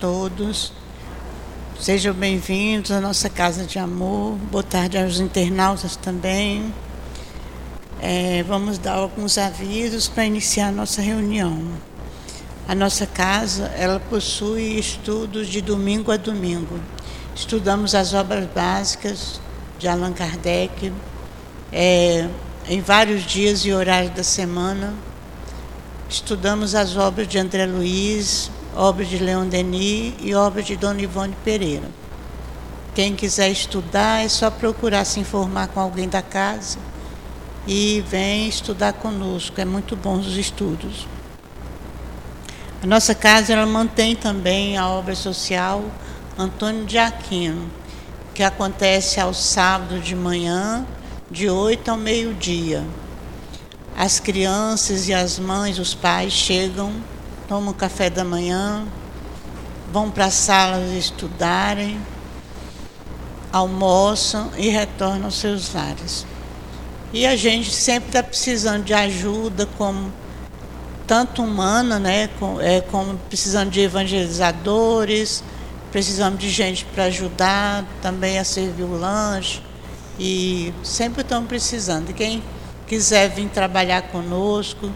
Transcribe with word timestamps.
todos. 0.00 0.72
Sejam 1.80 2.12
bem-vindos 2.12 2.90
à 2.90 3.00
nossa 3.00 3.28
casa 3.30 3.64
de 3.64 3.78
amor. 3.78 4.36
Boa 4.50 4.62
tarde 4.62 4.98
aos 4.98 5.20
internautas 5.20 5.96
também. 5.96 6.72
É, 8.00 8.42
vamos 8.42 8.78
dar 8.78 8.94
alguns 8.94 9.38
avisos 9.38 10.08
para 10.08 10.26
iniciar 10.26 10.68
a 10.68 10.72
nossa 10.72 11.00
reunião. 11.00 11.62
A 12.68 12.74
nossa 12.74 13.06
casa, 13.06 13.66
ela 13.76 13.98
possui 13.98 14.78
estudos 14.78 15.48
de 15.48 15.60
domingo 15.60 16.10
a 16.10 16.16
domingo. 16.16 16.78
Estudamos 17.34 17.94
as 17.94 18.12
obras 18.12 18.46
básicas 18.54 19.40
de 19.78 19.88
Allan 19.88 20.12
Kardec 20.12 20.92
é, 21.72 22.28
em 22.68 22.80
vários 22.80 23.24
dias 23.24 23.64
e 23.64 23.72
horários 23.72 24.14
da 24.14 24.24
semana. 24.24 24.94
Estudamos 26.08 26.74
as 26.74 26.96
obras 26.96 27.26
de 27.28 27.38
André 27.38 27.66
Luiz, 27.66 28.50
obras 28.76 29.08
de 29.08 29.18
Leon 29.18 29.48
Denis 29.48 30.14
e 30.20 30.34
obras 30.34 30.66
de 30.66 30.76
Dona 30.76 31.00
Ivone 31.00 31.34
Pereira. 31.42 31.88
Quem 32.94 33.16
quiser 33.16 33.50
estudar 33.50 34.24
é 34.24 34.28
só 34.28 34.50
procurar 34.50 35.04
se 35.04 35.18
informar 35.18 35.68
com 35.68 35.80
alguém 35.80 36.08
da 36.08 36.22
casa 36.22 36.78
e 37.66 38.04
vem 38.06 38.48
estudar 38.48 38.92
conosco. 38.92 39.60
É 39.60 39.64
muito 39.64 39.96
bom 39.96 40.18
os 40.18 40.36
estudos. 40.36 41.08
A 42.82 42.86
nossa 42.86 43.14
casa 43.14 43.52
ela 43.52 43.66
mantém 43.66 44.14
também 44.14 44.76
a 44.76 44.88
obra 44.88 45.14
social 45.14 45.82
Antônio 46.38 46.84
de 46.84 46.98
Aquino, 46.98 47.70
que 48.34 48.42
acontece 48.42 49.18
aos 49.18 49.38
sábados 49.38 50.04
de 50.04 50.14
manhã, 50.14 50.86
de 51.30 51.48
8 51.48 51.90
ao 51.90 51.96
meio-dia. 51.96 52.84
As 53.96 54.20
crianças 54.20 55.08
e 55.08 55.14
as 55.14 55.38
mães, 55.38 55.78
os 55.78 55.94
pais 55.94 56.34
chegam, 56.34 56.92
tomam 57.48 57.72
café 57.72 58.10
da 58.10 58.24
manhã, 58.24 58.86
vão 59.92 60.10
para 60.10 60.26
as 60.26 60.34
salas 60.34 60.90
estudarem, 60.92 62.00
almoçam 63.52 64.50
e 64.56 64.68
retornam 64.68 65.26
aos 65.26 65.36
seus 65.36 65.72
lares. 65.72 66.26
E 67.12 67.24
a 67.26 67.36
gente 67.36 67.70
sempre 67.70 68.08
está 68.08 68.22
precisando 68.22 68.84
de 68.84 68.92
ajuda, 68.92 69.66
como 69.78 70.12
tanto 71.06 71.42
humana, 71.42 71.98
né, 71.98 72.28
como, 72.38 72.60
é, 72.60 72.80
como 72.80 73.16
precisando 73.28 73.70
de 73.70 73.80
evangelizadores, 73.80 75.42
precisamos 75.92 76.38
de 76.40 76.50
gente 76.50 76.84
para 76.84 77.04
ajudar 77.04 77.84
também 78.02 78.38
a 78.38 78.44
servir 78.44 78.82
o 78.82 78.98
lanche. 78.98 79.62
E 80.18 80.74
sempre 80.82 81.22
estamos 81.22 81.48
precisando. 81.48 82.12
quem 82.12 82.42
quiser 82.86 83.28
vir 83.30 83.48
trabalhar 83.48 84.02
conosco 84.02 84.90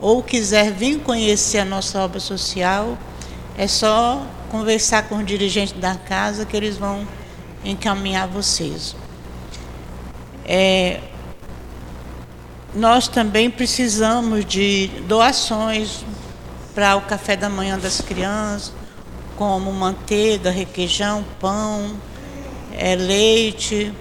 ou 0.00 0.22
quiser 0.22 0.72
vir 0.72 1.00
conhecer 1.00 1.58
a 1.58 1.64
nossa 1.64 2.00
obra 2.00 2.18
social, 2.18 2.96
é 3.56 3.66
só 3.66 4.26
conversar 4.50 5.08
com 5.08 5.16
o 5.16 5.24
dirigente 5.24 5.74
da 5.74 5.94
casa 5.94 6.44
que 6.44 6.56
eles 6.56 6.76
vão 6.76 7.06
encaminhar 7.64 8.26
vocês. 8.26 8.96
É, 10.44 11.00
nós 12.74 13.08
também 13.08 13.50
precisamos 13.50 14.44
de 14.44 14.88
doações 15.06 16.04
para 16.74 16.96
o 16.96 17.02
café 17.02 17.36
da 17.36 17.48
manhã 17.48 17.78
das 17.78 18.00
crianças, 18.00 18.72
como 19.36 19.72
manteiga, 19.72 20.50
requeijão, 20.50 21.24
pão, 21.40 21.96
é, 22.72 22.94
leite 22.94 23.92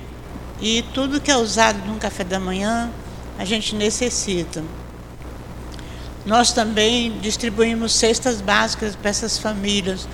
e 0.61 0.81
tudo 0.93 1.19
que 1.19 1.31
é 1.31 1.37
usado 1.37 1.79
no 1.87 1.95
café 1.95 2.23
da 2.23 2.39
manhã 2.39 2.89
a 3.37 3.45
gente 3.45 3.75
necessita. 3.75 4.63
Nós 6.25 6.51
também 6.51 7.17
distribuímos 7.19 7.93
cestas 7.93 8.41
básicas 8.41 8.95
para 8.95 9.09
essas 9.09 9.37
famílias, 9.37 10.07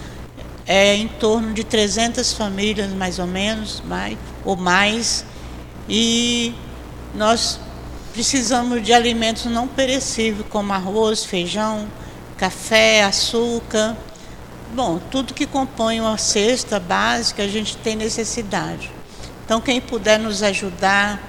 é 0.68 0.96
em 0.96 1.08
torno 1.08 1.54
de 1.54 1.64
300 1.64 2.34
famílias 2.34 2.92
mais 2.94 3.20
ou 3.20 3.28
menos, 3.28 3.82
mais, 3.86 4.18
ou 4.44 4.56
mais, 4.56 5.26
e 5.88 6.54
nós 7.14 7.60
Precisamos 8.16 8.82
de 8.82 8.94
alimentos 8.94 9.44
não 9.44 9.68
perecíveis, 9.68 10.48
como 10.50 10.72
arroz, 10.72 11.26
feijão, 11.26 11.86
café, 12.38 13.04
açúcar. 13.04 13.94
Bom, 14.74 15.02
tudo 15.12 15.34
que 15.34 15.46
compõe 15.46 16.00
uma 16.00 16.18
cesta 16.18 16.80
básica 16.80 17.44
a 17.44 17.48
gente 17.50 17.76
tem 17.76 17.94
necessidade. 17.94 18.90
Então, 19.44 19.60
quem 19.60 19.82
puder 19.82 20.18
nos 20.18 20.42
ajudar 20.44 21.22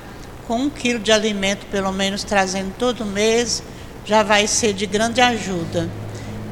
com 0.47 0.59
um 0.59 0.71
quilo 0.71 1.01
de 1.01 1.11
alimento, 1.11 1.67
pelo 1.67 1.91
menos 1.91 2.23
trazendo 2.23 2.73
todo 2.79 3.05
mês, 3.05 3.65
já 4.07 4.23
vai 4.23 4.47
ser 4.47 4.73
de 4.73 4.87
grande 4.87 5.21
ajuda. 5.21 5.91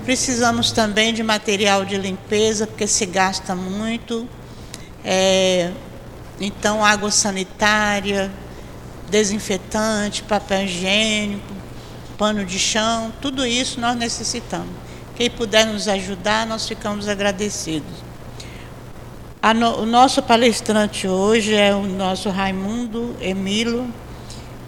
Precisamos 0.04 0.72
também 0.72 1.14
de 1.14 1.22
material 1.22 1.84
de 1.84 1.96
limpeza, 1.96 2.66
porque 2.66 2.86
se 2.86 3.06
gasta 3.06 3.54
muito. 3.54 4.28
É, 5.02 5.70
então, 6.40 6.84
água 6.84 7.10
sanitária, 7.10 8.30
desinfetante, 9.08 10.22
papel 10.24 10.64
higiênico, 10.64 11.54
pano 12.18 12.44
de 12.44 12.58
chão, 12.58 13.12
tudo 13.22 13.46
isso 13.46 13.80
nós 13.80 13.96
necessitamos. 13.96 14.74
Quem 15.14 15.30
puder 15.30 15.64
nos 15.66 15.86
ajudar, 15.86 16.46
nós 16.46 16.66
ficamos 16.66 17.08
agradecidos. 17.08 18.04
No, 19.56 19.82
o 19.82 19.86
nosso 19.86 20.22
palestrante 20.22 21.06
hoje 21.06 21.54
é 21.54 21.74
o 21.74 21.82
nosso 21.82 22.30
Raimundo 22.30 23.14
Emilo. 23.20 23.86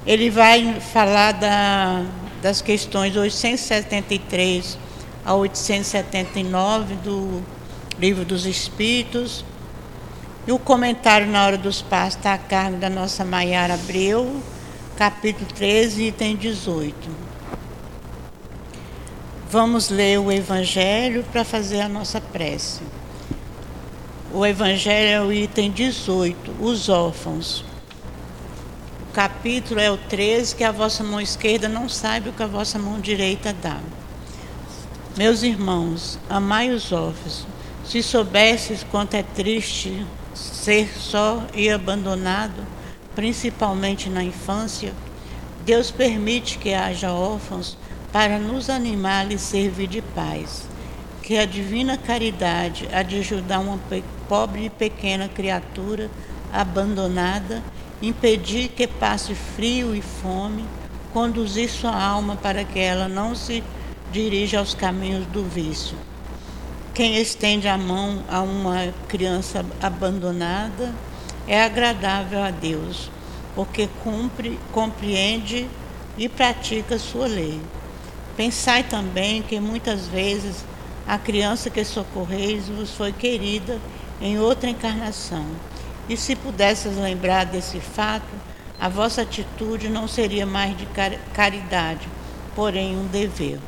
Ele 0.07 0.31
vai 0.31 0.81
falar 0.81 1.33
da, 1.33 2.05
das 2.47 2.63
questões 2.63 3.17
873 3.17 4.79
a 5.25 5.35
879 5.35 6.95
do 6.95 7.43
Livro 7.99 8.25
dos 8.25 8.47
Espíritos 8.47 9.45
e 10.47 10.53
o 10.53 10.59
comentário 10.61 11.27
na 11.27 11.45
hora 11.45 11.59
dos 11.59 11.83
passos 11.83 12.15
está 12.15 12.35
a 12.35 12.39
cargo 12.39 12.77
da 12.77 12.89
nossa 12.89 13.25
Maiara 13.25 13.75
Abreu, 13.75 14.41
capítulo 14.97 15.45
13, 15.57 16.05
item 16.05 16.37
18. 16.37 16.95
Vamos 19.51 19.89
ler 19.89 20.21
o 20.21 20.31
Evangelho 20.31 21.25
para 21.33 21.43
fazer 21.43 21.81
a 21.81 21.89
nossa 21.89 22.21
prece. 22.21 22.83
O 24.33 24.47
Evangelho 24.47 25.09
é 25.09 25.21
o 25.21 25.33
item 25.33 25.73
18, 25.73 26.53
os 26.61 26.89
órfãos. 26.89 27.65
Capítulo 29.17 29.81
é 29.81 29.91
o 29.91 29.97
13, 29.97 30.55
que 30.55 30.63
a 30.63 30.71
vossa 30.71 31.03
mão 31.03 31.19
esquerda 31.19 31.71
não 31.71 31.89
sabe 31.89 32.29
o 32.29 32.35
que 32.35 32.43
a 32.43 32.47
vossa 32.47 32.79
mão 32.79 33.01
direita 33.01 33.51
dá. 33.51 33.81
Meus 35.17 35.43
irmãos, 35.43 36.19
amai 36.29 36.69
os 36.69 36.93
órfãos. 36.93 37.47
Se 37.83 38.03
soubesses 38.03 38.85
quanto 38.85 39.15
é 39.15 39.23
triste 39.23 40.05
ser 40.35 40.91
só 40.99 41.43
e 41.55 41.71
abandonado, 41.71 42.63
principalmente 43.15 44.11
na 44.11 44.23
infância, 44.23 44.93
Deus 45.65 45.91
permite 45.91 46.59
que 46.59 46.75
haja 46.75 47.11
órfãos 47.11 47.79
para 48.13 48.39
nos 48.39 48.69
animar 48.69 49.33
e 49.33 49.39
servir 49.39 49.87
de 49.87 50.03
paz. 50.03 50.69
Que 51.23 51.39
a 51.39 51.47
divina 51.47 51.97
caridade 51.97 52.87
há 52.93 53.03
de 53.03 53.21
ajudar 53.21 53.61
uma 53.61 53.81
pobre 54.29 54.67
e 54.67 54.69
pequena 54.69 55.27
criatura 55.27 56.11
abandonada, 56.53 57.63
impedir 58.03 58.69
que 58.69 58.87
passe 58.87 59.35
frio 59.35 59.95
e 59.95 60.03
fome, 60.03 60.65
conduzir 61.13 61.69
sua 61.69 61.95
alma 61.95 62.37
para 62.37 62.65
que 62.65 62.79
ela 62.79 63.09
não 63.09 63.35
se 63.35 63.63
dirija 64.13 64.59
aos 64.59 64.75
caminhos 64.75 65.27
do 65.27 65.43
vício 65.45 65.97
quem 66.97 67.19
estende 67.19 67.69
a 67.69 67.77
mão 67.77 68.25
a 68.27 68.41
uma 68.41 68.91
criança 69.07 69.63
abandonada 69.83 70.95
é 71.47 71.63
agradável 71.63 72.43
a 72.43 72.51
Deus, 72.51 73.11
porque 73.55 73.87
cumpre, 74.03 74.59
compreende 74.73 75.69
e 76.17 76.27
pratica 76.27 76.99
sua 76.99 77.27
lei. 77.27 77.61
Pensai 78.35 78.83
também 78.83 79.43
que 79.43 79.61
muitas 79.61 80.09
vezes 80.09 80.65
a 81.07 81.19
criança 81.19 81.69
que 81.69 81.85
socorreis 81.85 82.67
vos 82.67 82.93
foi 82.93 83.13
querida 83.13 83.79
em 84.19 84.39
outra 84.39 84.71
encarnação. 84.71 85.45
E 86.09 86.17
se 86.17 86.37
pudesses 86.37 86.97
lembrar 86.97 87.45
desse 87.45 87.81
fato, 87.81 88.27
a 88.79 88.89
vossa 88.89 89.23
atitude 89.23 89.89
não 89.89 90.07
seria 90.07 90.47
mais 90.47 90.77
de 90.77 90.87
caridade, 91.35 92.09
porém 92.55 92.97
um 92.97 93.07
dever. 93.07 93.59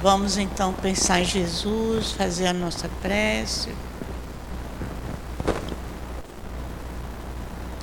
Vamos 0.00 0.36
então 0.36 0.72
pensar 0.72 1.20
em 1.20 1.24
Jesus, 1.24 2.12
fazer 2.12 2.46
a 2.46 2.52
nossa 2.52 2.88
prece. 3.00 3.70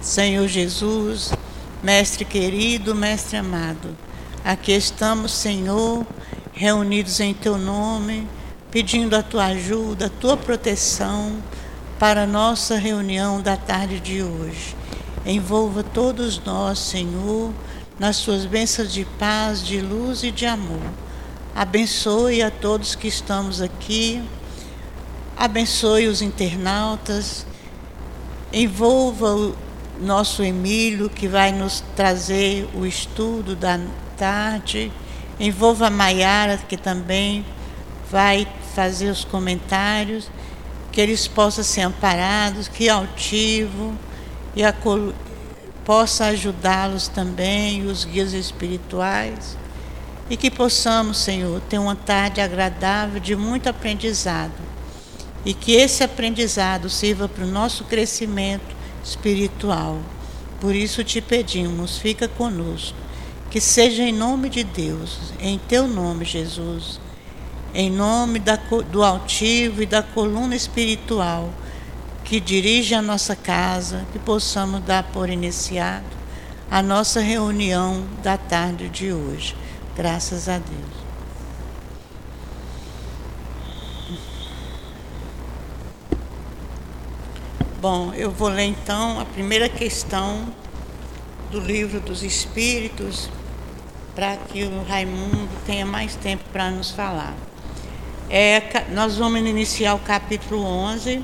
Senhor 0.01 0.47
Jesus, 0.47 1.33
Mestre 1.81 2.23
querido, 2.23 2.93
Mestre 2.93 3.37
amado, 3.37 3.97
aqui 4.43 4.71
estamos, 4.71 5.33
Senhor, 5.33 6.05
reunidos 6.53 7.19
em 7.19 7.33
Teu 7.33 7.57
nome, 7.57 8.27
pedindo 8.69 9.15
a 9.15 9.23
Tua 9.23 9.45
ajuda, 9.45 10.05
a 10.05 10.09
Tua 10.09 10.37
proteção 10.37 11.41
para 11.99 12.25
nossa 12.25 12.77
reunião 12.77 13.41
da 13.41 13.55
tarde 13.55 13.99
de 13.99 14.21
hoje. 14.21 14.75
Envolva 15.25 15.83
todos 15.83 16.43
nós, 16.43 16.79
Senhor, 16.79 17.51
nas 17.99 18.17
Suas 18.17 18.45
bênçãos 18.45 18.91
de 18.91 19.05
paz, 19.05 19.65
de 19.65 19.79
luz 19.79 20.23
e 20.23 20.31
de 20.31 20.45
amor. 20.45 20.81
Abençoe 21.55 22.41
a 22.41 22.49
todos 22.49 22.95
que 22.95 23.07
estamos 23.07 23.61
aqui, 23.61 24.21
abençoe 25.37 26.07
os 26.07 26.21
internautas, 26.21 27.45
envolva 28.51 29.35
o 29.35 29.55
nosso 30.01 30.43
Emílio, 30.43 31.09
que 31.09 31.27
vai 31.27 31.51
nos 31.51 31.83
trazer 31.95 32.67
o 32.73 32.85
estudo 32.85 33.55
da 33.55 33.79
tarde, 34.17 34.91
envolva 35.39 35.87
a 35.87 35.89
Maiara, 35.89 36.57
que 36.57 36.75
também 36.75 37.45
vai 38.11 38.47
fazer 38.75 39.09
os 39.09 39.23
comentários, 39.23 40.29
que 40.93 41.01
eles 41.01 41.27
possam 41.27 41.63
ser 41.63 41.81
amparados, 41.81 42.67
que 42.67 42.87
altivo 42.87 43.97
e 44.55 44.63
a, 44.63 44.73
possa 45.83 46.25
ajudá-los 46.25 47.07
também, 47.07 47.87
os 47.87 48.05
guias 48.05 48.31
espirituais, 48.31 49.57
e 50.29 50.37
que 50.37 50.51
possamos, 50.51 51.17
Senhor, 51.17 51.59
ter 51.61 51.79
uma 51.79 51.95
tarde 51.95 52.39
agradável 52.39 53.19
de 53.19 53.35
muito 53.35 53.67
aprendizado, 53.67 54.53
e 55.43 55.53
que 55.53 55.73
esse 55.73 56.03
aprendizado 56.03 56.89
sirva 56.91 57.27
para 57.27 57.43
o 57.43 57.51
nosso 57.51 57.83
crescimento 57.85 58.75
espiritual. 59.03 59.99
Por 60.61 60.75
isso 60.75 61.03
te 61.03 61.19
pedimos, 61.19 61.97
fica 61.97 62.27
conosco, 62.27 62.95
que 63.49 63.59
seja 63.59 64.03
em 64.03 64.13
nome 64.13 64.47
de 64.47 64.63
Deus, 64.63 65.33
em 65.39 65.57
teu 65.57 65.87
nome, 65.87 66.23
Jesus, 66.23 67.01
em 67.73 67.89
nome 67.89 68.39
da, 68.39 68.55
do 68.91 69.03
altivo 69.03 69.81
e 69.81 69.85
da 69.85 70.03
coluna 70.03 70.55
espiritual 70.55 71.49
que 72.23 72.39
dirige 72.39 72.95
a 72.95 73.01
nossa 73.01 73.35
casa, 73.35 74.05
que 74.11 74.19
possamos 74.19 74.81
dar 74.81 75.03
por 75.03 75.29
iniciado 75.29 76.05
a 76.69 76.81
nossa 76.81 77.19
reunião 77.19 78.05
da 78.23 78.37
tarde 78.37 78.89
de 78.89 79.11
hoje. 79.11 79.55
Graças 79.95 80.47
a 80.47 80.57
Deus. 80.57 81.03
Bom, 87.79 88.13
eu 88.13 88.31
vou 88.31 88.47
ler 88.47 88.63
então 88.63 89.19
a 89.19 89.25
primeira 89.25 89.67
questão 89.67 90.47
do 91.51 91.59
livro 91.59 91.99
dos 91.99 92.23
Espíritos, 92.23 93.29
para 94.15 94.37
que 94.37 94.63
o 94.63 94.83
Raimundo 94.83 95.49
tenha 95.65 95.85
mais 95.85 96.15
tempo 96.15 96.43
para 96.51 96.71
nos 96.71 96.91
falar. 96.91 97.35
É, 98.29 98.85
nós 98.91 99.17
vamos 99.17 99.39
iniciar 99.39 99.93
o 99.93 99.99
capítulo 99.99 100.63
11 100.63 101.23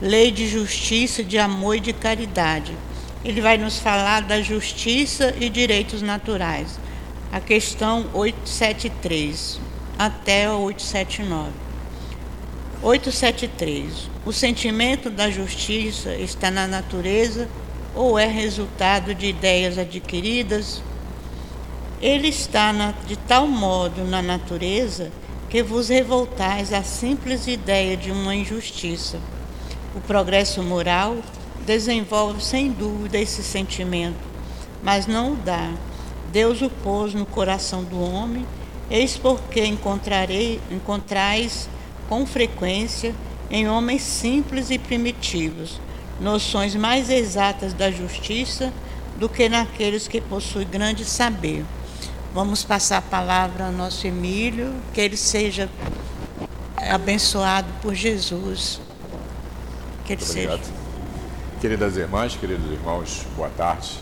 lei 0.00 0.30
de 0.30 0.46
justiça, 0.46 1.24
de 1.24 1.38
amor 1.38 1.76
e 1.76 1.80
de 1.80 1.92
caridade. 1.92 2.76
Ele 3.24 3.40
vai 3.40 3.58
nos 3.58 3.78
falar 3.78 4.22
da 4.22 4.40
justiça 4.40 5.34
e 5.40 5.48
direitos 5.48 6.02
naturais. 6.02 6.78
A 7.32 7.40
questão 7.40 8.06
873 8.14 9.60
até 9.98 10.50
879. 10.50 11.50
873. 12.80 14.08
O 14.24 14.32
sentimento 14.32 15.10
da 15.10 15.28
justiça 15.30 16.14
está 16.14 16.50
na 16.50 16.66
natureza 16.66 17.48
ou 17.94 18.16
é 18.16 18.26
resultado 18.26 19.14
de 19.14 19.26
ideias 19.26 19.76
adquiridas? 19.76 20.80
Ele 22.00 22.28
está 22.28 22.72
na, 22.72 22.94
de 23.06 23.16
tal 23.16 23.48
modo 23.48 24.04
na 24.04 24.22
natureza 24.22 25.10
que 25.48 25.62
vos 25.62 25.88
revoltais 25.88 26.72
à 26.72 26.82
simples 26.82 27.46
ideia 27.46 27.96
de 27.96 28.10
uma 28.10 28.34
injustiça 28.34 29.18
o 29.94 30.00
progresso 30.00 30.62
moral 30.62 31.16
desenvolve 31.66 32.44
sem 32.44 32.70
dúvida 32.70 33.18
esse 33.18 33.42
sentimento, 33.42 34.18
mas 34.82 35.06
não 35.06 35.32
o 35.32 35.36
dá. 35.36 35.72
Deus 36.30 36.62
o 36.62 36.70
pôs 36.70 37.14
no 37.14 37.26
coração 37.26 37.82
do 37.82 38.00
homem, 38.00 38.46
eis 38.90 39.16
porque 39.16 39.64
encontrarei, 39.64 40.60
encontrais 40.70 41.68
com 42.08 42.24
frequência 42.26 43.14
em 43.50 43.68
homens 43.68 44.02
simples 44.02 44.70
e 44.70 44.78
primitivos 44.78 45.80
noções 46.20 46.74
mais 46.74 47.10
exatas 47.10 47.72
da 47.72 47.90
justiça 47.90 48.72
do 49.18 49.28
que 49.28 49.48
naqueles 49.48 50.08
que 50.08 50.20
possuem 50.20 50.66
grande 50.66 51.04
saber. 51.04 51.64
Vamos 52.38 52.62
passar 52.62 52.98
a 52.98 53.02
palavra 53.02 53.66
ao 53.66 53.72
nosso 53.72 54.06
Emílio, 54.06 54.72
que 54.94 55.00
ele 55.00 55.16
seja 55.16 55.68
abençoado 56.76 57.66
por 57.82 57.96
Jesus 57.96 58.80
que 60.04 60.12
ele 60.12 60.22
Obrigado. 60.22 60.60
seja. 60.60 60.72
Queridas 61.60 61.96
irmãs, 61.96 62.36
queridos 62.36 62.70
irmãos, 62.70 63.26
boa 63.34 63.50
tarde. 63.56 63.98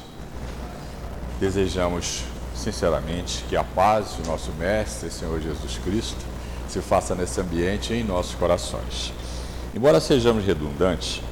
Desejamos 1.40 2.24
sinceramente 2.54 3.42
que 3.48 3.56
a 3.56 3.64
paz 3.64 4.08
do 4.20 4.28
nosso 4.28 4.52
Mestre, 4.52 5.10
Senhor 5.10 5.40
Jesus 5.40 5.78
Cristo, 5.82 6.22
se 6.68 6.82
faça 6.82 7.14
nesse 7.14 7.40
ambiente 7.40 7.94
em 7.94 8.04
nossos 8.04 8.34
corações. 8.34 9.14
Embora 9.74 9.98
sejamos 9.98 10.44
redundantes, 10.44 11.22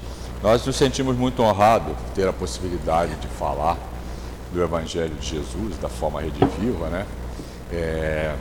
nós 0.43 0.65
nos 0.65 0.77
sentimos 0.77 1.19
muito 1.19 1.43
honrados 1.43 1.95
por 1.99 2.15
ter 2.15 2.27
a 2.27 2.33
possibilidade 2.33 3.15
de 3.17 3.29
falar 3.29 3.77
do 4.55 4.63
Evangelho 4.63 5.15
de 5.17 5.29
Jesus 5.29 5.77
da 5.79 5.89
forma 5.89 6.21
rediviva, 6.21 6.89
né? 6.89 7.07
É, 7.73 8.35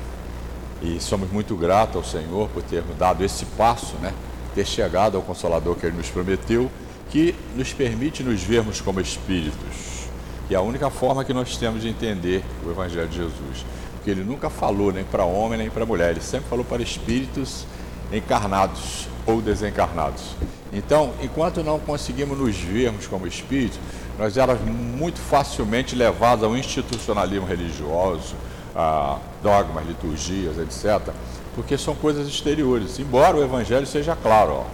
e 0.82 1.00
somos 1.00 1.32
muito 1.32 1.56
gratos 1.56 1.96
ao 1.96 2.04
Senhor 2.04 2.50
por 2.50 2.62
termos 2.62 2.96
dado 2.98 3.24
esse 3.24 3.46
passo, 3.46 3.96
né? 4.02 4.14
ter 4.54 4.66
chegado 4.66 5.18
ao 5.18 5.24
Consolador 5.24 5.76
que 5.76 5.86
Ele 5.86 5.98
nos 5.98 6.10
prometeu, 6.10 6.70
que 7.10 7.34
nos 7.56 7.74
permite 7.74 8.22
nos 8.22 8.42
vermos 8.44 8.80
como 8.80 9.00
espíritos. 9.00 10.04
E 10.50 10.56
a 10.56 10.62
única 10.62 10.90
forma 10.90 11.24
que 11.24 11.34
nós 11.34 11.58
temos 11.58 11.82
de 11.82 11.90
entender 11.90 12.44
o 12.66 12.70
Evangelho 12.70 13.08
de 13.08 13.16
Jesus. 13.16 13.66
Porque 13.94 14.12
Ele 14.12 14.24
nunca 14.24 14.50
falou 14.50 14.92
nem 14.92 15.04
para 15.04 15.24
homem 15.24 15.58
nem 15.58 15.70
para 15.70 15.86
mulher, 15.86 16.12
Ele 16.12 16.22
sempre 16.22 16.50
falou 16.50 16.66
para 16.66 16.84
espíritos 16.84 17.66
encarnados 18.12 19.08
ou 19.26 19.42
desencarnados. 19.42 20.36
Então, 20.72 21.14
enquanto 21.22 21.64
não 21.64 21.80
conseguimos 21.80 22.38
nos 22.38 22.58
vermos 22.58 23.08
como 23.08 23.26
espíritos, 23.26 23.80
nós 24.18 24.38
éramos 24.38 24.62
muito 24.64 25.20
facilmente 25.20 25.96
levados 25.96 26.44
ao 26.44 26.56
institucionalismo 26.56 27.46
religioso, 27.46 28.36
a 28.76 29.18
dogmas, 29.42 29.86
liturgias, 29.86 30.58
etc 30.58 31.14
porque 31.56 31.78
são 31.78 31.96
coisas 31.96 32.28
exteriores. 32.28 33.00
Embora 33.00 33.38
o 33.38 33.44
Evangelho 33.44 33.86
seja 33.86 34.16
claro, 34.16 34.52
ó, 34.54 34.66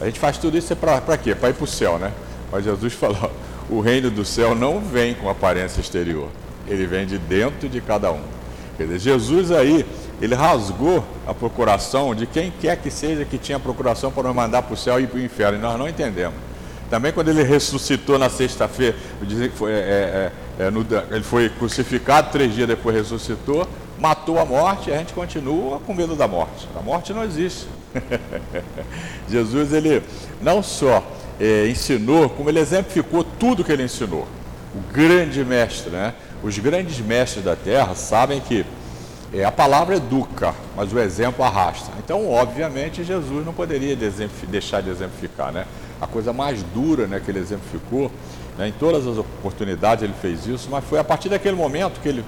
a 0.00 0.06
gente 0.06 0.18
faz 0.18 0.38
tudo 0.38 0.56
isso 0.56 0.74
para 0.74 1.16
quê? 1.16 1.34
Para 1.34 1.50
ir 1.50 1.54
para 1.54 1.64
o 1.64 1.66
céu, 1.66 1.98
né? 1.98 2.12
Mas 2.50 2.64
Jesus 2.64 2.92
falou: 2.94 3.30
o 3.70 3.80
reino 3.80 4.10
do 4.10 4.24
céu 4.24 4.54
não 4.54 4.80
vem 4.80 5.14
com 5.14 5.28
aparência 5.28 5.80
exterior, 5.80 6.28
ele 6.66 6.86
vem 6.86 7.06
de 7.06 7.18
dentro 7.18 7.68
de 7.68 7.80
cada 7.80 8.10
um. 8.10 8.22
Quer 8.76 8.84
dizer, 8.84 8.98
Jesus 8.98 9.52
aí, 9.52 9.84
ele 10.20 10.34
rasgou 10.34 11.04
a 11.26 11.34
procuração 11.34 12.14
de 12.14 12.26
quem 12.26 12.50
quer 12.50 12.76
que 12.76 12.90
seja 12.90 13.24
que 13.24 13.36
tinha 13.36 13.60
procuração 13.60 14.10
para 14.10 14.24
nos 14.24 14.34
mandar 14.34 14.62
para 14.62 14.72
o 14.72 14.76
céu 14.76 14.98
e 14.98 15.06
para 15.06 15.18
o 15.18 15.22
inferno, 15.22 15.58
e 15.58 15.60
nós 15.60 15.78
não 15.78 15.86
entendemos. 15.86 16.34
Também 16.92 17.10
quando 17.10 17.30
ele 17.30 17.42
ressuscitou 17.42 18.18
na 18.18 18.28
sexta-feira, 18.28 18.94
é, 19.22 19.72
é, 19.72 20.30
é, 20.58 20.62
é 20.62 21.14
ele 21.14 21.24
foi 21.24 21.48
crucificado, 21.48 22.30
três 22.30 22.54
dias 22.54 22.68
depois 22.68 22.94
ressuscitou, 22.94 23.66
matou 23.98 24.38
a 24.38 24.44
morte, 24.44 24.92
a 24.92 24.98
gente 24.98 25.14
continua 25.14 25.78
com 25.78 25.94
medo 25.94 26.14
da 26.14 26.28
morte. 26.28 26.68
A 26.78 26.82
morte 26.82 27.14
não 27.14 27.24
existe. 27.24 27.66
Jesus, 29.26 29.72
ele 29.72 30.02
não 30.42 30.62
só 30.62 31.02
é, 31.40 31.66
ensinou, 31.66 32.28
como 32.28 32.50
ele 32.50 32.60
exemplificou 32.60 33.24
tudo 33.24 33.64
que 33.64 33.72
ele 33.72 33.84
ensinou. 33.84 34.28
O 34.74 34.92
grande 34.92 35.42
mestre, 35.46 35.88
né? 35.88 36.12
Os 36.42 36.58
grandes 36.58 36.98
mestres 36.98 37.42
da 37.42 37.56
terra 37.56 37.94
sabem 37.94 38.38
que 38.38 38.66
é, 39.32 39.46
a 39.46 39.50
palavra 39.50 39.96
educa, 39.96 40.54
mas 40.76 40.92
o 40.92 40.98
exemplo 40.98 41.42
arrasta. 41.42 41.90
Então, 42.04 42.28
obviamente, 42.28 43.02
Jesus 43.02 43.46
não 43.46 43.54
poderia 43.54 43.96
deixar 43.96 44.82
de 44.82 44.90
exemplificar, 44.90 45.50
né? 45.50 45.64
A 46.02 46.06
coisa 46.08 46.32
mais 46.32 46.64
dura 46.74 47.06
né, 47.06 47.22
que 47.24 47.30
ele 47.30 47.38
exemplificou, 47.38 48.10
né, 48.58 48.66
em 48.66 48.72
todas 48.72 49.06
as 49.06 49.16
oportunidades 49.16 50.02
ele 50.02 50.12
fez 50.20 50.48
isso, 50.48 50.68
mas 50.68 50.84
foi 50.84 50.98
a 50.98 51.04
partir 51.04 51.28
daquele 51.28 51.54
momento 51.54 52.00
que 52.00 52.08
ele 52.08 52.24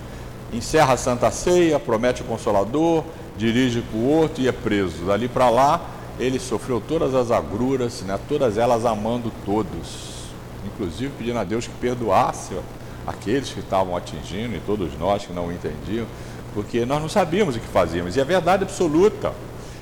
encerra 0.52 0.92
a 0.92 0.96
Santa 0.96 1.28
Ceia, 1.32 1.80
promete 1.80 2.22
o 2.22 2.24
Consolador, 2.24 3.02
dirige 3.36 3.80
para 3.82 3.98
o 3.98 4.08
outro 4.08 4.40
e 4.40 4.46
é 4.46 4.52
preso. 4.52 5.04
Dali 5.06 5.26
para 5.26 5.50
lá, 5.50 5.80
ele 6.20 6.38
sofreu 6.38 6.80
todas 6.80 7.16
as 7.16 7.32
agruras, 7.32 8.02
né, 8.02 8.16
todas 8.28 8.58
elas 8.58 8.86
amando 8.86 9.32
todos, 9.44 10.30
inclusive 10.64 11.12
pedindo 11.18 11.40
a 11.40 11.44
Deus 11.44 11.66
que 11.66 11.74
perdoasse 11.74 12.54
aqueles 13.04 13.50
que 13.50 13.58
estavam 13.58 13.96
atingindo 13.96 14.54
e 14.54 14.60
todos 14.60 14.96
nós 14.96 15.26
que 15.26 15.32
não 15.32 15.50
entendiam, 15.50 16.06
porque 16.54 16.86
nós 16.86 17.02
não 17.02 17.08
sabíamos 17.08 17.56
o 17.56 17.58
que 17.58 17.66
fazíamos, 17.66 18.16
e 18.16 18.20
é 18.20 18.24
verdade 18.24 18.62
absoluta. 18.62 19.32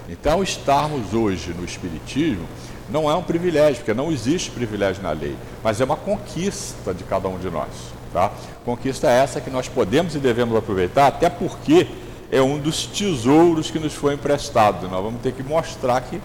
Então, 0.09 0.43
estarmos 0.43 1.13
hoje 1.13 1.55
no 1.57 1.65
Espiritismo 1.65 2.47
não 2.93 3.11
é 3.11 3.15
um 3.15 3.23
privilégio, 3.23 3.77
porque 3.77 3.95
não 3.95 4.13
existe 4.13 4.51
privilégio 4.51 5.03
na 5.03 5.13
lei, 5.13 5.37
mas 5.65 5.81
é 5.81 5.85
uma 5.85 5.97
conquista 5.97 6.93
de 6.93 7.03
cada 7.05 7.27
um 7.29 7.39
de 7.39 7.51
nós. 7.51 7.69
Tá? 8.13 8.31
Conquista 8.65 9.09
essa 9.09 9.41
que 9.41 9.49
nós 9.49 9.69
podemos 9.69 10.15
e 10.15 10.19
devemos 10.19 10.55
aproveitar, 10.55 11.07
até 11.07 11.31
porque 11.31 11.87
é 12.31 12.43
um 12.43 12.59
dos 12.59 12.85
tesouros 12.85 13.71
que 13.71 13.79
nos 13.79 13.95
foi 13.95 14.15
emprestado. 14.15 14.89
Nós 14.89 15.03
vamos 15.03 15.23
ter 15.23 15.33
que 15.33 15.43
mostrar 15.43 16.03
que 16.03 16.21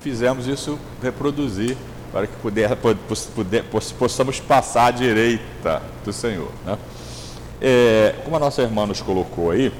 fizemos 0.00 0.46
isso 0.46 0.78
reproduzir 1.02 1.76
para 2.12 2.26
que 2.28 2.36
puder, 2.36 2.76
puder, 3.34 3.64
possamos 3.98 4.38
passar 4.38 4.86
à 4.86 4.90
direita 4.92 5.82
do 6.04 6.12
Senhor. 6.12 6.50
Né? 6.64 6.78
É, 7.60 8.14
como 8.24 8.36
a 8.36 8.38
nossa 8.38 8.62
irmã 8.62 8.86
nos 8.86 9.00
colocou 9.00 9.50
aí, 9.50 9.72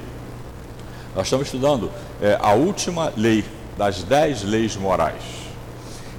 nós 1.15 1.27
estamos 1.27 1.47
estudando 1.47 1.89
é, 2.21 2.37
a 2.41 2.53
última 2.53 3.13
lei 3.15 3.45
das 3.77 4.03
dez 4.03 4.43
leis 4.43 4.75
morais. 4.75 5.42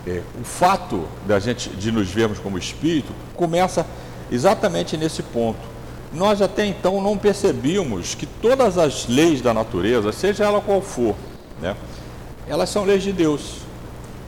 É, 0.06 0.23
o 0.40 0.44
fato 0.44 1.06
da 1.26 1.38
gente 1.38 1.70
de 1.70 1.90
nos 1.90 2.11
vermos 2.11 2.38
como 2.38 2.58
espírito 2.58 3.12
começa 3.34 3.87
exatamente 4.30 4.96
nesse 4.96 5.23
ponto. 5.23 5.61
Nós 6.12 6.40
até 6.40 6.64
então 6.64 7.00
não 7.02 7.18
percebíamos 7.18 8.14
que 8.14 8.26
todas 8.26 8.78
as 8.78 9.08
leis 9.08 9.40
da 9.40 9.52
natureza, 9.52 10.12
seja 10.12 10.44
ela 10.44 10.61
qual 10.61 10.80
for, 10.80 11.14
né, 11.61 11.75
elas 12.46 12.68
são 12.70 12.84
leis 12.84 13.02
de 13.02 13.12
Deus. 13.12 13.58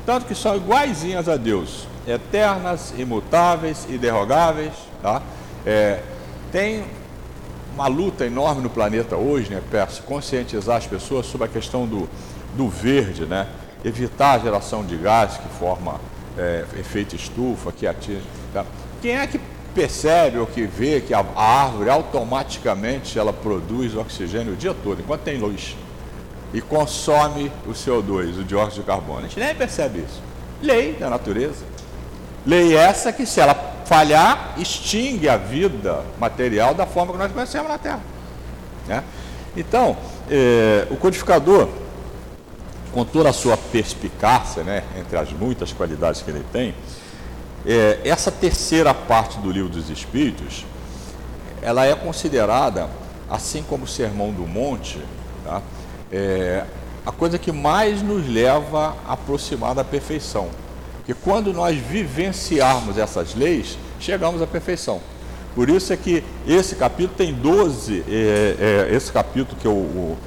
Tanto 0.05 0.27
que 0.27 0.35
são 0.35 0.57
iguaizinhas 0.57 1.29
a 1.29 1.37
Deus, 1.37 1.87
eternas, 2.07 2.95
imutáveis, 2.97 3.87
derrogáveis. 4.01 4.73
Tá? 5.03 5.21
É, 5.65 6.01
tem 6.53 6.85
uma 7.75 7.89
luta 7.89 8.25
enorme 8.25 8.63
no 8.63 8.71
planeta 8.71 9.17
hoje, 9.17 9.51
né, 9.51 9.61
para 9.71 9.87
conscientizar 10.07 10.77
as 10.77 10.87
pessoas 10.87 11.27
sobre 11.27 11.47
a 11.47 11.51
questão 11.51 11.87
do, 11.87 12.09
do 12.57 12.69
verde, 12.69 13.27
né? 13.27 13.47
Evitar 13.85 14.33
a 14.33 14.39
geração 14.39 14.85
de 14.85 14.97
gás 14.97 15.37
que 15.37 15.49
forma 15.59 16.01
é, 16.37 16.65
efeito 16.79 17.17
estufa, 17.17 17.73
que 17.73 17.87
atinge. 17.87 18.23
Tá? 18.53 18.65
Quem 19.01 19.17
é 19.17 19.27
que 19.27 19.41
percebe 19.75 20.39
ou 20.39 20.47
que 20.47 20.63
vê 20.63 21.01
que 21.01 21.13
a, 21.13 21.25
a, 21.35 21.65
árvore 21.65 21.91
automaticamente 21.91 23.19
ela 23.19 23.33
produz 23.33 23.95
oxigênio 23.95 24.55
o 24.55 24.57
dia 24.57 24.75
todo, 24.75 25.01
enquanto 25.01 25.23
tem 25.23 25.39
luz, 25.39 25.77
e 26.53 26.61
consome 26.61 27.53
o 27.67 27.73
CO2, 27.73 28.41
o 28.41 28.45
dióxido 28.45 28.81
de 28.81 28.87
carbono? 28.87 29.21
A 29.21 29.23
gente 29.23 29.39
nem 29.39 29.55
percebe 29.55 30.01
isso. 30.01 30.23
Lei 30.63 30.95
da 30.95 31.11
natureza. 31.11 31.65
Lei 32.47 32.75
essa 32.77 33.13
que, 33.13 33.27
se 33.27 33.41
ela 33.41 33.55
falhar, 33.85 34.55
extingue 34.57 35.29
a 35.29 35.37
vida 35.37 36.03
material 36.19 36.75
da 36.75 36.87
forma 36.87 37.13
que 37.13 37.19
nós 37.19 37.33
conhecemos 37.33 37.69
na 37.69 37.79
Terra. 37.79 38.01
Né? 38.87 39.03
Então, 39.57 39.97
eh, 40.31 40.87
o 40.91 40.97
codificador 40.97 41.69
com 42.97 43.05
toda 43.05 43.29
a 43.29 43.33
sua 43.35 43.59
perspicácia, 43.59 44.65
né, 44.65 44.83
entre 44.99 45.19
as 45.19 45.31
muitas 45.31 45.71
qualidades 45.71 46.23
que 46.23 46.31
ele 46.31 46.43
tem, 46.51 46.75
é, 47.67 48.01
essa 48.03 48.33
terceira 48.33 48.95
parte 48.95 49.39
do 49.39 49.51
livro 49.51 49.69
dos 49.69 49.91
Espíritos, 49.91 50.65
ela 51.61 51.85
é 51.85 51.95
considerada, 51.95 52.89
assim 53.29 53.63
como 53.63 53.85
o 53.85 53.87
Sermão 53.87 54.33
do 54.33 54.47
Monte, 54.47 54.99
tá, 55.45 55.61
é, 56.11 56.65
a 57.05 57.13
coisa 57.13 57.39
que 57.39 57.53
mais 57.53 58.01
nos 58.01 58.27
leva 58.27 58.97
a 59.07 59.13
aproximar 59.13 59.75
da 59.75 59.85
perfeição. 59.85 60.49
Porque 60.97 61.13
quando 61.13 61.53
nós 61.53 61.77
vivenciarmos 61.77 62.97
essas 62.97 63.35
leis, 63.35 63.77
chegamos 64.01 64.41
à 64.41 64.47
perfeição. 64.47 65.03
Por 65.55 65.69
isso 65.69 65.93
é 65.93 65.99
que 65.99 66.25
esse 66.49 66.75
capítulo 66.77 67.15
tem 67.15 67.35
12, 67.35 68.05
é, 68.09 68.87
é, 68.89 68.95
esse 68.97 69.13
capítulo 69.13 69.55
que 69.61 69.67
é 69.67 69.71
o, 69.71 69.75
o 69.75 70.19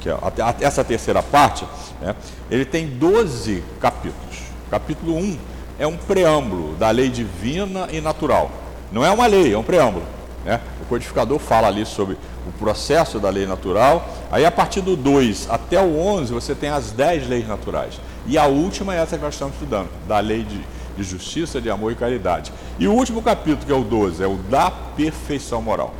que 0.00 0.08
é 0.08 0.16
essa 0.60 0.84
terceira 0.84 1.22
parte, 1.22 1.66
né, 2.00 2.14
ele 2.50 2.64
tem 2.64 2.86
12 2.86 3.62
capítulos. 3.80 4.38
Capítulo 4.70 5.16
1 5.16 5.38
é 5.78 5.86
um 5.86 5.96
preâmbulo 5.96 6.74
da 6.74 6.90
lei 6.90 7.08
divina 7.08 7.88
e 7.90 8.00
natural. 8.00 8.50
Não 8.90 9.04
é 9.04 9.10
uma 9.10 9.26
lei, 9.26 9.52
é 9.52 9.58
um 9.58 9.62
preâmbulo. 9.62 10.04
Né? 10.44 10.60
O 10.82 10.86
codificador 10.86 11.38
fala 11.38 11.68
ali 11.68 11.84
sobre 11.84 12.16
o 12.46 12.52
processo 12.58 13.18
da 13.18 13.30
lei 13.30 13.46
natural. 13.46 14.08
Aí, 14.30 14.44
a 14.44 14.50
partir 14.50 14.80
do 14.80 14.96
2 14.96 15.48
até 15.50 15.80
o 15.80 15.98
11, 15.98 16.32
você 16.32 16.54
tem 16.54 16.70
as 16.70 16.90
10 16.90 17.28
leis 17.28 17.46
naturais. 17.46 18.00
E 18.26 18.36
a 18.36 18.46
última 18.46 18.94
é 18.94 18.98
essa 18.98 19.16
que 19.16 19.24
nós 19.24 19.34
estamos 19.34 19.54
estudando, 19.54 19.88
da 20.06 20.18
lei 20.20 20.42
de, 20.42 20.60
de 20.96 21.02
justiça, 21.02 21.60
de 21.60 21.70
amor 21.70 21.92
e 21.92 21.94
caridade. 21.94 22.52
E 22.78 22.88
o 22.88 22.92
último 22.92 23.22
capítulo, 23.22 23.66
que 23.66 23.72
é 23.72 23.76
o 23.76 23.84
12, 23.84 24.22
é 24.22 24.26
o 24.26 24.36
da 24.36 24.70
perfeição 24.70 25.62
moral. 25.62 25.94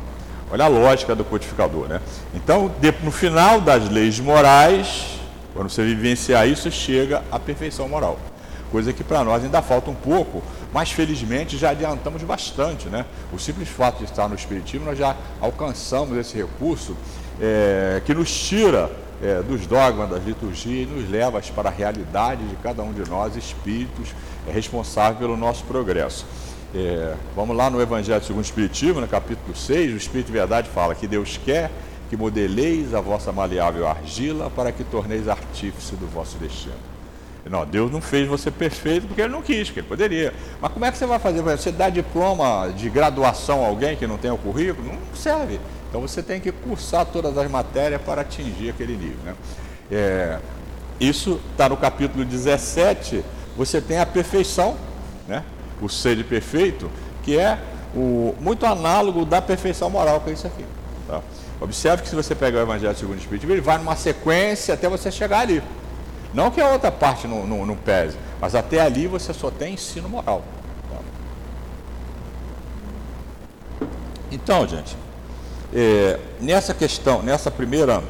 Olha 0.51 0.65
a 0.65 0.67
lógica 0.67 1.15
do 1.15 1.23
codificador, 1.23 1.87
né? 1.87 2.01
Então, 2.33 2.71
no 3.03 3.11
final 3.11 3.61
das 3.61 3.87
leis 3.89 4.19
morais, 4.19 5.19
quando 5.53 5.69
você 5.69 5.83
vivenciar 5.83 6.47
isso, 6.47 6.71
chega 6.71 7.23
à 7.31 7.39
perfeição 7.39 7.87
moral. 7.87 8.19
Coisa 8.71 8.91
que 8.91 9.03
para 9.03 9.23
nós 9.23 9.43
ainda 9.43 9.61
falta 9.61 9.89
um 9.89 9.95
pouco, 9.95 10.43
mas 10.73 10.91
felizmente 10.91 11.57
já 11.57 11.71
adiantamos 11.71 12.23
bastante, 12.23 12.87
né? 12.87 13.05
O 13.31 13.37
simples 13.39 13.69
fato 13.69 13.99
de 13.99 14.05
estar 14.05 14.27
no 14.27 14.35
Espiritismo, 14.35 14.85
nós 14.85 14.97
já 14.97 15.15
alcançamos 15.39 16.17
esse 16.17 16.37
recurso 16.37 16.95
é, 17.41 18.01
que 18.05 18.13
nos 18.13 18.31
tira 18.31 18.91
é, 19.21 19.41
dos 19.41 19.65
dogmas, 19.65 20.09
das 20.09 20.23
liturgias 20.23 20.87
e 20.87 20.91
nos 20.91 21.09
leva 21.09 21.41
para 21.53 21.69
a 21.69 21.71
realidade 21.71 22.43
de 22.47 22.55
cada 22.57 22.81
um 22.83 22.93
de 22.93 23.07
nós, 23.09 23.35
espíritos 23.35 24.09
é, 24.47 24.51
responsáveis 24.51 25.19
pelo 25.19 25.35
nosso 25.35 25.63
progresso. 25.65 26.25
É, 26.73 27.15
vamos 27.35 27.57
lá 27.57 27.69
no 27.69 27.81
Evangelho 27.81 28.23
segundo 28.23 28.43
o 28.43 28.45
Espiritismo, 28.45 29.01
no 29.01 29.07
capítulo 29.07 29.55
6, 29.55 29.93
o 29.93 29.97
Espírito 29.97 30.27
de 30.27 30.33
Verdade 30.33 30.69
fala 30.69 30.93
que 30.93 31.07
Deus 31.07 31.39
quer 31.43 31.71
que 32.09 32.17
modeleis 32.17 32.93
a 32.93 33.01
vossa 33.01 33.31
maleável 33.31 33.87
argila 33.87 34.49
para 34.49 34.71
que 34.71 34.83
torneis 34.83 35.27
artífice 35.27 35.95
do 35.95 36.07
vosso 36.07 36.37
destino. 36.37 36.73
Não, 37.49 37.65
Deus 37.65 37.91
não 37.91 38.01
fez 38.01 38.27
você 38.27 38.51
perfeito 38.51 39.07
porque 39.07 39.21
Ele 39.21 39.31
não 39.31 39.41
quis, 39.41 39.67
porque 39.67 39.79
Ele 39.79 39.87
poderia. 39.87 40.33
Mas 40.61 40.71
como 40.71 40.85
é 40.85 40.91
que 40.91 40.97
você 40.97 41.05
vai 41.05 41.17
fazer? 41.17 41.41
Você 41.41 41.71
dá 41.71 41.89
diploma 41.89 42.71
de 42.75 42.89
graduação 42.89 43.63
a 43.63 43.67
alguém 43.67 43.95
que 43.95 44.05
não 44.05 44.17
tem 44.17 44.29
o 44.29 44.37
currículo? 44.37 44.87
Não 44.87 45.15
serve. 45.15 45.59
Então 45.87 46.01
você 46.01 46.21
tem 46.21 46.39
que 46.39 46.51
cursar 46.51 47.05
todas 47.05 47.35
as 47.37 47.49
matérias 47.49 48.01
para 48.01 48.21
atingir 48.21 48.69
aquele 48.69 48.95
nível. 48.95 49.17
Né? 49.23 49.35
É, 49.91 50.39
isso 50.99 51.39
está 51.51 51.69
no 51.69 51.77
capítulo 51.77 52.23
17. 52.23 53.23
Você 53.57 53.81
tem 53.81 53.99
a 53.99 54.05
perfeição, 54.05 54.75
né? 55.27 55.43
O 55.81 55.89
ser 55.89 56.23
perfeito, 56.25 56.89
que 57.23 57.37
é 57.37 57.57
o, 57.95 58.35
muito 58.39 58.65
análogo 58.65 59.25
da 59.25 59.41
perfeição 59.41 59.89
moral, 59.89 60.21
que 60.21 60.29
é 60.29 60.33
isso 60.33 60.47
aqui. 60.47 60.65
Tá? 61.07 61.21
Observe 61.61 62.03
que 62.03 62.09
se 62.09 62.15
você 62.15 62.33
pegar 62.33 62.59
o 62.59 62.61
Evangelho 62.61 62.95
segundo 62.95 63.17
o 63.17 63.19
Espírito, 63.19 63.51
ele 63.51 63.61
vai 63.61 63.77
numa 63.77 63.95
sequência 63.95 64.73
até 64.73 64.87
você 64.87 65.11
chegar 65.11 65.39
ali. 65.39 65.61
Não 66.33 66.51
que 66.51 66.61
a 66.61 66.69
outra 66.69 66.91
parte 66.91 67.27
não, 67.27 67.45
não, 67.45 67.65
não 67.65 67.75
pese, 67.75 68.17
mas 68.39 68.55
até 68.55 68.79
ali 68.79 69.07
você 69.07 69.33
só 69.33 69.49
tem 69.49 69.73
ensino 69.73 70.07
moral. 70.07 70.43
Tá? 70.89 73.87
Então, 74.31 74.67
gente, 74.67 74.95
é, 75.73 76.19
nessa 76.39 76.73
questão, 76.73 77.21
nessa 77.21 77.49
primeira 77.49 78.03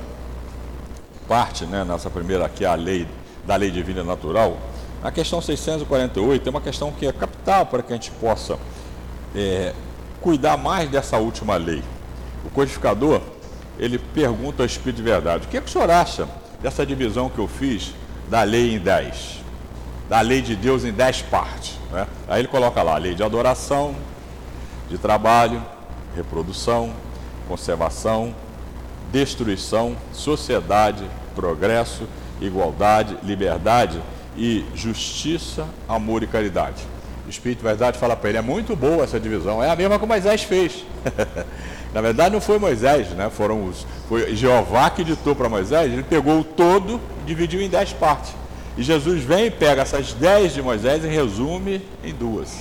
parte, 1.28 1.66
né, 1.66 1.84
nessa 1.84 2.10
primeira 2.10 2.46
aqui, 2.46 2.66
a 2.66 2.76
lei 2.76 3.08
da 3.46 3.56
lei 3.56 3.72
divina 3.72 4.04
natural, 4.04 4.58
a 5.04 5.12
questão 5.12 5.42
648 5.42 6.48
é 6.48 6.50
uma 6.50 6.62
questão 6.62 6.92
que 6.92 7.08
é 7.08 7.12
capital 7.12 7.66
para 7.66 7.82
que 7.82 7.94
a 7.94 7.96
gente 7.96 8.12
possa 8.12 8.60
é, 9.34 9.74
cuidar 10.22 10.58
mais 10.58 10.90
dessa 10.90 11.18
última 11.18 11.56
lei. 11.56 11.82
O 12.46 12.50
codificador, 12.50 13.22
ele 13.78 13.98
pergunta 13.98 14.62
ao 14.62 14.66
Espírito 14.66 14.98
de 14.98 15.04
Verdade, 15.04 15.46
o 15.46 15.50
que, 15.50 15.58
é 15.58 15.62
que 15.62 15.68
o 15.68 15.72
senhor 15.72 15.90
acha 15.90 16.28
dessa 16.62 16.86
divisão 16.86 17.30
que 17.30 17.40
eu 17.40 17.48
fiz 17.48 17.94
da 18.30 18.44
lei 18.44 18.76
em 18.76 18.80
10? 18.80 19.40
Da 20.10 20.20
lei 20.20 20.42
de 20.42 20.56
Deus 20.56 20.84
em 20.84 20.92
10 20.92 21.22
partes. 21.24 21.78
Né? 21.92 22.06
Aí 22.28 22.42
ele 22.42 22.50
coloca 22.50 22.84
lá 22.84 22.96
a 22.96 22.98
lei 22.98 23.16
de 23.16 23.24
adoração, 23.24 23.96
de 24.90 24.98
trabalho, 24.98 25.64
reprodução, 26.14 26.92
conservação, 27.48 28.36
destruição, 29.14 29.96
sociedade, 30.12 31.06
progresso, 31.36 32.04
igualdade, 32.42 33.18
liberdade 33.24 34.02
e 34.40 34.66
justiça, 34.74 35.68
amor 35.88 36.24
e 36.24 36.28
caridade. 36.28 36.82
O 37.28 37.30
Espírito 37.30 37.60
de 37.60 37.66
Verdade 37.66 38.00
fala 38.00 38.16
para 38.16 38.30
ele, 38.30 38.38
é 38.38 38.42
muito 38.42 38.74
boa 38.76 39.04
essa 39.04 39.20
divisão, 39.20 39.62
é 39.62 39.70
a 39.70 39.76
mesma 39.76 40.00
que 40.00 40.06
Moisés 40.06 40.44
fez. 40.44 40.86
Na 41.94 42.02
verdade 42.02 42.34
não 42.34 42.40
foi 42.40 42.58
Moisés, 42.58 43.10
né? 43.10 43.30
Foram 43.30 43.66
os, 43.66 43.86
foi 44.08 44.36
Jeová 44.36 44.90
que 44.92 45.04
ditou 45.04 45.36
para 45.36 45.50
Moisés, 45.50 45.92
ele 45.92 46.04
pegou 46.04 46.40
o 46.40 46.44
todo 46.44 47.02
e 47.22 47.26
dividiu 47.26 47.62
em 47.62 47.68
dez 47.68 47.92
partes. 47.92 48.34
E 48.78 48.84
Jesus 48.84 49.24
vem 49.24 49.48
e 49.48 49.52
pega 49.52 49.82
essas 49.82 50.14
dez 50.14 50.54
de 50.54 50.62
Moisés 50.62 51.04
e 51.04 51.08
resume 51.08 51.82
em 52.04 52.14
duas. 52.14 52.60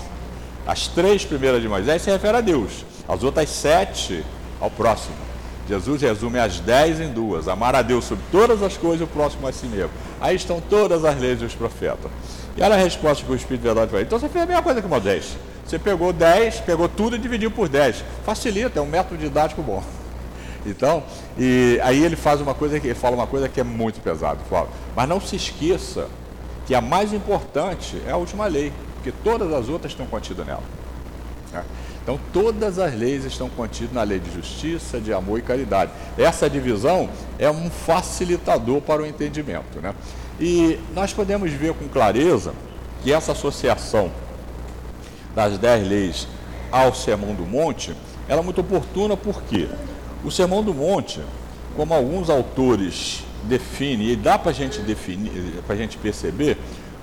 As 0.66 0.88
três 0.88 1.24
primeiras 1.24 1.62
de 1.62 1.68
Moisés 1.68 2.02
se 2.02 2.10
referem 2.10 2.38
a 2.38 2.40
Deus, 2.40 2.84
as 3.08 3.22
outras 3.22 3.48
sete 3.50 4.24
ao 4.60 4.70
próximo. 4.70 5.27
Jesus 5.68 6.00
resume 6.00 6.38
as 6.38 6.60
dez 6.60 6.98
em 6.98 7.12
duas: 7.12 7.46
amar 7.46 7.74
a 7.74 7.82
Deus 7.82 8.04
sobre 8.04 8.24
todas 8.32 8.62
as 8.62 8.76
coisas 8.76 9.00
e 9.00 9.04
o 9.04 9.06
próximo 9.06 9.46
a 9.46 9.52
si 9.52 9.66
mesmo. 9.66 9.90
Aí 10.20 10.34
estão 10.34 10.60
todas 10.60 11.04
as 11.04 11.18
leis 11.20 11.38
dos 11.38 11.54
profetas. 11.54 12.10
E 12.56 12.62
olha 12.62 12.74
a 12.74 12.78
resposta 12.78 13.24
que 13.24 13.30
o 13.30 13.36
Espírito 13.36 13.60
de 13.60 13.68
Verdade 13.68 13.92
vai. 13.92 14.02
Então 14.02 14.18
você 14.18 14.28
fez 14.28 14.44
a 14.44 14.46
mesma 14.46 14.62
coisa 14.62 14.80
que 14.80 14.88
Moisés. 14.88 15.36
Você 15.64 15.78
pegou 15.78 16.14
dez, 16.14 16.60
pegou 16.60 16.88
tudo 16.88 17.16
e 17.16 17.18
dividiu 17.18 17.50
por 17.50 17.68
dez. 17.68 18.02
Facilita, 18.24 18.78
é 18.78 18.82
um 18.82 18.86
método 18.86 19.18
didático 19.18 19.62
bom. 19.62 19.82
Então, 20.66 21.04
e 21.38 21.80
aí 21.82 22.02
ele 22.04 22.16
faz 22.16 22.40
uma 22.40 22.52
coisa 22.52 22.78
que 22.80 22.88
ele 22.88 22.94
fala 22.94 23.14
uma 23.14 23.28
coisa 23.28 23.48
que 23.48 23.60
é 23.60 23.64
muito 23.64 24.00
pesada, 24.02 24.38
fala, 24.50 24.68
mas 24.94 25.08
não 25.08 25.20
se 25.20 25.36
esqueça 25.36 26.08
que 26.66 26.74
a 26.74 26.80
mais 26.80 27.12
importante 27.12 27.96
é 28.06 28.10
a 28.10 28.16
última 28.16 28.46
lei, 28.46 28.72
porque 28.94 29.12
todas 29.24 29.50
as 29.52 29.68
outras 29.68 29.92
estão 29.92 30.04
contidas 30.04 30.44
nela. 30.44 30.62
Né? 31.52 31.64
Então, 32.08 32.18
todas 32.32 32.78
as 32.78 32.94
leis 32.94 33.26
estão 33.26 33.50
contidas 33.50 33.92
na 33.92 34.02
lei 34.02 34.18
de 34.18 34.32
justiça, 34.32 34.98
de 34.98 35.12
amor 35.12 35.40
e 35.40 35.42
caridade. 35.42 35.92
Essa 36.16 36.48
divisão 36.48 37.10
é 37.38 37.50
um 37.50 37.68
facilitador 37.68 38.80
para 38.80 39.02
o 39.02 39.06
entendimento. 39.06 39.78
Né? 39.78 39.94
E 40.40 40.80
nós 40.94 41.12
podemos 41.12 41.52
ver 41.52 41.74
com 41.74 41.86
clareza 41.86 42.54
que 43.02 43.12
essa 43.12 43.32
associação 43.32 44.10
das 45.34 45.58
dez 45.58 45.86
leis 45.86 46.26
ao 46.72 46.94
Sermão 46.94 47.34
do 47.34 47.44
Monte 47.44 47.94
ela 48.26 48.40
é 48.40 48.42
muito 48.42 48.62
oportuna 48.62 49.14
porque 49.14 49.68
o 50.24 50.30
Sermão 50.30 50.62
do 50.62 50.72
Monte, 50.72 51.20
como 51.76 51.92
alguns 51.92 52.30
autores 52.30 53.22
definem, 53.44 54.12
e 54.12 54.16
dá 54.16 54.38
para 54.38 54.50
a 54.50 54.54
gente 54.54 54.80
definir, 54.80 55.62
para 55.66 55.74
a 55.74 55.78
gente 55.78 55.98
perceber, 55.98 56.56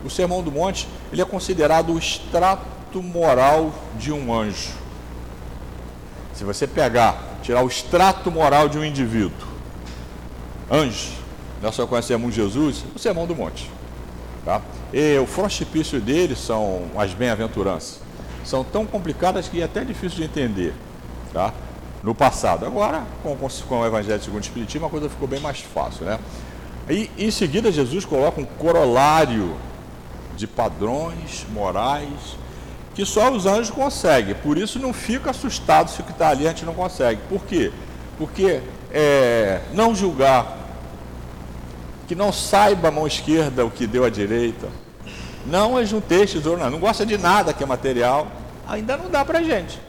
o 0.03 0.09
Sermão 0.09 0.41
do 0.41 0.51
Monte 0.51 0.88
ele 1.13 1.21
é 1.21 1.25
considerado 1.25 1.93
o 1.93 2.00
extrato 2.00 3.03
moral 3.03 3.71
de 4.00 4.12
um 4.12 4.33
anjo. 4.33 4.84
Se 6.35 6.43
você 6.43 6.67
pegar, 6.67 7.17
tirar 7.41 7.63
o 7.63 7.67
extrato 7.67 8.29
moral 8.29 8.67
de 8.67 8.77
um 8.77 8.83
indivíduo, 8.83 9.47
anjo, 10.69 11.13
nós 11.61 11.73
só 11.73 11.87
conhecemos 11.87 12.35
Jesus, 12.35 12.83
o 12.93 12.99
Sermão 12.99 13.25
do 13.25 13.33
Monte. 13.33 13.71
Tá? 14.43 14.61
E 14.93 15.17
o 15.17 15.25
frontispício 15.25 15.99
dele 16.01 16.35
são 16.35 16.83
as 16.97 17.13
bem-aventuranças. 17.13 18.01
São 18.43 18.63
tão 18.63 18.85
complicadas 18.85 19.47
que 19.47 19.61
é 19.61 19.63
até 19.63 19.83
difícil 19.83 20.19
de 20.19 20.23
entender. 20.25 20.73
Tá? 21.31 21.53
No 22.03 22.13
passado. 22.13 22.65
Agora, 22.65 23.03
com, 23.23 23.35
com 23.35 23.79
o 23.79 23.85
Evangelho 23.85 24.21
segundo 24.21 24.41
o 24.41 24.45
Espiritismo, 24.45 24.85
a 24.85 24.89
coisa 24.89 25.09
ficou 25.09 25.27
bem 25.27 25.39
mais 25.39 25.61
fácil. 25.61 26.05
Né? 26.05 26.19
E 26.89 27.09
em 27.17 27.31
seguida, 27.31 27.71
Jesus 27.71 28.05
coloca 28.05 28.39
um 28.39 28.45
corolário 28.45 29.55
de 30.35 30.45
padrões 30.45 31.45
morais 31.51 32.37
que 32.95 33.05
só 33.05 33.29
os 33.29 33.45
anjos 33.45 33.69
conseguem. 33.69 34.33
Por 34.33 34.57
isso, 34.57 34.79
não 34.79 34.93
fica 34.93 35.29
assustado 35.29 35.91
se 35.91 35.99
o 35.99 36.03
que 36.03 36.11
está 36.11 36.29
ali 36.29 36.47
a 36.47 36.49
gente 36.49 36.65
não 36.65 36.73
consegue. 36.73 37.21
Por 37.29 37.43
quê? 37.43 37.71
Porque 38.17 38.61
é, 38.91 39.59
não 39.73 39.93
julgar 39.93 40.57
que 42.07 42.15
não 42.15 42.31
saiba 42.31 42.87
a 42.87 42.91
mão 42.91 43.05
esquerda 43.05 43.65
o 43.65 43.69
que 43.69 43.85
deu 43.85 44.05
a 44.05 44.09
direita. 44.09 44.67
Não 45.45 45.77
ajuntei 45.77 46.25
tesouro, 46.25 46.59
não, 46.59 46.69
não 46.71 46.79
gosta 46.79 47.05
de 47.05 47.17
nada 47.17 47.53
que 47.53 47.63
é 47.63 47.65
material, 47.67 48.27
ainda 48.67 48.95
não 48.95 49.09
dá 49.09 49.25
para 49.25 49.43
gente. 49.43 49.79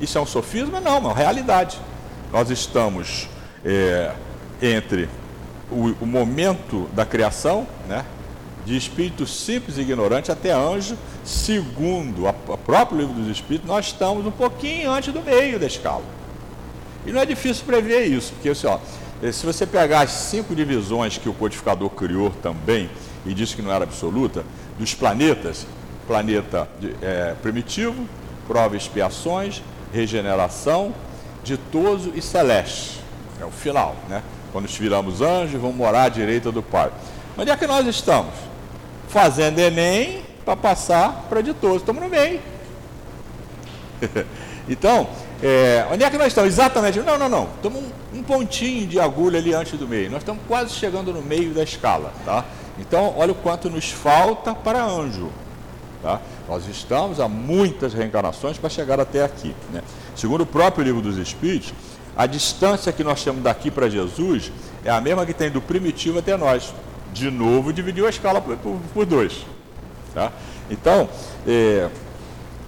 Isso 0.00 0.18
é 0.18 0.20
um 0.20 0.26
sofisma? 0.26 0.80
Não, 0.80 0.96
é 0.96 0.98
uma 0.98 1.14
realidade. 1.14 1.78
Nós 2.30 2.50
estamos 2.50 3.28
é, 3.64 4.12
entre 4.60 5.08
o, 5.70 5.94
o, 6.00 6.06
momento 6.06 6.88
da 6.92 7.06
criação, 7.06 7.66
né, 7.88 8.04
de 8.64 8.76
espírito 8.76 9.26
simples 9.26 9.76
e 9.76 9.82
ignorante 9.82 10.32
até 10.32 10.52
anjo, 10.52 10.96
segundo 11.24 12.26
o 12.26 12.58
próprio 12.58 12.98
livro 12.98 13.14
dos 13.14 13.28
espíritos, 13.28 13.68
nós 13.68 13.86
estamos 13.86 14.26
um 14.26 14.30
pouquinho 14.30 14.90
antes 14.90 15.12
do 15.12 15.20
meio 15.20 15.58
da 15.58 15.66
escala. 15.66 16.04
E 17.06 17.12
não 17.12 17.20
é 17.20 17.26
difícil 17.26 17.64
prever 17.66 18.06
isso, 18.06 18.32
porque 18.32 18.48
assim, 18.48 18.66
ó, 18.66 18.78
eh, 19.22 19.30
se 19.30 19.44
você 19.44 19.66
pegar 19.66 20.00
as 20.00 20.10
cinco 20.10 20.54
divisões 20.54 21.18
que 21.18 21.28
o 21.28 21.34
codificador 21.34 21.90
criou 21.90 22.30
também, 22.42 22.88
e 23.26 23.34
disse 23.34 23.54
que 23.56 23.62
não 23.62 23.72
era 23.72 23.84
absoluta, 23.84 24.44
dos 24.78 24.94
planetas, 24.94 25.66
planeta 26.06 26.68
é, 27.00 27.34
primitivo, 27.40 28.06
prova 28.46 28.74
e 28.74 28.78
expiações, 28.78 29.62
regeneração, 29.92 30.94
ditoso 31.42 32.12
e 32.14 32.20
celeste. 32.20 33.00
É 33.40 33.44
o 33.44 33.50
final, 33.50 33.96
né? 34.08 34.22
Quando 34.52 34.66
viramos 34.66 35.20
anjos, 35.20 35.60
vamos 35.60 35.76
morar 35.76 36.04
à 36.04 36.08
direita 36.08 36.52
do 36.52 36.62
Pai. 36.62 36.90
Onde 37.36 37.50
é 37.50 37.56
que 37.56 37.66
nós 37.66 37.86
estamos? 37.86 38.34
Fazendo 39.14 39.60
Enem 39.60 40.24
para 40.44 40.56
passar 40.56 41.26
para 41.28 41.40
ditoso. 41.40 41.76
Estamos 41.76 42.02
no 42.02 42.08
meio. 42.08 42.40
então, 44.68 45.06
é, 45.40 45.86
onde 45.92 46.02
é 46.02 46.10
que 46.10 46.18
nós 46.18 46.26
estamos? 46.26 46.52
Exatamente. 46.52 46.98
Não, 46.98 47.16
não, 47.16 47.28
não. 47.28 47.48
Estamos 47.54 47.80
um, 47.80 48.18
um, 48.18 48.22
pontinho 48.24 48.88
de 48.88 48.98
agulha 48.98 49.38
ali 49.38 49.54
antes 49.54 49.78
do 49.78 49.86
meio. 49.86 50.10
Nós 50.10 50.22
estamos 50.22 50.42
quase 50.48 50.74
chegando 50.74 51.12
no 51.12 51.22
meio 51.22 51.54
da 51.54 51.62
escala. 51.62 52.12
Tá? 52.24 52.44
Então, 52.76 53.14
olha 53.16 53.30
o 53.30 53.36
quanto 53.36 53.70
nos 53.70 53.88
falta 53.88 54.52
para 54.52 54.84
anjo. 54.84 55.30
Tá? 56.02 56.20
Nós 56.48 56.66
estamos 56.66 57.20
a 57.20 57.28
muitas 57.28 57.94
reencarnações 57.94 58.58
para 58.58 58.68
chegar 58.68 58.98
até 58.98 59.22
aqui. 59.22 59.54
Né? 59.72 59.80
Segundo 60.16 60.40
o 60.40 60.46
próprio 60.46 60.82
livro 60.82 61.00
dos 61.00 61.18
Espíritos, 61.18 61.72
a 62.16 62.26
distância 62.26 62.92
que 62.92 63.04
nós 63.04 63.22
temos 63.22 63.44
daqui 63.44 63.70
para 63.70 63.88
Jesus 63.88 64.50
é 64.84 64.90
a 64.90 65.00
mesma 65.00 65.24
que 65.24 65.32
tem 65.32 65.52
do 65.52 65.60
primitivo 65.60 66.18
até 66.18 66.36
nós. 66.36 66.74
De 67.14 67.30
novo, 67.30 67.72
dividiu 67.72 68.06
a 68.06 68.10
escala 68.10 68.40
por, 68.40 68.56
por, 68.56 68.76
por 68.92 69.06
dois. 69.06 69.46
Tá? 70.12 70.32
Então, 70.68 71.08
é, 71.46 71.88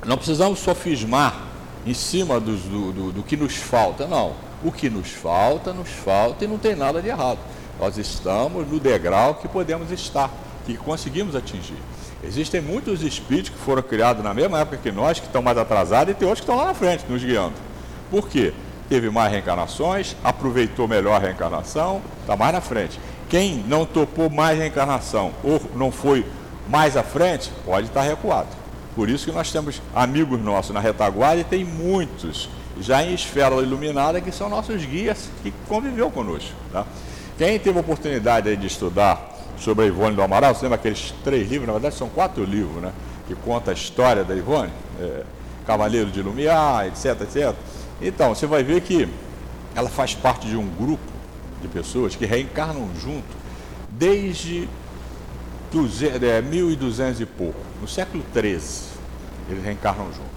não 0.06 0.16
precisamos 0.16 0.60
sofismar 0.60 1.42
em 1.84 1.92
cima 1.92 2.38
do, 2.38 2.56
do, 2.92 3.12
do 3.12 3.22
que 3.24 3.36
nos 3.36 3.56
falta. 3.56 4.06
Não. 4.06 4.34
O 4.62 4.70
que 4.70 4.88
nos 4.88 5.10
falta, 5.10 5.72
nos 5.72 5.88
falta 5.88 6.44
e 6.44 6.48
não 6.48 6.58
tem 6.58 6.76
nada 6.76 7.02
de 7.02 7.08
errado. 7.08 7.40
Nós 7.80 7.98
estamos 7.98 8.66
no 8.68 8.78
degrau 8.78 9.34
que 9.34 9.48
podemos 9.48 9.90
estar, 9.90 10.30
que 10.64 10.76
conseguimos 10.76 11.34
atingir. 11.34 11.76
Existem 12.22 12.60
muitos 12.60 13.02
espíritos 13.02 13.50
que 13.50 13.58
foram 13.58 13.82
criados 13.82 14.22
na 14.22 14.32
mesma 14.32 14.60
época 14.60 14.78
que 14.78 14.92
nós, 14.92 15.18
que 15.18 15.26
estão 15.26 15.42
mais 15.42 15.58
atrasados, 15.58 16.12
e 16.12 16.14
tem 16.14 16.26
outros 16.26 16.44
que 16.44 16.50
estão 16.50 16.56
lá 16.56 16.68
na 16.68 16.74
frente, 16.74 17.04
nos 17.08 17.22
guiando. 17.22 17.54
Por 18.12 18.28
quê? 18.28 18.54
Teve 18.88 19.10
mais 19.10 19.32
reencarnações, 19.32 20.16
aproveitou 20.22 20.86
melhor 20.86 21.16
a 21.16 21.18
reencarnação, 21.18 22.00
está 22.20 22.36
mais 22.36 22.52
na 22.52 22.60
frente. 22.60 23.00
Quem 23.28 23.64
não 23.66 23.84
topou 23.84 24.30
mais 24.30 24.58
reencarnação 24.58 25.32
ou 25.42 25.60
não 25.74 25.90
foi 25.90 26.24
mais 26.68 26.96
à 26.96 27.02
frente, 27.02 27.50
pode 27.64 27.86
estar 27.86 28.02
recuado. 28.02 28.48
Por 28.94 29.08
isso 29.08 29.26
que 29.26 29.32
nós 29.32 29.52
temos 29.52 29.82
amigos 29.94 30.40
nossos 30.40 30.72
na 30.72 30.80
retaguarda 30.80 31.40
e 31.40 31.44
tem 31.44 31.64
muitos 31.64 32.48
já 32.80 33.02
em 33.02 33.14
esfera 33.14 33.54
iluminada 33.56 34.20
que 34.20 34.32
são 34.32 34.48
nossos 34.48 34.84
guias 34.84 35.28
que 35.42 35.52
conviveu 35.68 36.10
conosco. 36.10 36.52
Tá? 36.72 36.84
Quem 37.38 37.58
teve 37.58 37.76
a 37.76 37.80
oportunidade 37.80 38.54
de 38.56 38.66
estudar 38.66 39.34
sobre 39.58 39.84
a 39.84 39.88
Ivone 39.88 40.16
do 40.16 40.22
Amaral, 40.22 40.54
você 40.54 40.62
lembra 40.62 40.76
aqueles 40.76 41.14
três 41.24 41.48
livros, 41.48 41.66
na 41.66 41.72
verdade 41.72 41.94
são 41.94 42.08
quatro 42.08 42.44
livros, 42.44 42.82
né? 42.82 42.92
Que 43.26 43.34
conta 43.34 43.70
a 43.70 43.74
história 43.74 44.22
da 44.22 44.34
Ivone, 44.34 44.70
é, 45.00 45.22
Cavaleiro 45.66 46.10
de 46.10 46.22
Lumiar, 46.22 46.86
etc, 46.86 47.20
etc. 47.22 47.54
Então, 48.00 48.34
você 48.34 48.46
vai 48.46 48.62
ver 48.62 48.82
que 48.82 49.08
ela 49.74 49.88
faz 49.88 50.14
parte 50.14 50.46
de 50.46 50.56
um 50.56 50.66
grupo 50.66 51.15
de 51.60 51.68
pessoas 51.68 52.14
que 52.14 52.26
reencarnam 52.26 52.88
junto 53.00 53.46
desde 53.90 54.68
1200 55.72 57.20
é, 57.20 57.22
e 57.22 57.26
pouco, 57.26 57.60
no 57.80 57.88
século 57.88 58.24
XIII, 58.32 58.52
eles 59.50 59.64
reencarnam 59.64 60.06
juntos. 60.06 60.36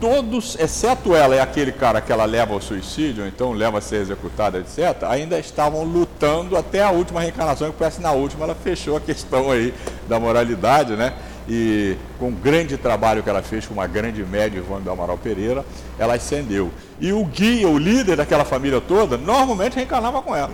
Todos, 0.00 0.56
exceto 0.58 1.14
ela 1.14 1.36
e 1.36 1.40
aquele 1.40 1.72
cara 1.72 2.00
que 2.00 2.10
ela 2.10 2.24
leva 2.24 2.54
ao 2.54 2.60
suicídio, 2.60 3.26
então 3.26 3.52
leva 3.52 3.78
a 3.78 3.80
ser 3.82 3.96
executada, 3.96 4.58
etc., 4.58 5.02
ainda 5.02 5.38
estavam 5.38 5.84
lutando 5.84 6.56
até 6.56 6.82
a 6.82 6.90
última 6.90 7.20
reencarnação, 7.20 7.70
que 7.70 7.76
parece 7.78 8.00
na 8.00 8.12
última 8.12 8.44
ela 8.44 8.54
fechou 8.54 8.96
a 8.96 9.00
questão 9.00 9.50
aí 9.50 9.74
da 10.08 10.18
moralidade, 10.18 10.96
né? 10.96 11.12
E 11.52 11.96
com 12.16 12.28
um 12.28 12.32
grande 12.32 12.76
trabalho 12.76 13.24
que 13.24 13.28
ela 13.28 13.42
fez 13.42 13.66
com 13.66 13.74
uma 13.74 13.88
grande 13.88 14.22
média, 14.22 14.56
Ivone 14.56 14.84
do 14.84 14.90
Amaral 14.92 15.18
Pereira, 15.18 15.64
ela 15.98 16.14
ascendeu. 16.14 16.70
E 17.00 17.12
o 17.12 17.24
guia, 17.24 17.68
o 17.68 17.76
líder 17.76 18.18
daquela 18.18 18.44
família 18.44 18.80
toda, 18.80 19.16
normalmente 19.16 19.74
reencarnava 19.74 20.22
com 20.22 20.36
ela. 20.36 20.52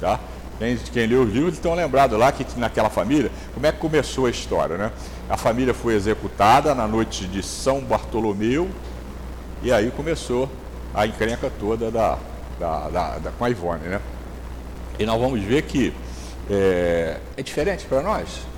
Tá? 0.00 0.18
Quem, 0.58 0.78
quem 0.78 1.06
leu 1.06 1.24
os 1.24 1.30
livros 1.30 1.52
estão 1.52 1.74
lembrados 1.74 2.18
lá 2.18 2.32
que 2.32 2.46
naquela 2.58 2.88
família, 2.88 3.30
como 3.52 3.66
é 3.66 3.70
que 3.70 3.76
começou 3.76 4.24
a 4.24 4.30
história, 4.30 4.78
né? 4.78 4.90
A 5.28 5.36
família 5.36 5.74
foi 5.74 5.94
executada 5.94 6.74
na 6.74 6.88
noite 6.88 7.26
de 7.26 7.42
São 7.42 7.80
Bartolomeu 7.82 8.66
e 9.62 9.70
aí 9.70 9.90
começou 9.90 10.48
a 10.94 11.06
encrenca 11.06 11.52
toda 11.60 11.90
da, 11.90 12.18
da, 12.58 12.88
da, 12.88 13.18
da 13.18 13.30
com 13.32 13.44
a 13.44 13.50
Ivone, 13.50 13.88
né? 13.88 14.00
E 14.98 15.04
nós 15.04 15.20
vamos 15.20 15.42
ver 15.42 15.64
que 15.64 15.92
é, 16.50 17.18
é 17.36 17.42
diferente 17.42 17.84
para 17.84 18.00
nós. 18.00 18.48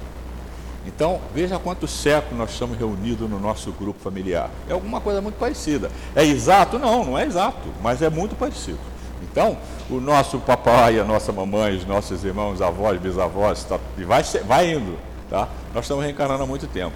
Então, 0.87 1.21
veja 1.35 1.59
quantos 1.59 1.90
séculos 1.90 2.38
nós 2.38 2.51
estamos 2.53 2.79
reunidos 2.79 3.29
no 3.29 3.38
nosso 3.38 3.71
grupo 3.73 4.01
familiar. 4.01 4.51
É 4.69 4.73
alguma 4.73 5.01
coisa 5.01 5.21
muito 5.21 5.37
parecida. 5.37 5.90
É 6.16 6.25
exato? 6.25 6.79
Não, 6.79 7.05
não 7.05 7.19
é 7.19 7.27
exato, 7.27 7.69
mas 7.83 8.01
é 8.01 8.09
muito 8.09 8.35
parecido. 8.35 8.79
Então, 9.23 9.59
o 9.90 10.01
nosso 10.01 10.38
papai, 10.38 10.99
a 10.99 11.05
nossa 11.05 11.31
mamãe, 11.33 11.77
os 11.77 11.85
nossos 11.85 12.25
irmãos, 12.25 12.62
avós, 12.62 12.99
bisavós, 12.99 13.64
tá, 13.64 13.79
e 13.99 14.05
vai, 14.05 14.23
vai 14.47 14.73
indo. 14.73 14.99
Tá? 15.29 15.49
Nós 15.75 15.85
estamos 15.85 16.03
reencarnando 16.03 16.43
há 16.43 16.47
muito 16.47 16.66
tempo. 16.66 16.95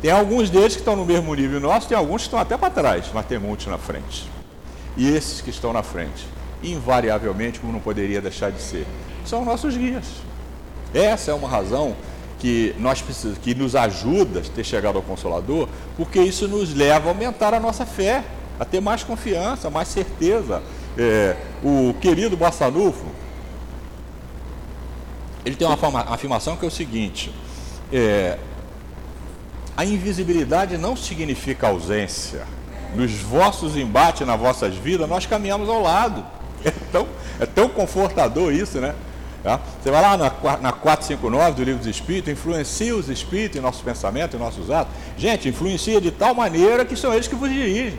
Tem 0.00 0.10
alguns 0.10 0.48
deles 0.48 0.74
que 0.74 0.80
estão 0.80 0.94
no 0.94 1.04
mesmo 1.04 1.34
nível 1.34 1.58
nosso, 1.60 1.88
tem 1.88 1.96
alguns 1.96 2.22
que 2.22 2.28
estão 2.28 2.38
até 2.38 2.56
para 2.56 2.70
trás, 2.70 3.06
mas 3.12 3.26
tem 3.26 3.38
muitos 3.38 3.66
na 3.66 3.78
frente. 3.78 4.30
E 4.96 5.08
esses 5.08 5.40
que 5.40 5.50
estão 5.50 5.72
na 5.72 5.82
frente, 5.82 6.26
invariavelmente, 6.62 7.58
como 7.58 7.72
não 7.72 7.80
poderia 7.80 8.20
deixar 8.20 8.52
de 8.52 8.62
ser, 8.62 8.86
são 9.24 9.44
nossos 9.44 9.76
guias. 9.76 10.04
Essa 10.92 11.32
é 11.32 11.34
uma 11.34 11.48
razão 11.48 11.96
que 12.38 12.74
nós 12.78 13.00
precisamos, 13.00 13.38
que 13.38 13.54
nos 13.54 13.74
ajuda 13.76 14.40
a 14.40 14.42
ter 14.42 14.64
chegado 14.64 14.96
ao 14.96 15.02
Consolador, 15.02 15.68
porque 15.96 16.20
isso 16.20 16.48
nos 16.48 16.74
leva 16.74 17.08
a 17.08 17.12
aumentar 17.12 17.54
a 17.54 17.60
nossa 17.60 17.86
fé, 17.86 18.24
a 18.58 18.64
ter 18.64 18.80
mais 18.80 19.02
confiança, 19.02 19.70
mais 19.70 19.88
certeza, 19.88 20.62
é, 20.96 21.36
o 21.62 21.94
querido 22.00 22.36
Bassanufo, 22.36 23.06
ele 25.44 25.56
tem 25.56 25.66
uma 25.66 25.76
afirmação 26.08 26.56
que 26.56 26.64
é 26.64 26.68
o 26.68 26.70
seguinte: 26.70 27.30
é, 27.92 28.38
a 29.76 29.84
invisibilidade 29.84 30.78
não 30.78 30.96
significa 30.96 31.68
ausência. 31.68 32.46
Nos 32.94 33.12
vossos 33.12 33.76
embates, 33.76 34.26
nas 34.26 34.38
vossas 34.38 34.74
vidas, 34.76 35.08
nós 35.08 35.26
caminhamos 35.26 35.68
ao 35.68 35.82
lado. 35.82 36.24
É 36.64 36.70
tão, 36.90 37.06
é 37.38 37.44
tão 37.44 37.68
confortador 37.68 38.50
isso, 38.50 38.80
né? 38.80 38.94
Tá? 39.44 39.60
Você 39.82 39.90
vai 39.90 40.00
lá 40.00 40.16
na, 40.16 40.32
na 40.58 40.72
459 40.72 41.52
do 41.52 41.62
Livro 41.62 41.78
dos 41.78 41.86
Espíritos, 41.86 42.32
influencia 42.32 42.96
os 42.96 43.10
Espíritos 43.10 43.58
em 43.58 43.60
nossos 43.60 43.82
pensamentos, 43.82 44.34
em 44.34 44.42
nossos 44.42 44.70
atos. 44.70 44.94
Gente, 45.18 45.50
influencia 45.50 46.00
de 46.00 46.10
tal 46.10 46.34
maneira 46.34 46.82
que 46.82 46.96
são 46.96 47.12
eles 47.12 47.28
que 47.28 47.34
vos 47.34 47.50
dirigem. 47.50 47.98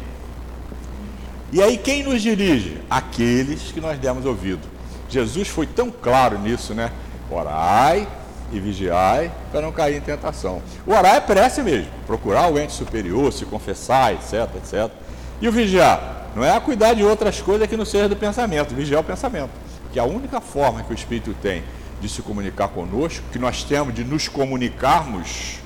E 1.53 1.61
aí 1.61 1.77
quem 1.77 2.01
nos 2.01 2.23
dirige? 2.23 2.81
Aqueles 2.89 3.71
que 3.71 3.79
nós 3.79 3.99
demos 3.99 4.25
ouvido. 4.25 4.67
Jesus 5.07 5.47
foi 5.47 5.67
tão 5.67 5.91
claro 5.91 6.39
nisso, 6.39 6.73
né? 6.73 6.91
Orai 7.29 8.07
e 8.51 8.59
vigiai 8.59 9.31
para 9.51 9.61
não 9.61 9.71
cair 9.71 9.97
em 9.97 10.01
tentação. 10.01 10.63
O 10.87 10.93
orar 10.93 11.13
é 11.13 11.19
prece 11.19 11.61
mesmo, 11.61 11.91
procurar 12.07 12.51
o 12.51 12.57
ente 12.57 12.73
superior, 12.73 13.31
se 13.31 13.45
confessar, 13.45 14.13
etc, 14.13 14.49
etc. 14.55 14.91
E 15.39 15.47
o 15.47 15.51
vigiar? 15.51 16.25
Não 16.35 16.43
é 16.43 16.59
cuidar 16.59 16.95
de 16.95 17.03
outras 17.03 17.39
coisas 17.39 17.67
que 17.67 17.77
não 17.77 17.85
seja 17.85 18.09
do 18.09 18.15
pensamento, 18.15 18.73
vigiar 18.73 19.01
o 19.01 19.03
pensamento. 19.03 19.51
Que 19.95 19.99
a 20.01 20.03
única 20.03 20.41
forma 20.41 20.83
que 20.83 20.91
o 20.91 20.93
Espírito 20.93 21.33
tem 21.41 21.63
de 22.01 22.09
se 22.09 22.21
comunicar 22.21 22.67
conosco, 22.67 23.23
que 23.31 23.39
nós 23.39 23.63
temos 23.63 23.93
de 23.95 24.03
nos 24.03 24.27
comunicarmos 24.27 25.59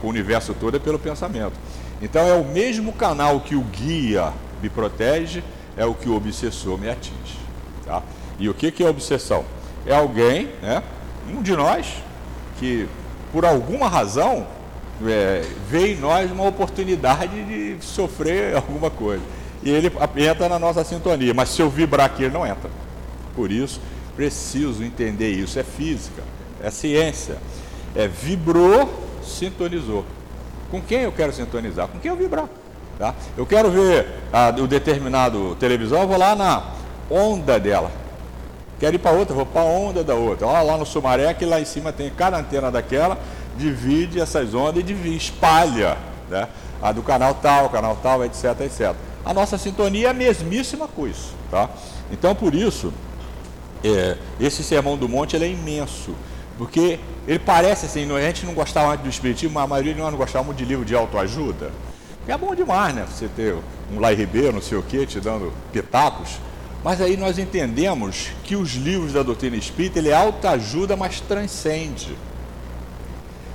com 0.00 0.08
o 0.08 0.10
universo 0.10 0.52
todo 0.52 0.76
é 0.76 0.80
pelo 0.80 0.98
pensamento. 0.98 1.52
Então 2.02 2.26
é 2.26 2.34
o 2.34 2.44
mesmo 2.44 2.92
canal 2.92 3.38
que 3.38 3.54
o 3.54 3.60
guia 3.60 4.32
me 4.60 4.68
protege, 4.68 5.44
é 5.76 5.84
o 5.84 5.94
que 5.94 6.08
o 6.08 6.16
obsessor 6.16 6.76
me 6.76 6.90
atinge. 6.90 7.38
Tá? 7.86 8.02
E 8.36 8.48
o 8.48 8.54
que, 8.54 8.72
que 8.72 8.82
é 8.82 8.90
obsessão? 8.90 9.44
É 9.86 9.94
alguém, 9.94 10.48
né, 10.60 10.82
um 11.32 11.40
de 11.40 11.54
nós, 11.54 12.02
que 12.58 12.88
por 13.32 13.44
alguma 13.44 13.88
razão 13.88 14.44
é, 15.06 15.44
vê 15.70 15.92
em 15.92 15.96
nós 15.98 16.32
uma 16.32 16.48
oportunidade 16.48 17.44
de 17.44 17.76
sofrer 17.80 18.56
alguma 18.56 18.90
coisa. 18.90 19.22
E 19.62 19.70
ele 19.70 19.88
entra 20.16 20.48
na 20.48 20.58
nossa 20.58 20.82
sintonia, 20.82 21.32
mas 21.32 21.50
se 21.50 21.62
eu 21.62 21.70
vibrar 21.70 22.06
aqui, 22.06 22.24
ele 22.24 22.34
não 22.34 22.44
entra. 22.44 22.87
Por 23.38 23.52
isso, 23.52 23.80
preciso 24.16 24.82
entender 24.82 25.30
isso. 25.30 25.60
É 25.60 25.62
física, 25.62 26.24
é 26.60 26.72
ciência. 26.72 27.38
É 27.94 28.08
vibrou, 28.08 28.92
sintonizou. 29.22 30.04
Com 30.72 30.82
quem 30.82 31.02
eu 31.02 31.12
quero 31.12 31.32
sintonizar? 31.32 31.86
Com 31.86 32.00
quem 32.00 32.10
eu 32.10 32.16
vibrar. 32.16 32.48
Tá? 32.98 33.14
Eu 33.36 33.46
quero 33.46 33.70
ver 33.70 34.08
a, 34.32 34.48
o 34.48 34.66
determinado 34.66 35.54
televisão, 35.54 36.00
eu 36.00 36.08
vou 36.08 36.18
lá 36.18 36.34
na 36.34 36.64
onda 37.08 37.60
dela. 37.60 37.92
Quero 38.80 38.96
ir 38.96 38.98
para 38.98 39.12
outra, 39.12 39.36
vou 39.36 39.46
para 39.46 39.60
a 39.60 39.64
onda 39.64 40.02
da 40.02 40.16
outra. 40.16 40.48
Olha 40.48 40.62
lá 40.62 40.76
no 40.76 40.84
Sumaré, 40.84 41.32
que 41.32 41.44
lá 41.44 41.60
em 41.60 41.64
cima 41.64 41.92
tem 41.92 42.10
cada 42.10 42.38
antena 42.38 42.72
daquela, 42.72 43.16
divide 43.56 44.20
essas 44.20 44.52
ondas 44.52 44.80
e 44.80 44.82
divide, 44.82 45.16
espalha. 45.16 45.96
Né? 46.28 46.48
A 46.82 46.90
do 46.90 47.04
canal 47.04 47.34
tal, 47.34 47.70
canal 47.70 47.96
tal, 48.02 48.24
etc, 48.24 48.60
etc. 48.62 48.96
A 49.24 49.32
nossa 49.32 49.56
sintonia 49.56 50.08
é 50.08 50.10
a 50.10 50.14
mesmíssima 50.14 50.88
coisa. 50.88 51.38
Tá? 51.52 51.70
Então, 52.10 52.34
por 52.34 52.52
isso, 52.52 52.92
é, 53.84 54.16
esse 54.40 54.62
Sermão 54.62 54.96
do 54.96 55.08
Monte 55.08 55.36
é 55.36 55.48
imenso. 55.48 56.14
Porque 56.56 56.98
ele 57.26 57.38
parece 57.38 57.86
assim, 57.86 58.10
a 58.14 58.20
gente 58.20 58.44
não 58.44 58.52
gostava 58.52 58.88
muito 58.88 59.02
do 59.02 59.08
Espiritismo, 59.08 59.54
mas 59.54 59.64
a 59.64 59.66
maioria 59.68 59.94
de 59.94 60.00
nós 60.00 60.10
não 60.10 60.18
gostava 60.18 60.44
muito 60.44 60.58
de 60.58 60.64
livro 60.64 60.84
de 60.84 60.94
autoajuda. 60.94 61.70
É 62.26 62.36
bom 62.36 62.54
demais, 62.54 62.94
né? 62.94 63.06
Você 63.08 63.28
ter 63.28 63.56
um 63.90 64.00
Lai 64.00 64.14
Ribeiro, 64.14 64.52
não 64.52 64.60
sei 64.60 64.76
o 64.76 64.82
quê, 64.82 65.06
te 65.06 65.20
dando 65.20 65.52
pitacos. 65.72 66.38
Mas 66.84 67.00
aí 67.00 67.16
nós 67.16 67.38
entendemos 67.38 68.28
que 68.44 68.54
os 68.54 68.74
livros 68.74 69.12
da 69.12 69.22
doutrina 69.22 69.56
espírita, 69.56 69.98
ele 69.98 70.10
é 70.10 70.14
autoajuda, 70.14 70.96
mas 70.96 71.20
transcende. 71.20 72.16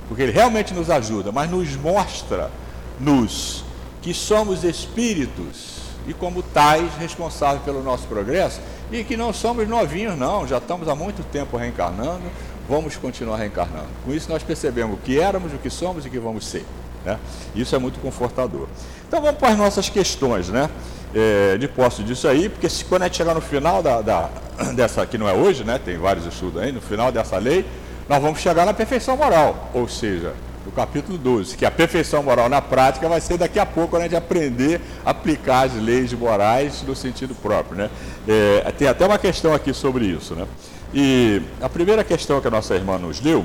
Porque 0.08 0.22
ele 0.22 0.32
realmente 0.32 0.74
nos 0.74 0.90
ajuda, 0.90 1.30
mas 1.30 1.50
nos 1.50 1.76
mostra 1.76 2.50
nos 2.98 3.64
que 4.02 4.12
somos 4.12 4.64
espíritos 4.64 5.78
e 6.06 6.12
como 6.12 6.42
tais 6.42 6.94
responsáveis 6.98 7.62
pelo 7.62 7.82
nosso 7.82 8.06
progresso 8.06 8.60
e 8.90 9.04
que 9.04 9.16
não 9.16 9.32
somos 9.32 9.68
novinhos 9.68 10.16
não, 10.18 10.46
já 10.46 10.58
estamos 10.58 10.88
há 10.88 10.94
muito 10.94 11.22
tempo 11.24 11.56
reencarnando, 11.56 12.22
vamos 12.68 12.96
continuar 12.96 13.36
reencarnando. 13.38 13.88
Com 14.04 14.12
isso 14.12 14.30
nós 14.30 14.42
percebemos 14.42 14.94
o 14.94 14.98
que 14.98 15.18
éramos, 15.18 15.52
o 15.52 15.58
que 15.58 15.70
somos 15.70 16.04
e 16.04 16.08
o 16.08 16.10
que 16.10 16.18
vamos 16.18 16.46
ser. 16.46 16.64
Né? 17.04 17.18
Isso 17.54 17.74
é 17.74 17.78
muito 17.78 18.00
confortador. 18.00 18.66
Então 19.06 19.20
vamos 19.20 19.38
para 19.38 19.48
as 19.48 19.58
nossas 19.58 19.88
questões, 19.88 20.48
né? 20.48 20.70
É, 21.14 21.56
de 21.56 21.68
posse 21.68 22.02
disso 22.02 22.26
aí, 22.26 22.48
porque 22.48 22.68
se, 22.68 22.84
quando 22.84 23.02
a 23.02 23.04
gente 23.04 23.18
chegar 23.18 23.34
no 23.34 23.40
final 23.40 23.80
da, 23.80 24.00
da, 24.00 24.30
dessa, 24.74 25.06
que 25.06 25.16
não 25.16 25.28
é 25.28 25.32
hoje, 25.32 25.62
né? 25.62 25.78
Tem 25.78 25.96
vários 25.96 26.26
estudos 26.26 26.60
aí, 26.60 26.72
no 26.72 26.80
final 26.80 27.12
dessa 27.12 27.38
lei, 27.38 27.64
nós 28.08 28.20
vamos 28.20 28.40
chegar 28.40 28.66
na 28.66 28.74
perfeição 28.74 29.16
moral, 29.16 29.70
ou 29.72 29.86
seja, 29.86 30.34
no 30.64 30.72
capítulo 30.72 31.18
12, 31.18 31.56
que 31.56 31.66
a 31.66 31.70
perfeição 31.70 32.22
moral 32.22 32.48
na 32.48 32.62
prática 32.62 33.08
vai 33.08 33.20
ser 33.20 33.36
daqui 33.36 33.58
a 33.58 33.66
pouco 33.66 33.96
a 33.96 34.00
gente 34.00 34.16
aprender 34.16 34.80
a 35.04 35.10
aplicar 35.10 35.66
as 35.66 35.74
leis 35.74 36.12
morais 36.12 36.82
no 36.82 36.96
sentido 36.96 37.34
próprio. 37.34 37.76
Né? 37.76 37.90
É, 38.26 38.72
tem 38.72 38.88
até 38.88 39.04
uma 39.04 39.18
questão 39.18 39.52
aqui 39.52 39.74
sobre 39.74 40.06
isso. 40.06 40.34
Né? 40.34 40.46
E 40.92 41.42
a 41.60 41.68
primeira 41.68 42.02
questão 42.02 42.40
que 42.40 42.48
a 42.48 42.50
nossa 42.50 42.74
irmã 42.74 42.98
nos 42.98 43.20
deu 43.20 43.44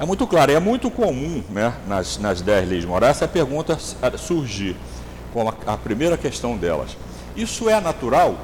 é 0.00 0.06
muito 0.06 0.26
claro, 0.26 0.50
é 0.50 0.58
muito 0.58 0.90
comum 0.90 1.44
né, 1.50 1.74
nas, 1.86 2.18
nas 2.18 2.40
dez 2.40 2.68
leis 2.68 2.84
morais 2.84 3.18
essa 3.18 3.28
pergunta 3.28 3.78
surgir, 4.18 4.74
como 5.32 5.50
a, 5.50 5.74
a 5.74 5.76
primeira 5.76 6.16
questão 6.16 6.56
delas. 6.56 6.96
Isso 7.36 7.68
é 7.68 7.80
natural? 7.80 8.36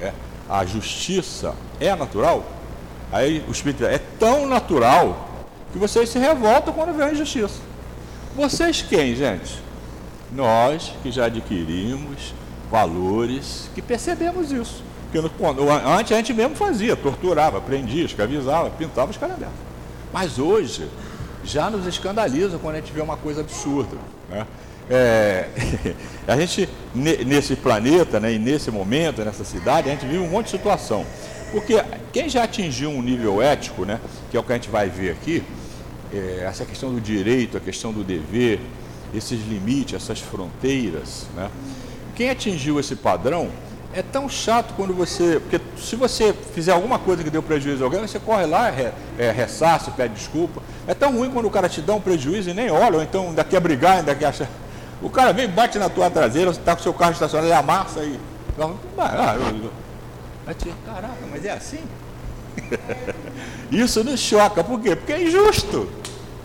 É. 0.00 0.12
A 0.48 0.64
justiça 0.66 1.54
é 1.80 1.94
natural? 1.96 2.44
Aí 3.10 3.42
o 3.48 3.50
Espírito 3.50 3.84
é 3.84 3.98
tão 4.18 4.46
natural 4.46 5.33
que 5.74 5.78
vocês 5.78 6.08
se 6.08 6.20
revoltam 6.20 6.72
quando 6.72 6.96
vê 6.96 7.02
a 7.02 7.12
injustiça. 7.12 7.58
Vocês 8.36 8.80
quem, 8.80 9.16
gente? 9.16 9.60
Nós 10.30 10.92
que 11.02 11.10
já 11.10 11.24
adquirimos 11.24 12.32
valores, 12.70 13.68
que 13.74 13.82
percebemos 13.82 14.52
isso. 14.52 14.84
No, 15.12 15.70
antes 15.98 16.12
a 16.12 16.16
gente 16.16 16.32
mesmo 16.32 16.54
fazia, 16.54 16.94
torturava, 16.94 17.60
prendia, 17.60 18.04
escravizava, 18.04 18.70
pintava 18.70 19.10
os 19.10 19.16
caras. 19.16 19.36
Mas 20.12 20.38
hoje 20.38 20.88
já 21.44 21.68
nos 21.68 21.88
escandaliza 21.88 22.56
quando 22.58 22.76
a 22.76 22.78
gente 22.78 22.92
vê 22.92 23.00
uma 23.00 23.16
coisa 23.16 23.40
absurda. 23.40 23.96
Né? 24.30 24.46
É, 24.88 25.48
a 26.28 26.36
gente, 26.36 26.68
nesse 26.94 27.56
planeta, 27.56 28.20
né, 28.20 28.32
e 28.32 28.38
nesse 28.38 28.70
momento, 28.70 29.24
nessa 29.24 29.44
cidade, 29.44 29.88
a 29.88 29.92
gente 29.92 30.06
vive 30.06 30.18
um 30.18 30.28
monte 30.28 30.46
de 30.46 30.52
situação. 30.52 31.04
Porque 31.50 31.82
quem 32.12 32.28
já 32.28 32.44
atingiu 32.44 32.90
um 32.90 33.02
nível 33.02 33.42
ético, 33.42 33.84
né, 33.84 34.00
que 34.30 34.36
é 34.36 34.40
o 34.40 34.42
que 34.42 34.52
a 34.52 34.54
gente 34.54 34.70
vai 34.70 34.88
ver 34.88 35.10
aqui, 35.10 35.42
é, 36.14 36.44
essa 36.44 36.64
questão 36.64 36.92
do 36.92 37.00
direito, 37.00 37.56
a 37.56 37.60
questão 37.60 37.92
do 37.92 38.04
dever, 38.04 38.60
esses 39.14 39.40
limites, 39.46 39.94
essas 39.94 40.20
fronteiras, 40.20 41.26
né? 41.36 41.50
Quem 42.14 42.30
atingiu 42.30 42.78
esse 42.78 42.94
padrão 42.94 43.50
é 43.92 44.02
tão 44.02 44.28
chato 44.28 44.74
quando 44.74 44.92
você. 44.92 45.40
Porque 45.40 45.60
se 45.76 45.96
você 45.96 46.32
fizer 46.32 46.72
alguma 46.72 46.98
coisa 46.98 47.22
que 47.22 47.30
deu 47.30 47.42
prejuízo 47.42 47.82
a 47.82 47.86
alguém, 47.86 48.00
você 48.00 48.18
corre 48.18 48.46
lá, 48.46 48.68
é, 48.68 48.92
é, 49.18 49.30
ressaça, 49.30 49.90
pede 49.90 50.14
desculpa. 50.14 50.62
É 50.86 50.94
tão 50.94 51.16
ruim 51.16 51.30
quando 51.30 51.46
o 51.46 51.50
cara 51.50 51.68
te 51.68 51.80
dá 51.80 51.94
um 51.94 52.00
prejuízo 52.00 52.50
e 52.50 52.54
nem 52.54 52.70
olha, 52.70 52.96
ou 52.96 53.02
então 53.02 53.28
ainda 53.28 53.44
quer 53.44 53.60
brigar, 53.60 53.98
ainda 53.98 54.14
quer 54.14 54.26
achar. 54.26 54.48
O 55.00 55.10
cara 55.10 55.32
vem, 55.32 55.48
bate 55.48 55.78
na 55.78 55.88
tua 55.88 56.10
traseira, 56.10 56.52
você 56.52 56.58
está 56.58 56.74
com 56.74 56.82
seu 56.82 56.94
carro 56.94 57.12
estacionado, 57.12 57.46
ele 57.46 57.54
amassa 57.54 58.00
aí. 58.00 58.18
Ah, 58.98 59.36
caraca, 60.84 61.14
mas 61.30 61.44
é 61.44 61.50
assim? 61.50 61.80
Isso 63.70 64.04
nos 64.04 64.20
choca, 64.20 64.62
por 64.62 64.80
quê? 64.80 64.94
Porque 64.94 65.12
é 65.12 65.22
injusto. 65.22 65.88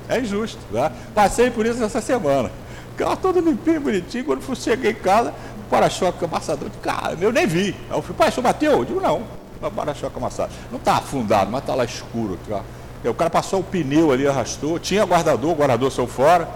É 0.09 0.19
injusto. 0.19 0.59
Tá? 0.73 0.91
Passei 1.13 1.51
por 1.51 1.65
isso 1.65 1.81
essa 1.83 2.01
semana. 2.01 2.51
Carro 2.97 3.15
todo 3.15 3.39
limpinho, 3.39 3.79
bonitinho. 3.79 4.25
Quando 4.25 4.41
fui 4.41 4.55
cheguei 4.55 4.91
em 4.91 4.95
casa, 4.95 5.33
para-choque 5.69 6.25
amassador. 6.25 6.69
Cara, 6.81 7.15
eu 7.21 7.31
nem 7.31 7.45
vi. 7.45 7.75
Aí 7.89 7.97
eu 7.97 8.01
falei, 8.01 8.17
pai, 8.17 8.29
o 8.29 8.31
senhor 8.31 8.43
bateu? 8.43 8.71
Eu 8.71 8.85
digo, 8.85 8.99
não. 8.99 9.23
O 9.61 9.71
para-choque 9.71 10.17
amassado. 10.17 10.51
Não 10.71 10.79
está 10.79 10.97
afundado, 10.97 11.51
mas 11.51 11.61
está 11.61 11.75
lá 11.75 11.85
escuro. 11.85 12.37
Tá? 12.47 12.63
O 13.05 13.13
cara 13.13 13.29
passou 13.29 13.59
o 13.59 13.63
pneu 13.63 14.11
ali, 14.11 14.27
arrastou. 14.27 14.79
Tinha 14.79 15.05
guardador, 15.05 15.51
o 15.51 15.55
guardador 15.55 15.91
saiu 15.91 16.07
fora. 16.07 16.49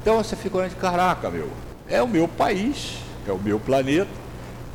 Então 0.00 0.16
você 0.16 0.36
fica 0.36 0.56
olhando, 0.56 0.76
caraca, 0.76 1.28
meu. 1.28 1.50
É 1.88 2.00
o 2.00 2.08
meu 2.08 2.28
país, 2.28 2.98
é 3.26 3.32
o 3.32 3.38
meu 3.38 3.58
planeta. 3.58 4.10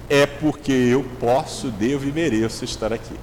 É 0.09 0.25
porque 0.25 0.71
eu 0.71 1.03
posso, 1.19 1.69
devo 1.71 2.07
e 2.07 2.11
mereço 2.11 2.65
estar 2.65 2.91
aqui. 2.91 3.15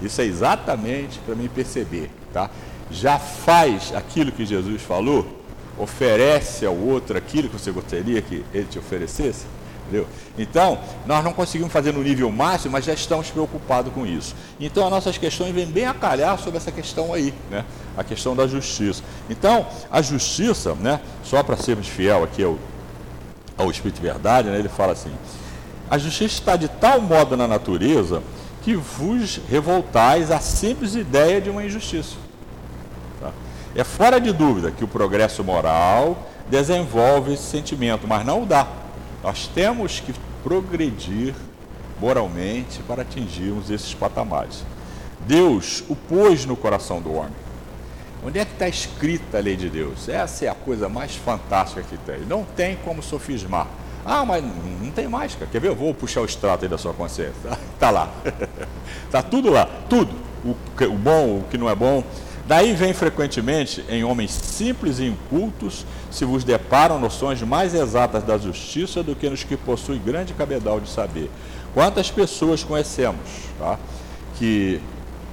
Isso 0.00 0.20
é 0.20 0.24
exatamente 0.24 1.18
para 1.18 1.34
mim 1.34 1.48
perceber, 1.48 2.10
tá? 2.32 2.48
Já 2.90 3.18
faz 3.18 3.92
aquilo 3.94 4.32
que 4.32 4.44
Jesus 4.44 4.82
falou, 4.82 5.40
oferece 5.78 6.66
ao 6.66 6.76
outro 6.76 7.16
aquilo 7.16 7.48
que 7.48 7.58
você 7.58 7.70
gostaria 7.70 8.20
que 8.20 8.44
ele 8.52 8.66
te 8.66 8.78
oferecesse, 8.78 9.46
entendeu? 9.82 10.06
Então, 10.36 10.78
nós 11.06 11.24
não 11.24 11.32
conseguimos 11.32 11.72
fazer 11.72 11.92
no 11.92 12.02
nível 12.02 12.30
máximo, 12.30 12.72
mas 12.72 12.84
já 12.84 12.92
estamos 12.92 13.30
preocupados 13.30 13.92
com 13.92 14.06
isso. 14.06 14.34
Então, 14.58 14.84
as 14.84 14.90
nossas 14.90 15.16
questões 15.16 15.54
vêm 15.54 15.66
bem 15.66 15.86
a 15.86 15.94
calhar 15.94 16.38
sobre 16.38 16.58
essa 16.58 16.70
questão 16.70 17.14
aí, 17.14 17.32
né? 17.50 17.64
A 17.96 18.04
questão 18.04 18.36
da 18.36 18.46
justiça. 18.46 19.02
Então, 19.28 19.66
a 19.90 20.02
justiça, 20.02 20.74
né? 20.74 21.00
Só 21.24 21.42
para 21.42 21.56
sermos 21.56 21.88
fiel 21.88 22.24
aqui 22.24 22.42
ao, 22.42 22.58
ao 23.56 23.70
Espírito 23.70 24.02
Verdade, 24.02 24.48
né? 24.48 24.58
Ele 24.58 24.68
fala 24.68 24.92
assim: 24.92 25.12
a 25.88 25.96
justiça 25.98 26.34
está 26.34 26.56
de 26.56 26.68
tal 26.68 27.00
modo 27.00 27.36
na 27.36 27.48
natureza 27.48 28.22
que 28.62 28.74
vos 28.74 29.40
revoltais 29.48 30.30
à 30.30 30.38
simples 30.38 30.94
ideia 30.94 31.40
de 31.40 31.48
uma 31.48 31.64
injustiça. 31.64 32.29
É 33.74 33.84
fora 33.84 34.20
de 34.20 34.32
dúvida 34.32 34.70
que 34.70 34.82
o 34.82 34.88
progresso 34.88 35.44
moral 35.44 36.28
desenvolve 36.48 37.34
esse 37.34 37.44
sentimento, 37.44 38.06
mas 38.08 38.24
não 38.24 38.44
dá. 38.44 38.66
Nós 39.22 39.46
temos 39.46 40.00
que 40.00 40.12
progredir 40.42 41.34
moralmente 42.00 42.80
para 42.82 43.02
atingirmos 43.02 43.70
esses 43.70 43.94
patamares. 43.94 44.64
Deus 45.20 45.84
o 45.88 45.94
pôs 45.94 46.44
no 46.44 46.56
coração 46.56 47.00
do 47.00 47.14
homem. 47.14 47.32
Onde 48.24 48.38
é 48.38 48.44
que 48.44 48.52
está 48.52 48.68
escrita 48.68 49.38
a 49.38 49.40
lei 49.40 49.56
de 49.56 49.68
Deus? 49.70 50.08
Essa 50.08 50.46
é 50.46 50.48
a 50.48 50.54
coisa 50.54 50.88
mais 50.88 51.14
fantástica 51.14 51.82
que 51.82 51.96
tem. 51.98 52.20
Não 52.20 52.44
tem 52.44 52.76
como 52.84 53.02
sofismar. 53.02 53.66
Ah, 54.04 54.24
mas 54.24 54.42
não 54.42 54.90
tem 54.90 55.06
mais, 55.08 55.34
cara. 55.34 55.46
Quer 55.50 55.60
ver? 55.60 55.68
Eu 55.68 55.76
vou 55.76 55.94
puxar 55.94 56.22
o 56.22 56.24
extrato 56.24 56.64
aí 56.64 56.68
da 56.68 56.76
sua 56.76 56.92
consciência. 56.92 57.34
Está 57.74 57.90
lá. 57.92 58.10
Está 59.04 59.22
tudo 59.22 59.50
lá, 59.50 59.68
tudo. 59.88 60.14
o, 60.44 60.50
o 60.84 60.98
bom, 60.98 61.38
o 61.38 61.44
que 61.50 61.56
não 61.56 61.68
é 61.68 61.74
bom. 61.74 62.02
Daí 62.50 62.72
vem 62.72 62.92
frequentemente 62.92 63.84
em 63.88 64.02
homens 64.02 64.32
simples 64.32 64.98
e 64.98 65.04
incultos 65.04 65.86
se 66.10 66.24
vos 66.24 66.42
deparam 66.42 66.98
noções 66.98 67.40
mais 67.42 67.74
exatas 67.74 68.24
da 68.24 68.36
justiça 68.36 69.04
do 69.04 69.14
que 69.14 69.30
nos 69.30 69.44
que 69.44 69.56
possuem 69.56 70.02
grande 70.04 70.34
cabedal 70.34 70.80
de 70.80 70.90
saber. 70.90 71.30
Quantas 71.72 72.10
pessoas 72.10 72.64
conhecemos 72.64 73.20
tá, 73.56 73.78
que 74.36 74.80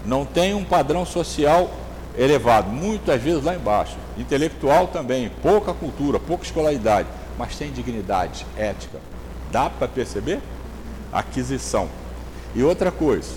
não 0.06 0.26
têm 0.26 0.54
um 0.54 0.64
padrão 0.64 1.08
social 1.08 1.72
elevado, 2.16 2.70
muitas 2.70 3.20
vezes 3.20 3.44
lá 3.44 3.56
embaixo, 3.56 3.98
intelectual 4.16 4.86
também, 4.86 5.32
pouca 5.42 5.74
cultura, 5.74 6.20
pouca 6.20 6.44
escolaridade, 6.44 7.08
mas 7.36 7.56
tem 7.56 7.72
dignidade, 7.72 8.46
ética. 8.56 9.00
Dá 9.52 9.72
para 9.72 9.88
perceber? 9.88 10.40
Aquisição. 11.12 11.90
E 12.54 12.62
outra 12.62 12.92
coisa, 12.92 13.32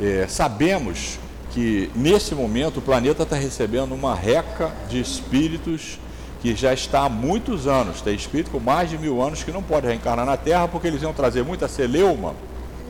é, 0.00 0.26
sabemos 0.28 1.20
que 1.54 1.88
nesse 1.94 2.34
momento 2.34 2.78
o 2.78 2.82
planeta 2.82 3.22
está 3.22 3.36
recebendo 3.36 3.94
uma 3.94 4.12
reca 4.12 4.72
de 4.88 5.00
espíritos 5.00 6.00
que 6.42 6.52
já 6.54 6.74
está 6.74 7.04
há 7.04 7.08
muitos 7.08 7.68
anos, 7.68 8.00
tem 8.00 8.12
espírito 8.12 8.50
com 8.50 8.58
mais 8.58 8.90
de 8.90 8.98
mil 8.98 9.22
anos 9.22 9.44
que 9.44 9.52
não 9.52 9.62
pode 9.62 9.86
reencarnar 9.86 10.26
na 10.26 10.36
Terra 10.36 10.66
porque 10.66 10.88
eles 10.88 11.00
iam 11.00 11.12
trazer 11.12 11.44
muita 11.44 11.68
celeuma, 11.68 12.34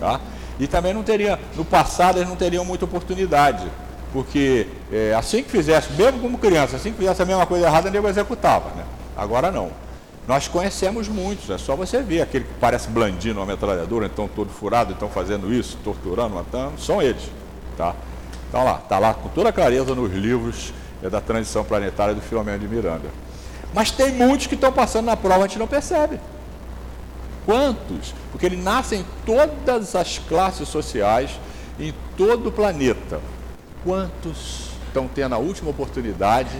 tá? 0.01 0.19
E 0.59 0.67
também 0.67 0.95
não 0.95 1.03
teria, 1.03 1.39
no 1.55 1.65
passado 1.65 2.19
eles 2.19 2.29
não 2.29 2.37
teriam 2.37 2.65
muita 2.65 2.87
oportunidade, 2.87 3.67
porque 4.15 4.67
é, 4.91 5.15
assim 5.15 5.43
que 5.43 5.51
fizesse, 5.51 5.93
mesmo 5.93 6.19
como 6.21 6.39
criança, 6.39 6.77
assim 6.77 6.91
que 6.91 6.99
fizesse 6.99 7.21
a 7.21 7.27
mesma 7.27 7.45
coisa 7.45 7.67
errada, 7.67 7.91
nego 7.91 8.09
executava, 8.09 8.71
né? 8.71 8.85
Agora 9.15 9.53
não. 9.53 9.71
Nós 10.27 10.49
conhecemos 10.49 11.07
muitos, 11.07 11.51
é 11.51 11.59
só 11.59 11.77
você 11.77 12.01
ver 12.01 12.23
aquele 12.23 12.45
que 12.45 12.55
parece 12.59 12.89
blandino, 12.89 13.41
uma 13.41 13.47
metralhadora, 13.47 14.07
então 14.07 14.27
todo 14.27 14.49
furado, 14.49 14.91
então 14.91 15.11
fazendo 15.11 15.53
isso, 15.53 15.77
torturando, 15.85 16.35
matando, 16.35 16.81
são 16.81 17.03
eles, 17.03 17.31
tá? 17.77 17.95
Então 18.55 18.63
lá, 18.63 18.79
está 18.81 19.01
lá 19.01 19.13
com 19.13 19.29
toda 19.31 19.49
a 19.49 19.53
clareza 19.53 19.97
nos 19.97 20.13
livros 20.13 20.73
é, 21.03 21.11
da 21.11 21.21
transição 21.21 21.65
planetária 21.65 22.15
do 22.15 22.21
Filomeno 22.21 22.61
de 22.61 22.69
Miranda. 22.69 23.09
Mas 23.75 23.91
tem 23.91 24.13
muitos 24.13 24.47
que 24.47 24.55
estão 24.55 24.73
passando 24.73 25.07
na 25.07 25.17
prova, 25.17 25.43
a 25.43 25.49
gente 25.49 25.59
não 25.59 25.67
percebe. 25.67 26.21
Quantos? 27.45 28.15
Porque 28.31 28.47
ele 28.47 28.57
nasce 28.57 28.95
em 28.95 29.05
todas 29.27 29.97
as 29.97 30.19
classes 30.19 30.69
sociais, 30.69 31.33
em 31.81 31.93
todo 32.17 32.51
o 32.51 32.53
planeta. 32.53 33.21
Quantos 33.83 34.69
estão 34.87 35.09
tendo 35.09 35.35
a 35.35 35.39
última 35.39 35.71
oportunidade, 35.71 36.57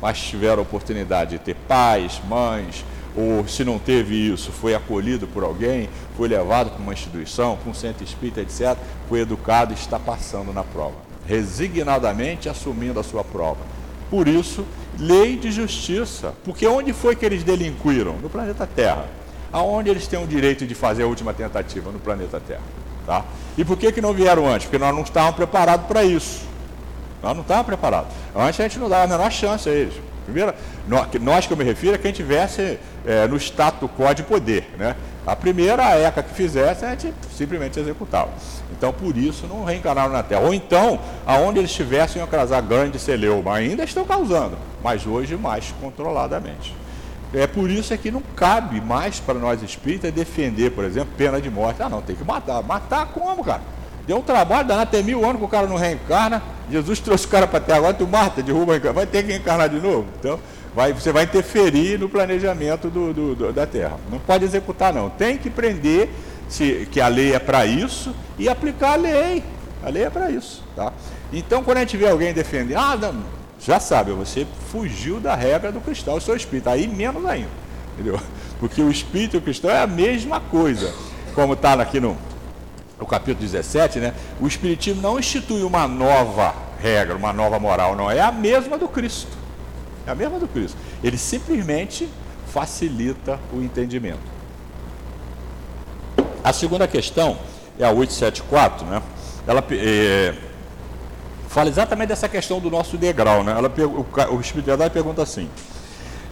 mas 0.00 0.18
tiveram 0.18 0.60
a 0.60 0.62
oportunidade 0.62 1.32
de 1.32 1.38
ter 1.40 1.56
pais, 1.68 2.22
mães, 2.26 2.82
ou 3.14 3.46
se 3.46 3.64
não 3.64 3.78
teve 3.78 4.14
isso, 4.32 4.50
foi 4.50 4.74
acolhido 4.74 5.26
por 5.26 5.44
alguém, 5.44 5.88
foi 6.16 6.26
levado 6.26 6.70
para 6.70 6.82
uma 6.82 6.92
instituição, 6.92 7.56
para 7.56 7.70
um 7.70 7.74
centro 7.74 8.02
espírita, 8.02 8.40
etc., 8.40 8.76
foi 9.08 9.20
educado 9.20 9.72
e 9.72 9.76
está 9.76 9.98
passando 10.00 10.52
na 10.52 10.64
prova, 10.64 10.96
resignadamente 11.26 12.48
assumindo 12.48 13.00
a 13.00 13.02
sua 13.02 13.24
prova. 13.24 13.60
Por 14.10 14.28
isso, 14.28 14.64
lei 14.98 15.36
de 15.36 15.50
justiça. 15.50 16.34
Porque 16.44 16.66
onde 16.66 16.92
foi 16.92 17.16
que 17.16 17.24
eles 17.24 17.42
delinquiram? 17.42 18.14
No 18.14 18.30
planeta 18.30 18.66
Terra. 18.66 19.06
Aonde 19.52 19.90
eles 19.90 20.06
têm 20.06 20.22
o 20.22 20.26
direito 20.26 20.66
de 20.66 20.74
fazer 20.74 21.04
a 21.04 21.06
última 21.06 21.32
tentativa? 21.32 21.90
No 21.90 21.98
planeta 21.98 22.40
Terra. 22.40 22.62
Tá? 23.06 23.24
E 23.56 23.64
por 23.64 23.76
que, 23.76 23.92
que 23.92 24.00
não 24.00 24.12
vieram 24.12 24.46
antes? 24.46 24.66
Porque 24.66 24.78
nós 24.78 24.94
não 24.94 25.02
estávamos 25.02 25.36
preparados 25.36 25.86
para 25.86 26.04
isso. 26.04 26.42
Nós 27.22 27.34
não 27.34 27.42
estávamos 27.42 27.66
preparados. 27.66 28.12
Antes 28.34 28.60
a 28.60 28.62
gente 28.64 28.78
não 28.78 28.88
dava 28.88 29.04
a 29.04 29.06
menor 29.06 29.30
chance 29.30 29.68
a 29.68 29.72
eles. 29.72 29.94
Primeiro, 30.24 30.54
nós 31.20 31.46
que 31.46 31.52
eu 31.52 31.56
me 31.56 31.64
refiro 31.64 31.94
é 31.94 31.98
quem 31.98 32.12
tivesse 32.12 32.78
é, 33.06 33.26
no 33.26 33.36
status 33.36 33.88
quo 33.96 34.14
de 34.14 34.22
poder. 34.22 34.74
Né? 34.78 34.96
A 35.26 35.34
primeira, 35.34 35.86
a 35.86 35.98
ECA 35.98 36.22
que 36.22 36.34
fizesse, 36.34 36.84
a 36.84 36.90
gente 36.90 37.14
simplesmente 37.34 37.78
executava. 37.78 38.30
Então, 38.72 38.92
por 38.92 39.16
isso, 39.16 39.46
não 39.46 39.64
reencarnaram 39.64 40.12
na 40.12 40.22
Terra. 40.22 40.42
Ou 40.42 40.52
então, 40.52 40.98
aonde 41.26 41.58
eles 41.58 41.70
estivessem 41.70 42.20
a 42.20 42.26
causar 42.26 42.60
grande 42.60 42.98
celeuma, 42.98 43.54
ainda 43.54 43.84
estão 43.84 44.04
causando, 44.04 44.58
mas 44.82 45.06
hoje 45.06 45.36
mais 45.36 45.74
controladamente. 45.80 46.74
É 47.32 47.46
por 47.46 47.68
isso 47.68 47.92
é 47.92 47.96
que 47.96 48.10
não 48.10 48.22
cabe 48.36 48.80
mais 48.80 49.18
para 49.18 49.34
nós 49.34 49.60
espíritas 49.62 50.12
defender, 50.12 50.70
por 50.70 50.84
exemplo, 50.84 51.12
pena 51.16 51.40
de 51.40 51.50
morte. 51.50 51.82
Ah, 51.82 51.88
não, 51.88 52.00
tem 52.00 52.14
que 52.14 52.22
matar. 52.22 52.62
Matar 52.62 53.06
como, 53.06 53.42
cara? 53.42 53.62
Deu 54.06 54.18
um 54.18 54.22
trabalho 54.22 54.68
danado, 54.68 54.90
tem 54.90 55.02
mil 55.02 55.24
anos 55.24 55.38
que 55.38 55.44
o 55.44 55.48
cara 55.48 55.66
não 55.66 55.76
reencarna. 55.76 56.42
Jesus 56.70 57.00
trouxe 57.00 57.26
o 57.26 57.28
cara 57.28 57.46
para 57.46 57.58
a 57.58 57.62
Terra, 57.62 57.78
agora 57.78 57.94
tu 57.94 58.06
mata, 58.06 58.42
derruba, 58.42 58.78
vai 58.92 59.06
ter 59.06 59.22
que 59.22 59.32
reencarnar 59.32 59.68
de 59.68 59.80
novo. 59.80 60.06
Então, 60.18 60.38
vai, 60.74 60.92
você 60.92 61.12
vai 61.12 61.24
interferir 61.24 61.98
no 61.98 62.08
planejamento 62.08 62.88
do, 62.88 63.12
do, 63.12 63.34
do, 63.34 63.52
da 63.52 63.66
Terra. 63.66 63.98
Não 64.10 64.18
pode 64.18 64.44
executar, 64.44 64.92
não. 64.92 65.10
Tem 65.10 65.36
que 65.36 65.50
prender 65.50 66.08
se, 66.48 66.88
que 66.90 67.00
a 67.00 67.08
lei 67.08 67.34
é 67.34 67.38
para 67.38 67.66
isso 67.66 68.14
e 68.38 68.48
aplicar 68.48 68.92
a 68.92 68.96
lei. 68.96 69.44
A 69.82 69.90
lei 69.90 70.04
é 70.04 70.10
para 70.10 70.30
isso. 70.30 70.64
Tá? 70.74 70.92
Então, 71.32 71.62
quando 71.62 71.78
a 71.78 71.80
gente 71.80 71.96
vê 71.96 72.08
alguém 72.08 72.32
defender, 72.32 72.76
ah, 72.76 72.96
não, 72.96 73.24
já 73.60 73.78
sabe, 73.78 74.12
você 74.12 74.46
fugiu 74.70 75.20
da 75.20 75.34
regra 75.34 75.70
do 75.70 75.80
cristão, 75.80 76.14
eu 76.14 76.20
sou 76.20 76.34
espírito. 76.34 76.68
Aí 76.68 76.86
menos 76.86 77.24
ainda. 77.26 77.48
Entendeu? 77.94 78.18
Porque 78.58 78.82
o 78.82 78.90
espírito 78.90 79.36
e 79.36 79.38
o 79.38 79.42
cristão 79.42 79.70
é 79.70 79.80
a 79.80 79.86
mesma 79.86 80.40
coisa. 80.40 80.92
Como 81.34 81.52
está 81.52 81.74
aqui 81.74 82.00
no, 82.00 82.16
no 82.98 83.06
capítulo 83.06 83.40
17, 83.40 83.98
né? 83.98 84.14
o 84.40 84.46
Espiritismo 84.46 85.02
não 85.02 85.18
institui 85.18 85.62
uma 85.62 85.88
nova 85.88 86.54
regra, 86.78 87.16
uma 87.16 87.32
nova 87.32 87.58
moral, 87.58 87.96
não. 87.96 88.10
É 88.10 88.20
a 88.20 88.30
mesma 88.30 88.78
do 88.78 88.88
Cristo. 88.88 89.36
É 90.06 90.10
a 90.10 90.14
mesma 90.14 90.38
do 90.38 90.46
Cristo. 90.46 90.76
Ele 91.02 91.16
simplesmente 91.16 92.08
facilita 92.46 93.40
o 93.52 93.60
entendimento. 93.60 94.34
A 96.42 96.52
segunda 96.52 96.86
questão 96.86 97.38
é 97.78 97.84
a 97.84 97.90
874, 97.90 98.86
né? 98.86 99.02
Ela 99.46 99.64
é, 99.72 100.34
fala 101.48 101.68
exatamente 101.68 102.08
dessa 102.08 102.28
questão 102.28 102.60
do 102.60 102.70
nosso 102.70 102.96
degrau, 102.96 103.42
né? 103.42 103.52
Ela, 103.52 103.68
o, 103.68 104.36
o 104.36 104.40
Espírito 104.40 104.64
de 104.64 104.70
Verdade 104.70 104.92
pergunta 104.92 105.22
assim: 105.22 105.48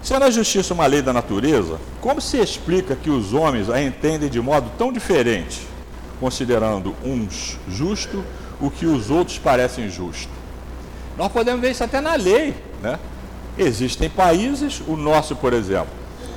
Sendo 0.03 0.25
a 0.25 0.31
justiça 0.31 0.75
uma 0.75 0.87
lei 0.87 1.01
da 1.01 1.12
natureza, 1.12 1.79
como 2.01 2.20
se 2.20 2.37
explica 2.37 2.94
que 2.94 3.09
os 3.09 3.33
homens 3.33 3.70
a 3.70 3.81
entendem 3.83 4.29
de 4.29 4.40
modo 4.40 4.70
tão 4.77 4.92
diferente, 4.92 5.61
considerando 6.23 6.95
uns 7.05 7.59
justo 7.69 8.25
o 8.61 8.71
que 8.71 8.87
os 8.87 9.11
outros 9.11 9.39
parecem 9.39 9.91
justo? 9.91 10.31
Nós 11.19 11.33
podemos 11.33 11.61
ver 11.61 11.73
isso 11.73 11.83
até 11.83 12.01
na 12.01 12.15
lei, 12.15 12.55
né? 12.81 12.97
Existem 13.59 14.09
países, 14.09 14.81
o 14.87 14.97
nosso, 14.97 15.35
por 15.35 15.53
exemplo, 15.53 15.93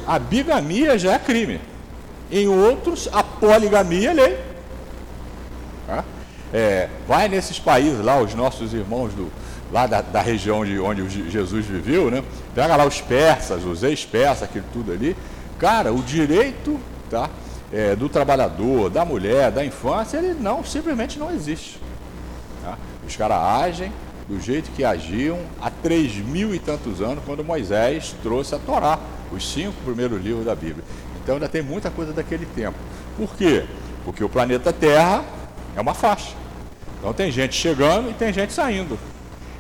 a 0.08 0.18
bigamia 0.18 0.98
já 0.98 1.14
é 1.14 1.20
crime. 1.20 1.62
Em 2.32 2.48
outros, 2.48 3.08
a 3.14 3.24
poligamia 3.24 4.10
é 4.10 4.14
lei. 4.14 4.40
É, 6.52 6.90
vai 7.08 7.28
nesses 7.30 7.60
países 7.60 8.04
lá, 8.04 8.20
os 8.20 8.34
nossos 8.34 8.74
irmãos 8.74 9.14
do, 9.14 9.32
lá 9.72 9.86
da, 9.86 10.02
da 10.02 10.22
região 10.22 10.66
de 10.66 10.80
onde 10.80 11.30
Jesus 11.30 11.66
viveu, 11.66 12.10
né? 12.10 12.24
Pega 12.56 12.76
lá 12.76 12.86
os 12.86 13.02
persas, 13.02 13.64
os 13.64 13.84
ex-persas, 13.84 14.44
aquilo 14.44 14.66
tudo 14.74 14.92
ali. 14.92 15.16
Cara, 15.60 15.94
o 15.94 16.02
direito 16.02 16.80
tá, 17.10 17.30
é, 17.76 17.94
do 17.94 18.08
trabalhador, 18.08 18.90
da 18.90 19.04
mulher, 19.04 19.52
da 19.52 19.66
infância, 19.66 20.18
ele 20.18 20.34
não, 20.34 20.64
simplesmente 20.64 21.20
não 21.20 21.30
existe. 21.30 21.78
Tá? 22.64 22.78
Os 23.06 23.18
caras 23.18 23.38
agem 23.38 23.92
do 24.30 24.40
jeito 24.40 24.72
que 24.72 24.86
agiam 24.86 25.38
há 25.62 25.70
três 25.70 26.16
mil 26.16 26.56
e 26.56 26.60
tantos 26.60 27.02
anos, 27.02 27.22
quando 27.26 27.44
Moisés 27.44 28.16
trouxe 28.24 28.56
a 28.56 28.60
Torá, 28.60 28.98
os 29.30 29.52
cinco 29.52 29.74
primeiros 29.84 30.24
livros 30.24 30.46
da 30.46 30.56
Bíblia. 30.56 30.86
Então 31.22 31.36
ainda 31.36 31.50
tem 31.50 31.62
muita 31.62 31.92
coisa 31.92 32.14
daquele 32.14 32.46
tempo. 32.46 32.78
Por 33.18 33.36
quê? 33.36 33.66
Porque 34.06 34.24
o 34.24 34.30
planeta 34.30 34.72
Terra 34.72 35.26
é 35.76 35.82
uma 35.82 35.94
faixa. 35.94 36.32
Então 36.98 37.12
tem 37.12 37.30
gente 37.30 37.56
chegando 37.56 38.10
e 38.10 38.14
tem 38.14 38.32
gente 38.32 38.54
saindo. 38.54 38.98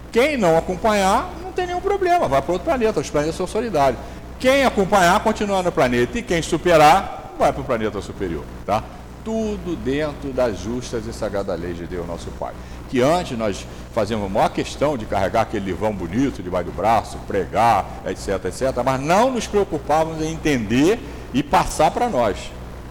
Quem 0.10 0.38
não 0.38 0.58
acompanhar, 0.58 1.30
não 1.43 1.51
tem 1.51 1.67
nenhum 1.67 1.82
problema, 1.82 2.30
vai 2.30 2.41
para 2.41 2.54
outro 2.54 2.65
planeta, 2.65 3.01
os 3.01 3.10
planetas 3.10 3.36
são 3.36 3.45
solidários. 3.45 3.99
Quem 4.39 4.63
acompanhar, 4.63 5.19
continua 5.19 5.62
no 5.62 5.71
planeta, 5.71 6.17
e 6.17 6.23
quem 6.23 6.41
superar, 6.41 7.25
vai 7.38 7.52
para 7.52 7.62
o 7.62 7.65
planeta 7.65 8.02
superior. 8.02 8.43
Tá? 8.65 8.84
Tudo 9.24 9.76
dentro 9.76 10.32
das 10.32 10.60
justas 10.60 11.06
e 11.08 11.13
sagradas 11.13 11.60
leis 11.60 11.78
de 11.78 11.88
Deus, 11.88 12.08
nosso 12.08 12.30
Pai. 12.32 12.54
Que 12.89 13.02
antes 13.02 13.38
nós 13.38 13.65
fazíamos 13.93 14.28
a 14.28 14.30
maior 14.30 14.50
questão 14.50 14.98
de 14.98 15.06
carregar 15.06 15.41
aquele 15.41 15.65
livão 15.65 15.93
bonito 15.93 16.43
debaixo 16.43 16.69
do 16.69 16.76
braço, 16.76 17.17
pregar, 17.28 17.86
etc, 18.06 18.45
etc, 18.45 18.84
mas 18.84 19.02
não 19.02 19.32
nos 19.32 19.48
preocupávamos 19.48 20.21
em 20.21 20.32
entender 20.32 21.00
e 21.34 21.41
passar 21.41 21.91
para 21.91 22.08
nós. 22.08 22.38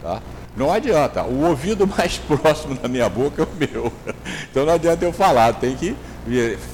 Tá? 0.02 0.20
Não 0.57 0.72
adianta, 0.72 1.22
o 1.24 1.46
ouvido 1.48 1.87
mais 1.88 2.18
próximo 2.18 2.74
da 2.74 2.88
minha 2.88 3.09
boca 3.09 3.42
é 3.42 3.44
o 3.44 3.48
meu. 3.57 3.92
Então 4.50 4.64
não 4.64 4.72
adianta 4.72 5.04
eu 5.04 5.12
falar, 5.12 5.52
tem 5.54 5.74
que 5.74 5.96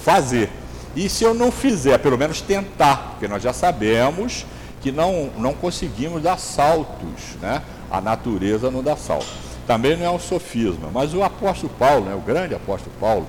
fazer. 0.04 0.50
E 0.94 1.08
se 1.08 1.24
eu 1.24 1.32
não 1.32 1.50
fizer, 1.50 1.98
pelo 1.98 2.18
menos 2.18 2.42
tentar, 2.42 3.12
porque 3.12 3.26
nós 3.26 3.42
já 3.42 3.54
sabemos 3.54 4.44
que 4.80 4.90
não, 4.90 5.30
não 5.36 5.52
conseguimos 5.52 6.22
dar 6.22 6.38
saltos, 6.38 7.36
né? 7.40 7.62
A 7.90 8.00
natureza 8.00 8.70
não 8.70 8.82
dá 8.82 8.96
salto. 8.96 9.26
Também 9.66 9.96
não 9.96 10.06
é 10.06 10.10
um 10.10 10.18
sofisma, 10.18 10.88
mas 10.92 11.14
o 11.14 11.22
apóstolo 11.22 11.72
Paulo, 11.78 12.06
né? 12.06 12.14
o 12.14 12.20
grande 12.20 12.54
apóstolo 12.54 12.94
Paulo, 12.98 13.26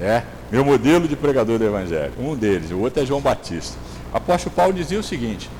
é 0.00 0.22
meu 0.50 0.64
modelo 0.64 1.06
de 1.06 1.16
pregador 1.16 1.58
do 1.58 1.64
Evangelho. 1.64 2.12
Um 2.18 2.36
deles, 2.36 2.70
o 2.70 2.78
outro 2.78 3.02
é 3.02 3.06
João 3.06 3.20
Batista. 3.20 3.76
O 4.12 4.16
apóstolo 4.16 4.54
Paulo 4.54 4.72
dizia 4.72 4.98
o 4.98 5.02
seguinte: 5.02 5.50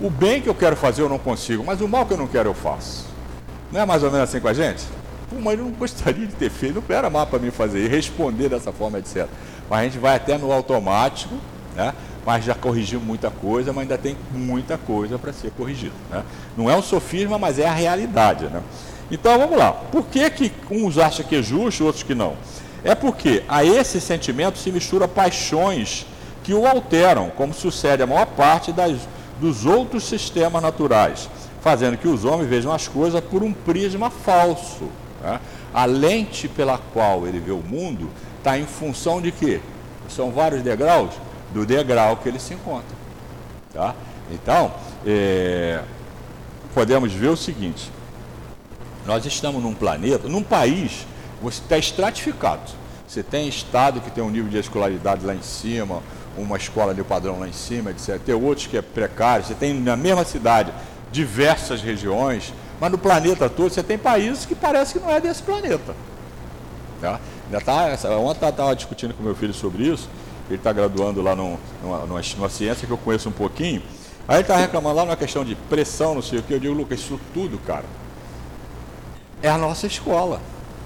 o 0.00 0.08
bem 0.08 0.40
que 0.40 0.48
eu 0.48 0.54
quero 0.54 0.76
fazer 0.76 1.02
eu 1.02 1.08
não 1.08 1.18
consigo, 1.18 1.64
mas 1.64 1.80
o 1.80 1.88
mal 1.88 2.06
que 2.06 2.12
eu 2.12 2.18
não 2.18 2.26
quero 2.26 2.48
eu 2.48 2.54
faço. 2.54 3.06
Não 3.70 3.80
é 3.80 3.86
mais 3.86 4.02
ou 4.02 4.10
menos 4.10 4.28
assim 4.28 4.40
com 4.40 4.48
a 4.48 4.54
gente? 4.54 4.82
Pô, 5.28 5.36
mas 5.40 5.58
eu 5.58 5.64
não 5.64 5.72
gostaria 5.72 6.26
de 6.26 6.34
ter 6.34 6.50
feito, 6.50 6.82
não 6.86 6.96
era 6.96 7.08
mal 7.08 7.26
para 7.26 7.38
mim 7.38 7.50
fazer 7.50 7.84
e 7.84 7.88
responder 7.88 8.48
dessa 8.48 8.72
forma, 8.72 8.98
etc. 8.98 9.26
Mas 9.68 9.80
a 9.80 9.84
gente 9.84 9.98
vai 9.98 10.16
até 10.16 10.36
no 10.36 10.52
automático, 10.52 11.34
né? 11.74 11.94
Mas 12.24 12.44
já 12.44 12.54
corrigiu 12.54 13.00
muita 13.00 13.30
coisa, 13.30 13.72
mas 13.72 13.82
ainda 13.82 13.98
tem 13.98 14.16
muita 14.32 14.78
coisa 14.78 15.18
para 15.18 15.32
ser 15.32 15.50
corrigida. 15.50 15.94
Né? 16.10 16.22
Não 16.56 16.70
é 16.70 16.76
um 16.76 16.82
sofisma, 16.82 17.38
mas 17.38 17.58
é 17.58 17.66
a 17.66 17.72
realidade. 17.72 18.46
Né? 18.46 18.62
Então 19.10 19.38
vamos 19.38 19.58
lá. 19.58 19.72
Por 19.72 20.04
que, 20.06 20.30
que 20.30 20.52
uns 20.70 20.98
acham 20.98 21.26
que 21.26 21.36
é 21.36 21.42
justo, 21.42 21.84
outros 21.84 22.02
que 22.02 22.14
não? 22.14 22.34
É 22.84 22.94
porque 22.94 23.42
a 23.48 23.64
esse 23.64 24.00
sentimento 24.00 24.58
se 24.58 24.70
mistura 24.70 25.06
paixões 25.06 26.06
que 26.42 26.54
o 26.54 26.66
alteram, 26.66 27.30
como 27.30 27.52
sucede 27.52 28.02
a 28.02 28.06
maior 28.06 28.26
parte 28.26 28.72
das, 28.72 28.96
dos 29.40 29.64
outros 29.64 30.04
sistemas 30.04 30.62
naturais, 30.62 31.28
fazendo 31.60 31.96
que 31.96 32.08
os 32.08 32.24
homens 32.24 32.48
vejam 32.48 32.72
as 32.72 32.88
coisas 32.88 33.20
por 33.20 33.42
um 33.42 33.52
prisma 33.52 34.10
falso. 34.10 34.88
Né? 35.22 35.40
A 35.74 35.84
lente 35.84 36.48
pela 36.48 36.78
qual 36.78 37.26
ele 37.26 37.38
vê 37.38 37.52
o 37.52 37.62
mundo 37.62 38.10
está 38.38 38.58
em 38.58 38.66
função 38.66 39.20
de 39.20 39.30
quê? 39.30 39.60
São 40.08 40.30
vários 40.30 40.62
degraus 40.62 41.10
do 41.52 41.66
degrau 41.66 42.16
que 42.16 42.28
ele 42.28 42.38
se 42.38 42.54
encontra. 42.54 42.96
Tá? 43.72 43.94
Então, 44.30 44.72
é, 45.06 45.80
podemos 46.74 47.12
ver 47.12 47.28
o 47.28 47.36
seguinte: 47.36 47.90
nós 49.06 49.24
estamos 49.24 49.62
num 49.62 49.74
planeta, 49.74 50.28
num 50.28 50.42
país, 50.42 51.06
você 51.40 51.60
está 51.60 51.78
estratificado. 51.78 52.82
Você 53.06 53.22
tem 53.22 53.46
estado 53.46 54.00
que 54.00 54.10
tem 54.10 54.24
um 54.24 54.30
nível 54.30 54.50
de 54.50 54.56
escolaridade 54.58 55.24
lá 55.26 55.34
em 55.34 55.42
cima, 55.42 56.02
uma 56.36 56.56
escola 56.56 56.94
de 56.94 57.02
padrão 57.02 57.40
lá 57.40 57.46
em 57.46 57.52
cima, 57.52 57.90
etc. 57.90 58.18
Tem 58.18 58.34
outros 58.34 58.66
que 58.66 58.76
é 58.76 58.82
precário. 58.82 59.44
Você 59.44 59.54
tem 59.54 59.74
na 59.74 59.96
mesma 59.96 60.24
cidade 60.24 60.72
diversas 61.10 61.82
regiões, 61.82 62.54
mas 62.80 62.90
no 62.90 62.96
planeta 62.96 63.50
todo 63.50 63.70
você 63.70 63.82
tem 63.82 63.98
países 63.98 64.46
que 64.46 64.54
parece 64.54 64.94
que 64.94 64.98
não 64.98 65.10
é 65.10 65.20
desse 65.20 65.42
planeta. 65.42 65.94
Tá? 67.02 67.20
Ainda 67.46 67.60
tá, 67.60 67.98
ontem 68.16 68.46
eu 68.46 68.48
estava 68.48 68.74
discutindo 68.74 69.12
com 69.12 69.22
meu 69.22 69.34
filho 69.34 69.52
sobre 69.52 69.82
isso 69.82 70.08
ele 70.48 70.58
está 70.58 70.72
graduando 70.72 71.22
lá 71.22 71.34
numa, 71.34 71.58
numa, 71.82 72.06
numa, 72.06 72.48
ciência 72.48 72.86
que 72.86 72.92
eu 72.92 72.98
conheço 72.98 73.28
um 73.28 73.32
pouquinho. 73.32 73.82
Aí 74.28 74.36
ele 74.36 74.42
está 74.42 74.56
reclamando 74.56 74.96
lá 74.96 75.04
numa 75.04 75.16
questão 75.16 75.44
de 75.44 75.54
pressão, 75.54 76.14
não 76.14 76.22
sei 76.22 76.38
o 76.38 76.42
que. 76.42 76.52
Eu 76.52 76.60
digo, 76.60 76.74
Lucas, 76.74 77.00
isso 77.00 77.18
tudo, 77.32 77.58
cara, 77.58 77.84
é 79.42 79.48
a 79.48 79.58
nossa 79.58 79.86
escola. 79.86 80.40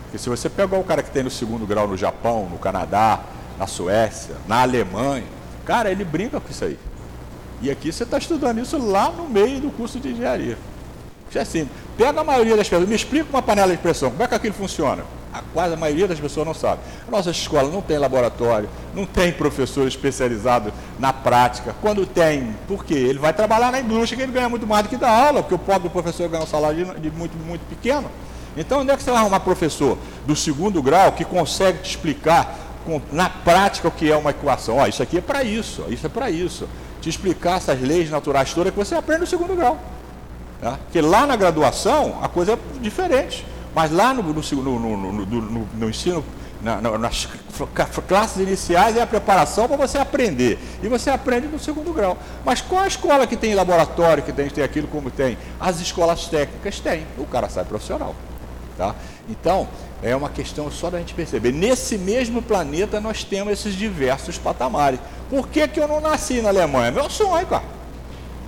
Porque 0.05 0.19
se 0.19 0.29
você 0.29 0.49
pegar 0.49 0.79
o 0.79 0.85
cara 0.85 1.03
que 1.03 1.11
tem 1.11 1.23
no 1.23 1.31
segundo 1.31 1.67
grau 1.67 1.89
no 1.89 1.97
Japão, 1.97 2.49
no 2.51 2.59
Canadá, 2.59 3.21
na 3.59 3.67
Suécia, 3.67 4.37
na 4.47 4.63
Alemanha, 4.63 5.25
cara, 5.65 5.91
ele 5.91 6.05
brinca 6.05 6.41
com 6.41 6.51
isso 6.51 6.65
aí. 6.65 6.79
E 7.61 7.71
aqui 7.71 7.91
você 7.91 8.05
está 8.05 8.19
estudando 8.19 8.61
isso 8.61 8.79
lá 8.79 9.11
no 9.11 9.29
meio 9.29 9.61
do 9.61 9.71
curso 9.71 9.99
de 9.99 10.11
engenharia. 10.11 10.59
Isso 11.29 11.39
é 11.39 11.41
assim. 11.41 11.69
Pega 11.97 12.21
a 12.21 12.25
maioria 12.25 12.57
das 12.57 12.69
pessoas, 12.69 12.89
me 12.89 12.95
explica 12.95 13.27
uma 13.31 13.43
panela 13.43 13.73
de 13.73 13.79
pressão, 13.79 14.11
como 14.11 14.23
é 14.23 14.29
que 14.29 14.35
aquilo 14.35 14.55
funciona? 14.55 15.05
A 15.37 15.43
quase 15.53 15.75
a 15.75 15.77
maioria 15.77 16.09
das 16.09 16.19
pessoas 16.19 16.47
não 16.47 16.55
sabe. 16.55 16.81
A 17.07 17.11
nossa 17.11 17.31
escola 17.31 17.71
não 17.71 17.83
tem 17.83 17.99
laboratório, 17.99 18.69
não 18.95 19.05
tem 19.05 19.33
professor 19.33 19.87
especializado 19.87 20.73
na 20.99 21.13
prática. 21.13 21.75
Quando 21.83 22.07
tem, 22.07 22.55
por 22.67 22.85
quê? 22.85 22.95
Ele 22.95 23.19
vai 23.19 23.33
trabalhar 23.33 23.71
na 23.71 23.81
indústria 23.81 24.17
que 24.17 24.23
ele 24.23 24.33
ganha 24.33 24.49
muito 24.49 24.67
mais 24.67 24.85
do 24.85 24.89
que 24.89 24.97
dar 24.97 25.11
aula, 25.11 25.43
porque 25.43 25.55
o 25.55 25.59
pobre 25.59 25.89
professor 25.91 26.29
ganha 26.29 26.43
um 26.43 26.47
salário 26.47 26.99
de, 26.99 27.11
muito, 27.11 27.37
muito 27.37 27.67
pequeno. 27.69 28.11
Então, 28.57 28.81
onde 28.81 28.91
é 28.91 28.97
que 28.97 29.03
você 29.03 29.11
vai 29.11 29.21
arrumar 29.21 29.41
professor 29.41 29.99
do 30.27 30.35
segundo 30.35 30.83
grau 30.83 31.13
que 31.13 31.25
consegue 31.25 31.81
te 31.81 31.91
explicar 31.91 32.57
com, 32.87 33.03
na 33.13 33.29
prática 33.29 33.89
o 33.89 33.91
que 33.91 34.11
é 34.11 34.17
uma 34.17 34.31
equação? 34.31 34.79
Ó, 34.79 34.87
isso 34.87 35.03
aqui 35.03 35.19
é 35.19 35.21
para 35.21 35.45
isso, 35.45 35.85
isso 35.89 36.07
é 36.07 36.09
para 36.09 36.31
isso. 36.31 36.67
Te 37.03 37.11
explicar 37.11 37.59
essas 37.59 37.79
leis 37.79 38.09
naturais 38.09 38.55
todas 38.55 38.73
que 38.73 38.79
você 38.79 38.95
aprende 38.95 39.21
no 39.21 39.27
segundo 39.27 39.55
grau. 39.55 39.79
Tá? 40.61 40.79
Porque 40.85 41.03
lá 41.03 41.27
na 41.27 41.37
graduação 41.37 42.19
a 42.23 42.29
coisa 42.29 42.55
é 42.55 42.59
diferente. 42.81 43.45
Mas 43.77 43.91
lá 43.91 44.15
no, 44.15 44.23
no, 44.23 45.13
no, 45.13 45.69
no 45.75 45.91
ensino, 45.91 46.25
na, 46.63 46.81
nas 46.81 47.29
classes 48.09 48.41
iniciais, 48.41 48.97
é 48.97 49.03
a 49.03 49.07
preparação 49.07 49.69
para 49.69 49.77
você 49.77 49.99
aprender. 49.99 50.59
E 50.83 50.89
você 50.89 51.11
aprende 51.11 51.47
no 51.47 51.59
segundo 51.59 51.93
grau. 51.93 52.17
Mas 52.43 52.63
qual 52.63 52.85
a 52.85 52.87
escola 52.87 53.27
que 53.27 53.37
tem 53.37 53.55
laboratório, 53.55 54.23
que 54.23 54.33
tem, 54.33 54.49
tem 54.49 54.65
aquilo 54.65 54.89
como 54.89 55.11
tem? 55.11 55.37
As 55.61 55.79
escolas 55.79 56.27
técnicas 56.27 56.81
têm. 56.81 57.07
O 57.19 57.27
cara 57.27 57.51
sai 57.51 57.67
profissional. 57.67 58.15
Tá? 58.79 58.95
Então, 59.29 59.69
é 60.03 60.17
uma 60.17 60.31
questão 60.31 60.71
só 60.71 60.89
da 60.89 60.99
gente 60.99 61.13
perceber. 61.13 61.53
Nesse 61.53 61.99
mesmo 61.99 62.41
planeta 62.41 62.99
nós 62.99 63.25
temos 63.25 63.53
esses 63.53 63.75
diversos 63.75 64.39
patamares. 64.39 64.99
Por 65.29 65.49
que, 65.49 65.69
que 65.69 65.79
eu 65.79 65.87
não 65.87 66.01
nasci 66.01 66.41
na 66.41 66.49
Alemanha? 66.49 66.93
Meu 66.93 67.11
sonho, 67.11 67.47
cara. 67.47 67.65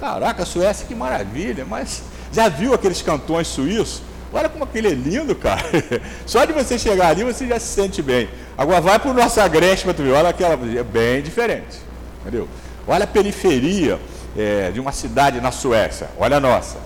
Caraca, 0.01 0.47
Suécia, 0.47 0.87
que 0.87 0.95
maravilha. 0.95 1.67
Mas 1.67 2.03
já 2.33 2.49
viu 2.49 2.73
aqueles 2.73 3.03
cantões 3.03 3.47
suíços? 3.47 4.08
Olha 4.33 4.49
como 4.49 4.65
aquele 4.65 4.89
é 4.89 4.95
lindo, 4.95 5.35
cara. 5.35 5.63
Só 6.27 6.45
de 6.45 6.53
você 6.53 6.79
chegar 6.79 7.09
ali 7.09 7.25
você 7.25 7.47
já 7.47 7.59
se 7.59 7.67
sente 7.67 8.03
bem. 8.03 8.29
Agora 8.57 8.81
vai 8.81 8.99
para 8.99 9.11
o 9.11 9.15
nosso 9.15 9.41
agreste 9.41 9.85
para 9.85 9.95
tu 9.95 10.03
ver. 10.03 10.13
Olha 10.13 10.29
aquela. 10.29 10.55
É 10.55 10.83
bem 10.83 11.23
diferente. 11.23 11.79
Entendeu? 12.21 12.49
Olha 12.87 13.05
a 13.05 13.07
periferia 13.07 13.99
é, 14.37 14.71
de 14.71 14.81
uma 14.81 14.93
cidade 14.93 15.41
na 15.41 15.51
Suécia. 15.51 16.09
Olha 16.19 16.37
a 16.37 16.41
nossa. 16.41 16.77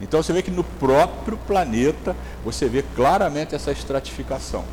Então 0.00 0.22
você 0.22 0.32
vê 0.32 0.42
que 0.42 0.50
no 0.50 0.64
próprio 0.64 1.36
planeta 1.46 2.14
você 2.44 2.66
vê 2.66 2.84
claramente 2.94 3.54
essa 3.54 3.70
estratificação. 3.72 4.64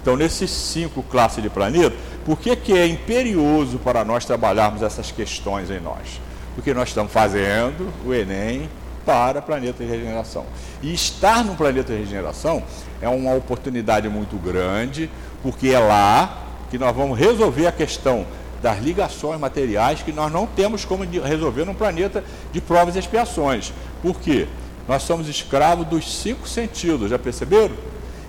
Então, 0.00 0.16
nesses 0.16 0.50
cinco 0.50 1.02
classes 1.02 1.42
de 1.42 1.50
planeta, 1.50 1.94
por 2.24 2.38
que, 2.38 2.54
que 2.54 2.72
é 2.72 2.86
imperioso 2.86 3.78
para 3.78 4.04
nós 4.04 4.24
trabalharmos 4.24 4.80
essas 4.80 5.10
questões 5.10 5.70
em 5.70 5.80
nós? 5.80 6.20
Porque 6.54 6.72
nós 6.72 6.88
estamos 6.88 7.12
fazendo 7.12 7.92
o 8.06 8.14
Enem 8.14 8.68
para 9.08 9.40
planeta 9.40 9.82
de 9.82 9.88
regeneração. 9.88 10.44
E 10.82 10.92
estar 10.92 11.42
no 11.42 11.54
planeta 11.54 11.94
de 11.94 11.98
regeneração 11.98 12.62
é 13.00 13.08
uma 13.08 13.34
oportunidade 13.34 14.06
muito 14.06 14.36
grande, 14.36 15.10
porque 15.42 15.68
é 15.68 15.78
lá 15.78 16.42
que 16.70 16.76
nós 16.76 16.94
vamos 16.94 17.18
resolver 17.18 17.66
a 17.66 17.72
questão 17.72 18.26
das 18.60 18.78
ligações 18.82 19.40
materiais 19.40 20.02
que 20.02 20.12
nós 20.12 20.30
não 20.30 20.46
temos 20.46 20.84
como 20.84 21.04
resolver 21.04 21.64
num 21.64 21.72
planeta 21.72 22.22
de 22.52 22.60
provas 22.60 22.96
e 22.96 22.98
expiações. 22.98 23.72
Por 24.02 24.20
quê? 24.20 24.46
Nós 24.86 25.04
somos 25.04 25.26
escravos 25.26 25.86
dos 25.86 26.20
cinco 26.20 26.46
sentidos, 26.46 27.08
já 27.08 27.18
perceberam? 27.18 27.76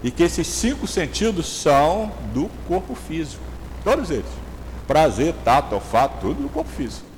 E 0.01 0.09
que 0.09 0.23
esses 0.23 0.47
cinco 0.47 0.87
sentidos 0.87 1.61
são 1.61 2.09
do 2.33 2.49
corpo 2.69 2.95
físico. 2.95 3.43
Todos 3.83 4.09
eles. 4.09 4.31
Prazer, 4.87 5.35
tato, 5.43 5.75
olfato, 5.75 6.19
tudo 6.21 6.43
do 6.43 6.47
corpo 6.47 6.71
físico. 6.71 7.09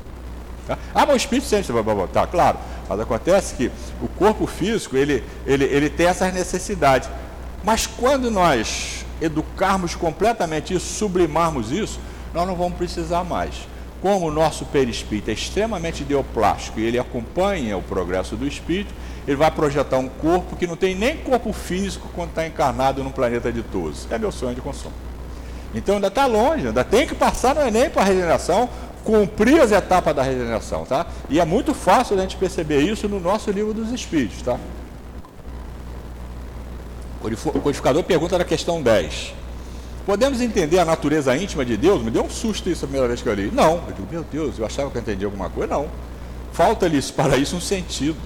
Tá? 0.68 0.78
Ah, 0.96 1.06
mas 1.06 1.14
o 1.14 1.18
espírito 1.18 1.48
tá, 2.12 2.26
claro. 2.26 2.58
Mas 2.92 3.00
acontece 3.00 3.56
que 3.56 3.72
o 4.02 4.08
corpo 4.10 4.46
físico, 4.46 4.98
ele, 4.98 5.24
ele, 5.46 5.64
ele 5.64 5.90
tem 5.90 6.08
essas 6.08 6.34
necessidades. 6.34 7.10
Mas 7.64 7.88
quando 7.88 8.30
nós 8.30 9.06
educarmos 9.22 9.96
completamente 9.96 10.74
isso, 10.74 10.98
sublimarmos 10.98 11.72
isso, 11.72 12.02
nós 12.34 12.46
não 12.46 12.54
vamos 12.54 12.78
precisar 12.78 13.24
mais. 13.24 13.54
Como 14.02 14.28
o 14.28 14.32
nosso 14.32 14.66
perispírito 14.66 15.30
é 15.30 15.34
extremamente 15.34 16.02
ideoplástico 16.02 16.82
e 16.82 16.84
ele 16.84 17.00
acompanha 17.00 17.78
o 17.78 17.82
progresso 17.82 18.36
do 18.36 18.46
espírito, 18.46 18.94
ele 19.26 19.38
vai 19.38 19.52
projetar 19.52 19.98
um 19.98 20.10
corpo 20.10 20.58
que 20.58 20.68
não 20.68 20.76
tem 20.76 20.94
nem 20.94 21.16
corpo 21.16 21.54
físico 21.54 22.10
quando 22.14 22.32
está 22.32 22.46
encarnado 22.46 23.02
no 23.06 23.12
planeta 23.12 23.54
de 23.54 23.64
todos. 23.64 24.06
É 24.12 24.18
meu 24.18 24.34
sonho 24.34 24.54
de 24.54 24.60
consumo. 24.60 24.94
Então 25.74 25.96
ainda 25.96 26.08
está 26.08 26.26
longe, 26.26 26.68
ainda 26.68 26.84
tem 26.84 27.08
que 27.08 27.16
passar 27.16 27.56
no 27.56 27.62
Enem 27.62 27.90
para 27.90 28.02
a 28.02 28.06
regeneração, 28.06 28.68
cumprir 29.04 29.60
as 29.62 29.72
etapas 29.72 30.16
da 30.16 30.22
regeneração, 30.22 30.86
tá? 30.86 31.06
E 31.30 31.40
é 31.40 31.46
muito 31.46 31.74
fácil 31.74 32.18
a 32.18 32.22
gente 32.22 32.36
perceber 32.38 32.82
isso 32.82 33.08
no 33.08 33.20
nosso 33.20 33.52
livro 33.52 33.74
dos 33.74 33.92
Espíritos, 33.92 34.42
tá? 34.42 34.58
O 37.24 37.60
codificador 37.60 38.04
pergunta 38.04 38.38
na 38.38 38.44
questão 38.44 38.82
10. 38.82 39.34
Podemos 40.06 40.42
entender 40.42 40.80
a 40.80 40.86
natureza 40.86 41.36
íntima 41.38 41.64
de 41.64 41.78
Deus? 41.78 42.02
Me 42.02 42.10
deu 42.10 42.24
um 42.24 42.30
susto 42.30 42.70
isso 42.70 42.86
a 42.86 42.88
primeira 42.88 43.08
vez 43.08 43.22
que 43.22 43.30
eu 43.30 43.34
li. 43.34 43.52
Não. 43.54 43.76
Eu 43.88 43.94
digo, 43.96 44.08
meu 44.10 44.24
Deus, 44.24 44.58
eu 44.58 44.66
achava 44.66 44.90
que 44.90 44.98
eu 44.98 45.02
entendi 45.02 45.24
alguma 45.24 45.50
coisa. 45.50 45.74
Não. 45.74 45.88
Falta-lhes 46.52 47.12
para 47.12 47.38
isso 47.38 47.56
um 47.56 47.62
sentido. 47.62 48.18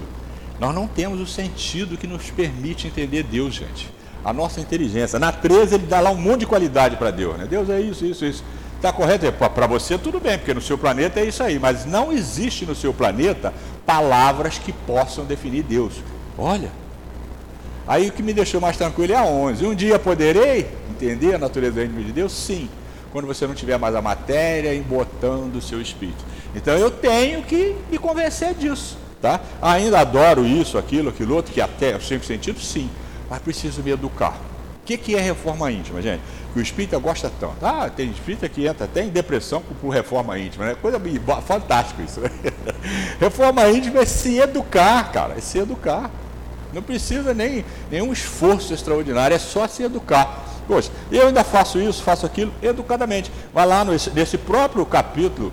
Nós 0.58 0.74
não 0.74 0.88
temos 0.88 1.20
o 1.20 1.26
sentido 1.26 1.98
que 1.98 2.06
nos 2.06 2.30
permite 2.30 2.86
entender 2.86 3.22
Deus, 3.24 3.54
gente. 3.54 3.92
A 4.24 4.32
nossa 4.32 4.60
inteligência. 4.60 5.18
Na 5.18 5.30
13 5.30 5.74
ele 5.74 5.86
dá 5.86 6.00
lá 6.00 6.10
um 6.10 6.16
monte 6.16 6.40
de 6.40 6.46
qualidade 6.46 6.96
para 6.96 7.10
Deus. 7.10 7.36
Né? 7.36 7.46
Deus 7.46 7.68
é 7.68 7.78
isso, 7.78 8.06
isso, 8.06 8.24
isso. 8.24 8.44
Está 8.76 8.92
correto? 8.92 9.30
Para 9.32 9.66
você 9.66 9.98
tudo 9.98 10.20
bem, 10.20 10.38
porque 10.38 10.54
no 10.54 10.60
seu 10.60 10.76
planeta 10.78 11.20
é 11.20 11.24
isso 11.24 11.42
aí, 11.42 11.58
mas 11.58 11.84
não 11.84 12.12
existe 12.12 12.64
no 12.64 12.74
seu 12.74 12.92
planeta 12.92 13.52
palavras 13.84 14.58
que 14.58 14.72
possam 14.72 15.24
definir 15.24 15.62
Deus. 15.62 15.94
Olha, 16.38 16.70
aí 17.86 18.08
o 18.08 18.12
que 18.12 18.22
me 18.22 18.32
deixou 18.32 18.60
mais 18.60 18.76
tranquilo 18.76 19.12
é 19.12 19.16
a 19.16 19.24
11. 19.24 19.66
Um 19.66 19.74
dia 19.74 19.98
poderei 19.98 20.68
entender 20.90 21.34
a 21.34 21.38
natureza 21.38 21.82
íntima 21.82 22.02
de 22.02 22.12
Deus? 22.12 22.32
Sim, 22.32 22.68
quando 23.12 23.26
você 23.26 23.46
não 23.46 23.54
tiver 23.54 23.78
mais 23.78 23.94
a 23.94 24.02
matéria 24.02 24.74
embotando 24.74 25.58
o 25.58 25.62
seu 25.62 25.80
espírito. 25.80 26.24
Então 26.54 26.74
eu 26.74 26.90
tenho 26.90 27.42
que 27.42 27.74
me 27.90 27.98
convencer 27.98 28.54
disso. 28.54 28.98
Tá? 29.20 29.40
Ainda 29.62 30.00
adoro 30.00 30.44
isso, 30.44 30.76
aquilo, 30.76 31.08
aquilo 31.08 31.34
outro, 31.34 31.52
que 31.52 31.60
até 31.60 31.96
os 31.96 32.06
cinco 32.06 32.24
sentidos, 32.24 32.66
sim, 32.68 32.90
mas 33.30 33.40
preciso 33.40 33.82
me 33.82 33.90
educar. 33.90 34.38
O 34.82 34.86
que, 34.86 34.96
que 34.98 35.16
é 35.16 35.20
reforma 35.20 35.72
íntima, 35.72 36.02
gente? 36.02 36.20
Que 36.56 36.60
o 36.60 36.62
espírita 36.62 36.96
gosta 36.96 37.30
tanto. 37.38 37.56
Ah, 37.60 37.90
tem 37.94 38.10
espírita 38.10 38.48
que 38.48 38.66
entra 38.66 38.86
até 38.86 39.02
em 39.02 39.10
depressão 39.10 39.62
por 39.78 39.90
reforma 39.90 40.38
íntima, 40.38 40.64
né? 40.64 40.74
Coisa 40.80 40.98
fantástica 41.46 42.02
isso. 42.02 42.18
Né? 42.18 42.30
Reforma 43.20 43.68
íntima 43.68 44.00
é 44.00 44.06
se 44.06 44.38
educar, 44.38 45.12
cara, 45.12 45.34
é 45.36 45.40
se 45.42 45.58
educar. 45.58 46.10
Não 46.72 46.80
precisa 46.80 47.34
nem 47.34 47.62
nenhum 47.90 48.10
esforço 48.10 48.72
extraordinário, 48.72 49.34
é 49.34 49.38
só 49.38 49.68
se 49.68 49.82
educar. 49.82 50.46
Poxa, 50.66 50.90
eu 51.12 51.26
ainda 51.26 51.44
faço 51.44 51.78
isso, 51.78 52.02
faço 52.02 52.24
aquilo, 52.24 52.50
educadamente. 52.62 53.30
Vai 53.52 53.66
lá 53.66 53.84
nesse, 53.84 54.08
nesse 54.08 54.38
próprio 54.38 54.86
capítulo, 54.86 55.52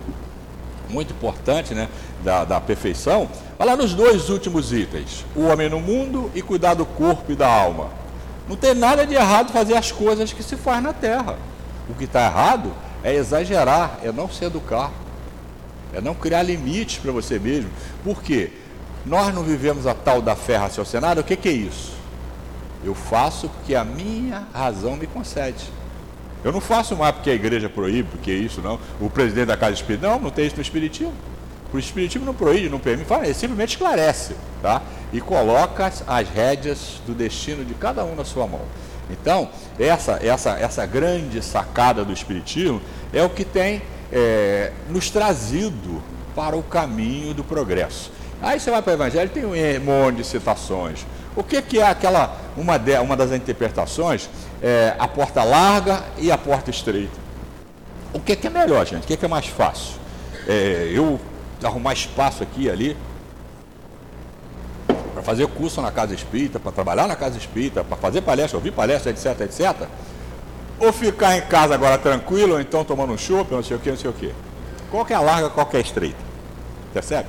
muito 0.88 1.12
importante, 1.12 1.74
né, 1.74 1.86
da, 2.22 2.46
da 2.46 2.60
perfeição, 2.62 3.28
vai 3.58 3.66
lá 3.66 3.76
nos 3.76 3.92
dois 3.92 4.30
últimos 4.30 4.72
itens: 4.72 5.22
o 5.36 5.42
homem 5.42 5.68
no 5.68 5.80
mundo 5.80 6.30
e 6.34 6.40
cuidar 6.40 6.72
do 6.72 6.86
corpo 6.86 7.30
e 7.30 7.36
da 7.36 7.46
alma. 7.46 8.03
Não 8.48 8.56
tem 8.56 8.74
nada 8.74 9.06
de 9.06 9.14
errado 9.14 9.52
fazer 9.52 9.74
as 9.74 9.90
coisas 9.90 10.32
que 10.32 10.42
se 10.42 10.56
faz 10.56 10.82
na 10.82 10.92
terra. 10.92 11.36
O 11.88 11.94
que 11.94 12.04
está 12.04 12.26
errado 12.26 12.72
é 13.02 13.14
exagerar, 13.14 13.98
é 14.02 14.10
não 14.12 14.28
se 14.28 14.44
educar, 14.44 14.90
é 15.92 16.00
não 16.00 16.14
criar 16.14 16.42
limites 16.42 16.98
para 16.98 17.12
você 17.12 17.38
mesmo. 17.38 17.70
Por 18.02 18.22
quê? 18.22 18.50
Nós 19.04 19.34
não 19.34 19.42
vivemos 19.42 19.86
a 19.86 19.94
tal 19.94 20.22
da 20.22 20.34
fé 20.34 20.56
raciocinada, 20.56 21.20
o 21.20 21.24
que, 21.24 21.36
que 21.36 21.48
é 21.48 21.52
isso? 21.52 21.92
Eu 22.82 22.94
faço 22.94 23.48
porque 23.48 23.74
a 23.74 23.84
minha 23.84 24.46
razão 24.52 24.96
me 24.96 25.06
concede. 25.06 25.64
Eu 26.42 26.52
não 26.52 26.60
faço 26.60 26.94
mais 26.94 27.14
porque 27.14 27.30
a 27.30 27.34
igreja 27.34 27.70
proíbe, 27.70 28.08
porque 28.10 28.30
é 28.30 28.34
isso 28.34 28.60
não. 28.60 28.78
O 29.00 29.08
presidente 29.08 29.46
da 29.46 29.56
casa 29.56 29.72
espírita, 29.72 30.06
não, 30.06 30.18
não 30.20 30.30
tem 30.30 30.46
isso 30.46 30.56
no 30.56 30.62
Espiritismo. 30.62 31.14
O 31.72 31.78
Espiritismo 31.78 32.26
não 32.26 32.34
proíbe, 32.34 32.68
não 32.68 32.78
permite, 32.78 33.06
fala, 33.08 33.24
ele 33.24 33.34
simplesmente 33.34 33.70
esclarece, 33.70 34.36
tá? 34.62 34.82
E 35.14 35.20
coloca 35.20 35.90
as 36.06 36.28
rédeas 36.28 37.00
do 37.06 37.14
destino 37.14 37.64
de 37.64 37.72
cada 37.72 38.04
um 38.04 38.14
na 38.16 38.24
sua 38.24 38.48
mão. 38.48 38.62
Então, 39.08 39.48
essa, 39.78 40.18
essa, 40.20 40.58
essa 40.58 40.84
grande 40.86 41.40
sacada 41.40 42.04
do 42.04 42.12
Espiritismo 42.12 42.82
é 43.12 43.22
o 43.22 43.30
que 43.30 43.44
tem 43.44 43.80
é, 44.12 44.72
nos 44.90 45.10
trazido 45.10 46.02
para 46.34 46.56
o 46.56 46.64
caminho 46.64 47.32
do 47.32 47.44
progresso. 47.44 48.10
Aí 48.42 48.58
você 48.58 48.72
vai 48.72 48.82
para 48.82 48.90
o 48.90 48.94
Evangelho, 48.94 49.30
tem 49.30 49.44
um 49.44 49.84
monte 49.84 50.16
de 50.16 50.24
citações. 50.24 51.06
O 51.36 51.44
que, 51.44 51.62
que 51.62 51.78
é 51.78 51.86
aquela, 51.86 52.36
uma, 52.56 52.76
de, 52.76 52.98
uma 52.98 53.16
das 53.16 53.30
interpretações, 53.30 54.28
é, 54.60 54.94
a 54.98 55.06
porta 55.06 55.44
larga 55.44 56.02
e 56.18 56.32
a 56.32 56.36
porta 56.36 56.70
estreita. 56.70 57.22
O 58.12 58.18
que, 58.18 58.34
que 58.34 58.48
é 58.48 58.50
melhor, 58.50 58.84
gente? 58.84 59.04
O 59.04 59.06
que, 59.06 59.16
que 59.16 59.24
é 59.24 59.28
mais 59.28 59.46
fácil? 59.46 59.94
É, 60.48 60.90
eu 60.92 61.20
arrumar 61.62 61.92
espaço 61.92 62.42
aqui 62.42 62.64
e 62.64 62.70
ali 62.70 62.96
fazer 65.24 65.46
curso 65.48 65.80
na 65.80 65.90
casa 65.90 66.14
espírita, 66.14 66.60
para 66.60 66.70
trabalhar 66.70 67.08
na 67.08 67.16
casa 67.16 67.38
espírita, 67.38 67.82
para 67.82 67.96
fazer 67.96 68.20
palestra, 68.20 68.58
ouvir 68.58 68.72
palestra, 68.72 69.10
etc, 69.10 69.40
etc. 69.40 69.88
Ou 70.78 70.92
ficar 70.92 71.36
em 71.36 71.40
casa 71.42 71.74
agora 71.74 71.96
tranquilo, 71.98 72.54
ou 72.54 72.60
então 72.60 72.84
tomando 72.84 73.12
um 73.12 73.18
chopp, 73.18 73.50
não 73.52 73.62
sei 73.62 73.76
o 73.76 73.80
que, 73.80 73.90
não 73.90 73.96
sei 73.96 74.10
o 74.10 74.12
que. 74.12 74.32
Qual 74.90 75.04
que 75.04 75.12
é 75.12 75.16
a 75.16 75.20
larga, 75.20 75.48
qual 75.50 75.66
que 75.66 75.76
é 75.76 75.78
a 75.78 75.82
estreita? 75.82 76.22
Percebe? 76.92 77.28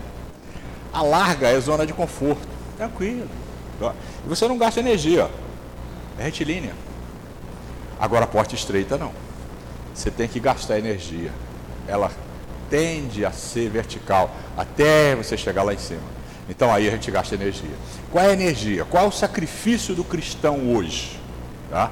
A 0.93 1.01
larga 1.01 1.47
é 1.47 1.59
zona 1.59 1.85
de 1.85 1.93
conforto, 1.93 2.47
tranquilo. 2.77 3.27
E 3.81 4.29
você 4.29 4.47
não 4.47 4.57
gasta 4.57 4.79
energia, 4.79 5.29
é 6.19 6.23
retilínea. 6.23 6.73
Agora 7.99 8.25
a 8.25 8.27
porta 8.27 8.55
estreita 8.55 8.97
não. 8.97 9.11
Você 9.93 10.11
tem 10.11 10.27
que 10.27 10.39
gastar 10.39 10.77
energia. 10.77 11.31
Ela 11.87 12.11
tende 12.69 13.25
a 13.25 13.31
ser 13.31 13.69
vertical 13.69 14.29
até 14.57 15.15
você 15.15 15.37
chegar 15.37 15.63
lá 15.63 15.73
em 15.73 15.77
cima. 15.77 16.01
Então 16.49 16.73
aí 16.73 16.87
a 16.87 16.91
gente 16.91 17.09
gasta 17.09 17.35
energia. 17.35 17.75
Qual 18.11 18.23
é 18.23 18.29
a 18.29 18.33
energia? 18.33 18.85
Qual 18.85 19.05
é 19.05 19.07
o 19.07 19.11
sacrifício 19.11 19.95
do 19.95 20.03
cristão 20.03 20.75
hoje? 20.75 21.19
Tá? 21.69 21.91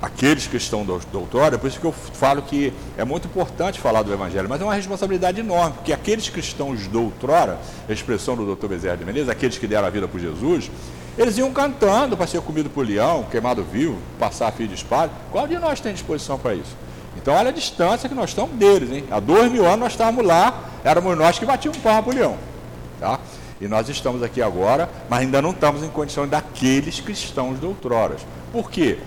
aqueles 0.00 0.46
que 0.46 0.56
estão 0.56 0.84
do 0.84 0.98
doutora, 1.12 1.56
é 1.56 1.58
por 1.58 1.66
isso 1.66 1.80
que 1.80 1.84
eu 1.84 1.92
falo 1.92 2.42
que 2.42 2.72
é 2.96 3.04
muito 3.04 3.26
importante 3.26 3.80
falar 3.80 4.02
do 4.02 4.12
Evangelho, 4.12 4.48
mas 4.48 4.60
é 4.60 4.64
uma 4.64 4.74
responsabilidade 4.74 5.40
enorme, 5.40 5.74
porque 5.74 5.92
aqueles 5.92 6.28
cristãos 6.28 6.88
de 6.88 6.96
outrora, 6.96 7.58
a 7.88 7.92
expressão 7.92 8.36
do 8.36 8.44
doutor 8.44 8.68
Bezerra 8.68 8.96
de 8.96 9.04
Menezes, 9.04 9.28
aqueles 9.28 9.58
que 9.58 9.66
deram 9.66 9.86
a 9.86 9.90
vida 9.90 10.06
por 10.06 10.20
Jesus, 10.20 10.70
eles 11.16 11.36
iam 11.36 11.52
cantando 11.52 12.16
para 12.16 12.28
ser 12.28 12.40
comido 12.42 12.70
por 12.70 12.86
leão, 12.86 13.24
queimado 13.24 13.64
vivo, 13.64 13.98
passar 14.20 14.52
fio 14.52 14.68
de 14.68 14.74
espada. 14.74 15.10
Qual 15.32 15.48
de 15.48 15.58
nós 15.58 15.80
tem 15.80 15.92
disposição 15.92 16.38
para 16.38 16.54
isso? 16.54 16.76
Então 17.16 17.34
olha 17.34 17.48
a 17.48 17.52
distância 17.52 18.08
que 18.08 18.14
nós 18.14 18.30
estamos 18.30 18.54
deles, 18.54 18.92
hein? 18.92 19.04
Há 19.10 19.18
dois 19.18 19.50
mil 19.50 19.66
anos 19.66 19.80
nós 19.80 19.92
estávamos 19.92 20.24
lá, 20.24 20.62
éramos 20.84 21.18
nós 21.18 21.36
que 21.36 21.44
batíamos 21.44 21.78
palma 21.78 22.04
para 22.04 22.12
o 22.12 22.14
leão. 22.14 22.36
Tá? 23.00 23.18
E 23.60 23.66
nós 23.66 23.88
estamos 23.88 24.22
aqui 24.22 24.40
agora, 24.40 24.88
mas 25.08 25.20
ainda 25.20 25.42
não 25.42 25.50
estamos 25.50 25.82
em 25.82 25.88
condição 25.88 26.26
daqueles 26.26 27.00
cristãos 27.00 27.58
de. 27.58 27.66
Por 28.52 28.70
quê? 28.70 28.98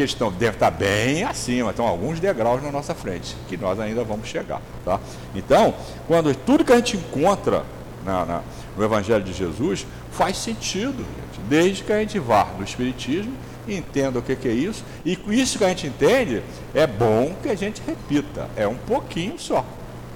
porque 0.00 0.04
estão, 0.04 0.30
devem 0.30 0.54
estar 0.54 0.70
bem 0.70 1.24
acima, 1.24 1.70
estão 1.70 1.86
alguns 1.86 2.18
degraus 2.20 2.62
na 2.62 2.70
nossa 2.70 2.94
frente, 2.94 3.36
que 3.48 3.56
nós 3.56 3.78
ainda 3.78 4.02
vamos 4.02 4.28
chegar. 4.28 4.62
Tá? 4.84 4.98
Então, 5.34 5.74
quando 6.06 6.34
tudo 6.34 6.64
que 6.64 6.72
a 6.72 6.76
gente 6.76 6.96
encontra 6.96 7.64
na, 8.04 8.24
na, 8.24 8.42
no 8.76 8.84
Evangelho 8.84 9.22
de 9.22 9.32
Jesus 9.32 9.86
faz 10.12 10.38
sentido, 10.38 10.98
gente, 10.98 11.40
desde 11.48 11.82
que 11.82 11.92
a 11.92 11.98
gente 11.98 12.18
vá 12.18 12.46
no 12.56 12.64
Espiritismo 12.64 13.32
entenda 13.68 14.18
o 14.18 14.22
que, 14.22 14.34
que 14.34 14.48
é 14.48 14.52
isso, 14.52 14.82
e 15.04 15.18
isso 15.28 15.58
que 15.58 15.64
a 15.64 15.68
gente 15.68 15.86
entende, 15.86 16.42
é 16.74 16.86
bom 16.86 17.34
que 17.42 17.48
a 17.48 17.54
gente 17.54 17.82
repita, 17.86 18.48
é 18.56 18.66
um 18.66 18.76
pouquinho 18.76 19.38
só. 19.38 19.64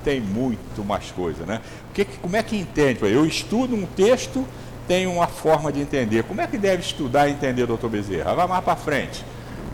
Tem 0.05 0.21
muito 0.21 0.85
mais 0.85 1.11
coisa, 1.11 1.45
né? 1.47 1.61
Que, 1.93 2.05
como 2.05 2.37
é 2.37 2.43
que 2.43 2.57
entende? 2.57 3.01
Eu 3.03 3.25
estudo 3.25 3.75
um 3.75 3.87
texto, 3.87 4.47
tenho 4.87 5.11
uma 5.11 5.27
forma 5.27 5.73
de 5.73 5.81
entender. 5.81 6.23
Como 6.25 6.41
é 6.41 6.47
que 6.47 6.59
deve 6.59 6.83
estudar 6.83 7.27
e 7.29 7.33
entender, 7.33 7.67
doutor 7.67 7.89
Bezerra? 7.89 8.35
Vai 8.35 8.47
mais 8.47 8.63
para 8.63 8.77
frente 8.77 9.25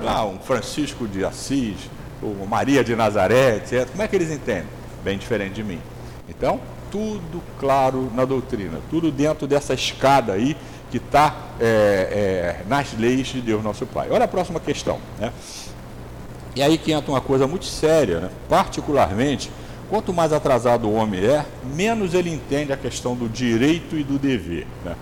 lá 0.01 0.25
um 0.25 0.39
Francisco 0.39 1.07
de 1.07 1.25
Assis, 1.25 1.77
ou 2.23 2.47
Maria 2.47 2.83
de 2.83 2.95
Nazaré, 2.97 3.57
etc. 3.57 3.89
Como 3.91 4.03
é 4.03 4.09
que 4.09 4.17
eles 4.17 4.31
entendem? 4.31 4.67
Bem 5.05 5.17
diferente 5.19 5.55
de 5.55 5.65
mim. 5.65 5.81
Então, 6.29 6.61
tudo 6.91 7.43
claro 7.59 8.11
na 8.15 8.25
doutrina, 8.25 8.81
tudo 8.91 9.11
dentro 9.11 9.47
dessa 9.47 9.75
escada 9.75 10.33
aí 10.33 10.57
que 10.91 10.97
está 10.97 11.35
é, 11.61 12.61
é, 12.63 12.69
nas 12.69 12.93
leis 12.99 13.29
de 13.29 13.41
Deus 13.41 13.63
nosso 13.63 13.87
Pai. 13.87 14.09
Olha 14.11 14.25
a 14.25 14.29
próxima 14.29 14.59
questão. 14.59 14.99
Né? 15.19 15.33
E 16.57 16.63
aí 16.63 16.77
que 16.77 16.93
entra 16.93 17.13
uma 17.13 17.21
coisa 17.21 17.47
muito 17.47 17.65
séria, 17.65 18.21
né? 18.21 18.31
particularmente, 18.49 19.51
quanto 19.91 20.15
mais 20.15 20.33
atrasado 20.33 20.89
o 20.89 20.95
homem 20.95 21.21
é, 21.23 21.45
menos 21.75 22.15
ele 22.15 22.31
entende 22.31 22.73
a 22.73 22.77
questão 22.77 23.17
do 23.17 23.29
direito 23.29 23.99
e 23.99 24.05
do 24.05 24.19
dever. 24.19 24.67
Né? 24.85 24.95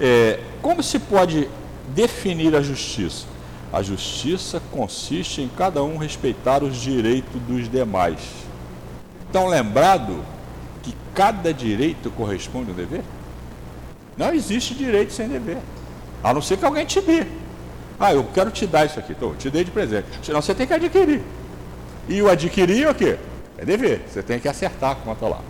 É, 0.00 0.40
como 0.62 0.80
se 0.80 1.00
pode 1.00 1.48
definir 1.88 2.54
a 2.54 2.62
justiça? 2.62 3.26
A 3.72 3.82
justiça 3.82 4.62
consiste 4.70 5.42
em 5.42 5.48
cada 5.48 5.82
um 5.82 5.98
respeitar 5.98 6.62
os 6.62 6.76
direitos 6.80 7.40
dos 7.42 7.68
demais. 7.68 8.20
Então, 9.28 9.48
lembrado 9.48 10.24
que 10.82 10.94
cada 11.14 11.52
direito 11.52 12.10
corresponde 12.12 12.70
a 12.70 12.72
um 12.72 12.76
dever? 12.76 13.02
Não 14.16 14.32
existe 14.32 14.72
direito 14.72 15.12
sem 15.12 15.28
dever. 15.28 15.58
A 16.22 16.32
não 16.32 16.40
ser 16.40 16.56
que 16.56 16.64
alguém 16.64 16.86
te 16.86 17.00
dê. 17.00 17.26
Ah, 18.00 18.14
eu 18.14 18.24
quero 18.32 18.50
te 18.50 18.66
dar 18.66 18.86
isso 18.86 18.98
aqui. 18.98 19.12
Então, 19.12 19.34
te 19.34 19.50
dei 19.50 19.64
de 19.64 19.70
presente. 19.70 20.06
Senão 20.22 20.40
você 20.40 20.54
tem 20.54 20.66
que 20.66 20.72
adquirir. 20.72 21.22
E 22.08 22.22
o 22.22 22.30
adquirir 22.30 22.84
é 22.84 22.90
o 22.90 22.94
quê? 22.94 23.18
É 23.58 23.64
dever. 23.64 24.02
Você 24.08 24.22
tem 24.22 24.38
que 24.38 24.48
acertar 24.48 24.92
a 24.92 24.94
conta 24.94 25.26
lá. 25.26 25.40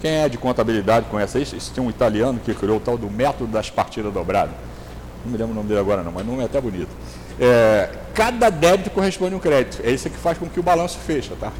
Quem 0.00 0.10
é 0.10 0.28
de 0.28 0.36
contabilidade 0.36 1.06
conhece 1.08 1.40
isso? 1.40 1.56
Isso 1.56 1.72
tem 1.72 1.82
um 1.82 1.88
italiano 1.88 2.40
que 2.44 2.52
criou 2.54 2.78
o 2.78 2.80
tal 2.80 2.98
do 2.98 3.08
método 3.08 3.46
das 3.46 3.70
partidas 3.70 4.12
dobradas. 4.12 4.54
Não 5.24 5.30
me 5.30 5.38
lembro 5.38 5.52
o 5.52 5.54
nome 5.54 5.68
dele 5.68 5.78
agora 5.78 6.02
não, 6.02 6.10
mas 6.10 6.24
o 6.24 6.26
nome 6.26 6.42
é 6.42 6.46
até 6.46 6.60
bonito. 6.60 6.90
É, 7.38 7.88
cada 8.12 8.50
débito 8.50 8.90
corresponde 8.90 9.34
a 9.34 9.36
um 9.36 9.40
crédito. 9.40 9.80
É 9.84 9.90
isso 9.92 10.10
que 10.10 10.16
faz 10.16 10.36
com 10.36 10.48
que 10.48 10.58
o 10.58 10.62
balanço 10.62 10.98
feche, 10.98 11.30
tá? 11.38 11.52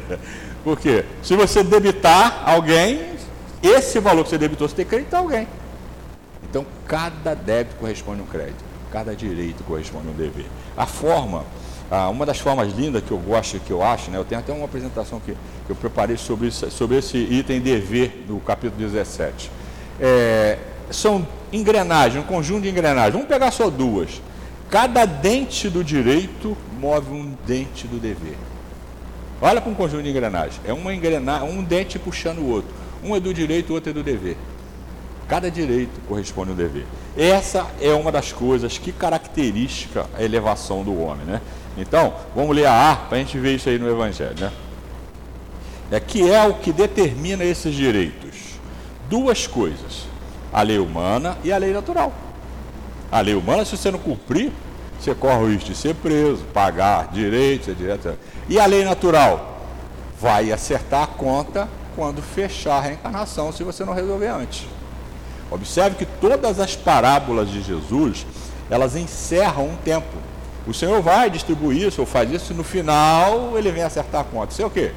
Porque 0.62 1.04
se 1.22 1.34
você 1.34 1.62
debitar 1.62 2.42
alguém, 2.46 3.14
esse 3.62 3.98
valor 4.00 4.24
que 4.24 4.30
você 4.30 4.38
debitou, 4.38 4.68
você 4.68 4.76
tem 4.76 4.84
que 4.84 4.94
acreditar 4.94 5.18
alguém. 5.18 5.48
Então, 6.48 6.66
cada 6.86 7.34
débito 7.34 7.76
corresponde 7.76 8.20
a 8.20 8.24
um 8.24 8.26
crédito, 8.26 8.62
cada 8.92 9.14
direito 9.14 9.64
corresponde 9.64 10.08
a 10.08 10.10
um 10.10 10.14
dever. 10.14 10.46
A 10.76 10.86
forma, 10.86 11.44
uma 11.90 12.26
das 12.26 12.38
formas 12.38 12.72
lindas 12.72 13.02
que 13.02 13.10
eu 13.10 13.18
gosto, 13.18 13.58
que 13.60 13.70
eu 13.70 13.82
acho, 13.82 14.10
né, 14.10 14.18
eu 14.18 14.24
tenho 14.24 14.40
até 14.40 14.52
uma 14.52 14.66
apresentação 14.66 15.20
que, 15.20 15.32
que 15.32 15.70
eu 15.70 15.76
preparei 15.76 16.16
sobre, 16.16 16.48
isso, 16.48 16.70
sobre 16.70 16.98
esse 16.98 17.16
item 17.16 17.60
dever 17.60 18.24
do 18.26 18.38
capítulo 18.40 18.80
17. 18.80 19.50
É, 20.00 20.58
são 20.90 21.26
engrenagens, 21.52 22.22
um 22.22 22.26
conjunto 22.26 22.62
de 22.62 22.68
engrenagens. 22.68 23.12
Vamos 23.12 23.28
pegar 23.28 23.50
só 23.50 23.70
duas. 23.70 24.20
Cada 24.70 25.06
dente 25.06 25.68
do 25.68 25.82
direito 25.82 26.56
move 26.78 27.10
um 27.10 27.34
dente 27.46 27.86
do 27.86 27.98
dever. 27.98 28.36
Olha 29.40 29.60
para 29.60 29.70
um 29.70 29.74
conjunto 29.74 30.02
de 30.02 30.10
engrenagens. 30.10 30.60
É 30.64 30.72
uma 30.72 30.94
engrenagem, 30.94 31.48
um 31.48 31.62
dente 31.62 31.98
puxando 31.98 32.40
o 32.40 32.48
outro. 32.48 32.70
Um 33.02 33.14
é 33.16 33.20
do 33.20 33.32
direito, 33.32 33.70
o 33.70 33.74
outro 33.74 33.90
é 33.90 33.92
do 33.92 34.02
dever. 34.02 34.36
Cada 35.28 35.50
direito 35.50 36.00
corresponde 36.06 36.50
a 36.50 36.52
um 36.54 36.56
dever. 36.56 36.84
Essa 37.18 37.66
é 37.80 37.92
uma 37.92 38.12
das 38.12 38.32
coisas 38.32 38.78
que 38.78 38.92
caracteriza 38.92 40.06
a 40.16 40.22
elevação 40.22 40.84
do 40.84 40.96
homem, 41.02 41.26
né? 41.26 41.40
Então, 41.76 42.14
vamos 42.32 42.54
ler 42.54 42.66
a 42.66 42.92
A 42.92 42.96
para 42.96 43.16
a 43.16 43.20
gente 43.20 43.36
ver 43.40 43.56
isso 43.56 43.68
aí 43.68 43.76
no 43.76 43.90
Evangelho, 43.90 44.36
né? 44.38 44.52
É 45.90 45.98
que 45.98 46.30
é 46.30 46.46
o 46.46 46.54
que 46.54 46.72
determina 46.72 47.42
esses 47.42 47.74
direitos. 47.74 48.36
Duas 49.10 49.48
coisas: 49.48 50.04
a 50.52 50.62
lei 50.62 50.78
humana 50.78 51.36
e 51.42 51.50
a 51.52 51.58
lei 51.58 51.72
natural. 51.72 52.12
A 53.10 53.20
lei 53.20 53.34
humana, 53.34 53.64
se 53.64 53.76
você 53.76 53.90
não 53.90 53.98
cumprir, 53.98 54.52
você 55.00 55.12
corre 55.12 55.42
o 55.42 55.48
risco 55.48 55.70
de 55.70 55.76
ser 55.76 55.96
preso, 55.96 56.44
pagar 56.54 57.08
direitos, 57.08 57.66
etc. 57.66 58.14
E 58.48 58.60
a 58.60 58.66
lei 58.66 58.84
natural? 58.84 59.58
Vai 60.20 60.52
acertar 60.52 61.02
a 61.02 61.06
conta 61.08 61.68
quando 61.96 62.22
fechar 62.22 62.76
a 62.76 62.80
reencarnação, 62.80 63.50
se 63.50 63.64
você 63.64 63.84
não 63.84 63.92
resolver 63.92 64.28
antes. 64.28 64.77
Observe 65.50 65.96
que 65.96 66.06
todas 66.06 66.60
as 66.60 66.76
parábolas 66.76 67.50
de 67.50 67.62
Jesus, 67.62 68.26
elas 68.70 68.96
encerram 68.96 69.68
um 69.68 69.76
tempo. 69.76 70.16
O 70.66 70.74
Senhor 70.74 71.00
vai 71.00 71.30
distribuir 71.30 71.88
isso 71.88 72.00
ou 72.00 72.06
faz 72.06 72.30
isso, 72.30 72.52
e 72.52 72.56
no 72.56 72.64
final 72.64 73.56
ele 73.56 73.70
vem 73.70 73.82
acertar 73.82 74.20
a 74.20 74.24
conta. 74.24 74.52
Isso 74.52 74.62
é 74.62 74.66
o 74.66 74.70
quê? 74.70 74.92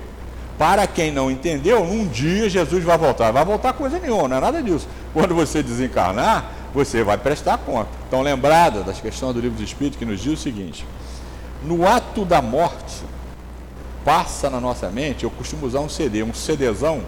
Para 0.57 0.85
quem 0.85 1.11
não 1.11 1.31
entendeu, 1.31 1.81
um 1.81 2.07
dia 2.07 2.49
Jesus 2.49 2.83
vai 2.83 2.97
voltar. 2.97 3.31
Vai 3.31 3.45
voltar 3.45 3.73
coisa 3.73 3.97
nenhuma, 3.97 4.27
não 4.27 4.37
é 4.37 4.39
nada 4.41 4.61
disso. 4.61 4.87
Quando 5.13 5.33
você 5.33 5.63
desencarnar, 5.63 6.51
você 6.73 7.03
vai 7.03 7.17
prestar 7.17 7.57
conta. 7.57 7.89
Então, 8.07 8.21
lembrada 8.21 8.83
das 8.83 8.99
questões 8.99 9.33
do 9.33 9.41
livro 9.41 9.57
dos 9.57 9.67
Espíritos 9.67 9.97
que 9.97 10.05
nos 10.05 10.19
diz 10.19 10.33
o 10.33 10.41
seguinte: 10.41 10.85
no 11.63 11.87
ato 11.87 12.25
da 12.25 12.41
morte, 12.41 13.03
passa 14.03 14.49
na 14.49 14.59
nossa 14.59 14.89
mente, 14.89 15.23
eu 15.23 15.31
costumo 15.31 15.65
usar 15.65 15.79
um 15.79 15.89
CD, 15.89 16.21
um 16.23 16.33
CDzão, 16.33 17.01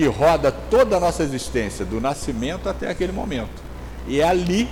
que 0.00 0.06
roda 0.06 0.50
toda 0.50 0.96
a 0.96 1.00
nossa 1.00 1.22
existência, 1.22 1.84
do 1.84 2.00
nascimento 2.00 2.70
até 2.70 2.88
aquele 2.88 3.12
momento. 3.12 3.62
E 4.08 4.22
é 4.22 4.26
ali 4.26 4.66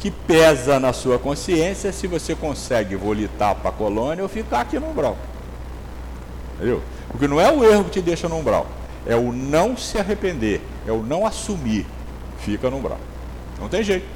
que 0.00 0.10
pesa 0.10 0.80
na 0.80 0.92
sua 0.92 1.20
consciência 1.20 1.92
se 1.92 2.08
você 2.08 2.34
consegue 2.34 2.96
volitar 2.96 3.54
para 3.54 3.70
a 3.70 3.72
colônia 3.72 4.24
ou 4.24 4.28
ficar 4.28 4.62
aqui 4.62 4.76
no 4.76 4.90
umbral. 4.90 5.16
Entendeu? 6.56 6.82
Porque 7.12 7.28
não 7.28 7.40
é 7.40 7.48
o 7.48 7.62
erro 7.62 7.84
que 7.84 7.90
te 7.90 8.00
deixa 8.00 8.28
no 8.28 8.38
umbral, 8.38 8.66
é 9.06 9.14
o 9.14 9.32
não 9.32 9.76
se 9.76 9.98
arrepender, 9.98 10.60
é 10.84 10.90
o 10.90 11.00
não 11.00 11.24
assumir, 11.24 11.86
fica 12.40 12.68
no 12.68 12.78
umbral. 12.78 12.98
Não 13.60 13.68
tem 13.68 13.84
jeito. 13.84 14.06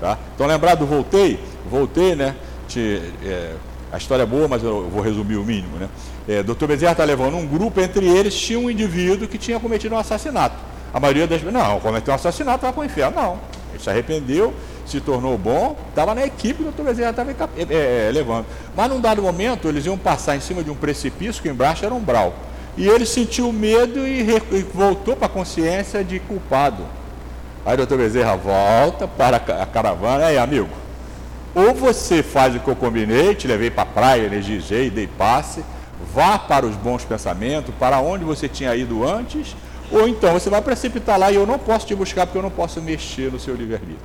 Tá? 0.00 0.18
Então 0.34 0.44
lembrar 0.48 0.74
do 0.74 0.86
voltei, 0.86 1.38
voltei, 1.70 2.16
né? 2.16 2.34
Te, 2.66 3.00
é, 3.24 3.54
a 3.92 3.96
história 3.96 4.24
é 4.24 4.26
boa, 4.26 4.48
mas 4.48 4.60
eu 4.64 4.88
vou 4.88 5.02
resumir 5.02 5.36
o 5.36 5.44
mínimo. 5.44 5.76
Né? 5.76 5.88
É, 6.28 6.42
Dr. 6.42 6.66
Bezerra 6.66 6.92
está 6.92 7.04
levando 7.04 7.38
um 7.38 7.46
grupo, 7.46 7.80
entre 7.80 8.06
eles 8.06 8.34
tinha 8.34 8.58
um 8.58 8.70
indivíduo 8.70 9.26
que 9.26 9.38
tinha 9.38 9.58
cometido 9.58 9.94
um 9.94 9.98
assassinato. 9.98 10.56
A 10.92 11.00
maioria 11.00 11.26
das 11.26 11.42
não, 11.42 11.80
cometeu 11.80 12.12
um 12.12 12.14
assassinato, 12.14 12.60
vai 12.60 12.72
para 12.72 12.82
o 12.82 12.84
inferno. 12.84 13.16
Não. 13.16 13.38
Ele 13.72 13.82
se 13.82 13.88
arrependeu, 13.88 14.52
se 14.84 15.00
tornou 15.00 15.38
bom, 15.38 15.74
estava 15.88 16.14
na 16.14 16.26
equipe, 16.26 16.62
o 16.62 16.70
Dr. 16.70 16.82
Bezerra 16.82 17.10
estava 17.10 17.30
é, 17.30 18.08
é, 18.08 18.10
levando. 18.12 18.44
Mas 18.76 18.90
num 18.90 19.00
dado 19.00 19.22
momento, 19.22 19.68
eles 19.68 19.86
iam 19.86 19.96
passar 19.96 20.36
em 20.36 20.40
cima 20.40 20.62
de 20.62 20.70
um 20.70 20.74
precipício 20.74 21.42
que 21.42 21.48
embaixo 21.48 21.84
era 21.84 21.94
um 21.94 21.98
umbral. 21.98 22.34
E 22.76 22.86
ele 22.86 23.06
sentiu 23.06 23.50
medo 23.50 24.06
e, 24.06 24.20
e 24.52 24.62
voltou 24.74 25.16
para 25.16 25.26
a 25.26 25.30
consciência 25.30 26.04
de 26.04 26.20
culpado. 26.20 26.84
Aí 27.64 27.72
o 27.74 27.76
doutor 27.78 27.98
Bezerra 27.98 28.36
volta 28.36 29.08
para 29.08 29.38
a 29.38 29.66
caravana, 29.66 30.26
aí 30.26 30.38
amigo, 30.38 30.68
ou 31.54 31.74
você 31.74 32.22
faz 32.22 32.54
o 32.54 32.60
que 32.60 32.68
eu 32.68 32.76
combinei, 32.76 33.34
te 33.34 33.48
levei 33.48 33.70
para 33.70 33.82
a 33.82 33.86
praia, 33.86 34.26
energizei, 34.26 34.90
dei 34.90 35.06
passe, 35.06 35.64
vá 36.14 36.38
para 36.38 36.66
os 36.66 36.74
bons 36.76 37.04
pensamentos, 37.04 37.74
para 37.78 38.00
onde 38.00 38.24
você 38.24 38.48
tinha 38.48 38.74
ido 38.74 39.06
antes, 39.06 39.56
ou 39.90 40.08
então 40.08 40.32
você 40.32 40.50
vai 40.50 40.60
precipitar 40.60 41.18
lá 41.18 41.30
e 41.30 41.36
eu 41.36 41.46
não 41.46 41.58
posso 41.58 41.86
te 41.86 41.94
buscar 41.94 42.26
porque 42.26 42.38
eu 42.38 42.42
não 42.42 42.50
posso 42.50 42.80
mexer 42.80 43.32
no 43.32 43.38
seu 43.38 43.54
livre-arbítrio. 43.54 43.98